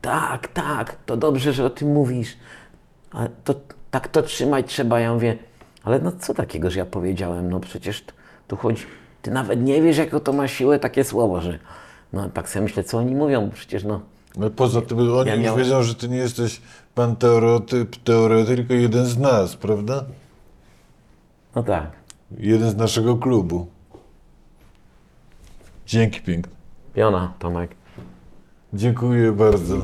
tak, 0.01 0.49
tak, 0.49 0.97
to 1.07 1.17
dobrze, 1.17 1.53
że 1.53 1.65
o 1.65 1.71
tym 1.71 1.93
mówisz, 1.93 2.37
ale 3.11 3.29
to, 3.45 3.55
tak 3.91 4.09
to 4.09 4.23
trzymać 4.23 4.67
trzeba. 4.67 5.01
Ja 5.01 5.15
mówię, 5.15 5.37
ale 5.85 5.99
no 5.99 6.13
co 6.13 6.35
takiego, 6.35 6.71
że 6.71 6.79
ja 6.79 6.87
powiedziałem, 6.87 7.51
no 7.51 7.61
przecież 7.61 8.05
tu 8.49 8.57
chodzi, 8.57 8.83
ty 9.23 9.31
nawet 9.31 9.63
nie 9.63 9.83
wiesz, 9.83 9.97
jaką 9.99 10.21
to 10.21 10.33
ma 10.33 10.49
siłę 10.49 10.79
takie 10.79 11.05
słowo, 11.05 11.41
że 11.41 11.59
no 12.13 12.29
tak 12.31 12.49
sobie 12.49 12.63
myślę, 12.63 12.85
co 12.85 12.99
oni 12.99 13.15
mówią, 13.15 13.51
przecież 13.55 13.85
no, 13.85 14.01
No 14.37 14.51
poza 14.51 14.83
tym 14.83 14.99
oni 14.99 15.29
Ja 15.29 15.35
już 15.35 15.45
miałem- 15.45 15.59
wiedzą, 15.65 15.83
że 15.83 15.95
ty 15.95 16.09
nie 16.09 16.17
jesteś 16.17 16.61
pan 16.95 17.17
teoretyk, 17.17 17.97
teoretyk, 17.97 18.57
tylko 18.57 18.75
jeden 18.75 19.07
z 19.07 19.19
nas, 19.19 19.57
prawda? 19.57 20.05
no 21.55 21.63
tak. 21.63 21.91
Jeden 22.39 22.71
z 22.71 22.77
naszego 22.77 23.17
klubu. 23.17 23.67
Dzięki 25.87 26.21
piękne. 26.21 26.53
Piona, 26.95 27.33
Tomek. 27.39 27.71
Dziękuję 28.73 29.33
bardzo. 29.33 29.77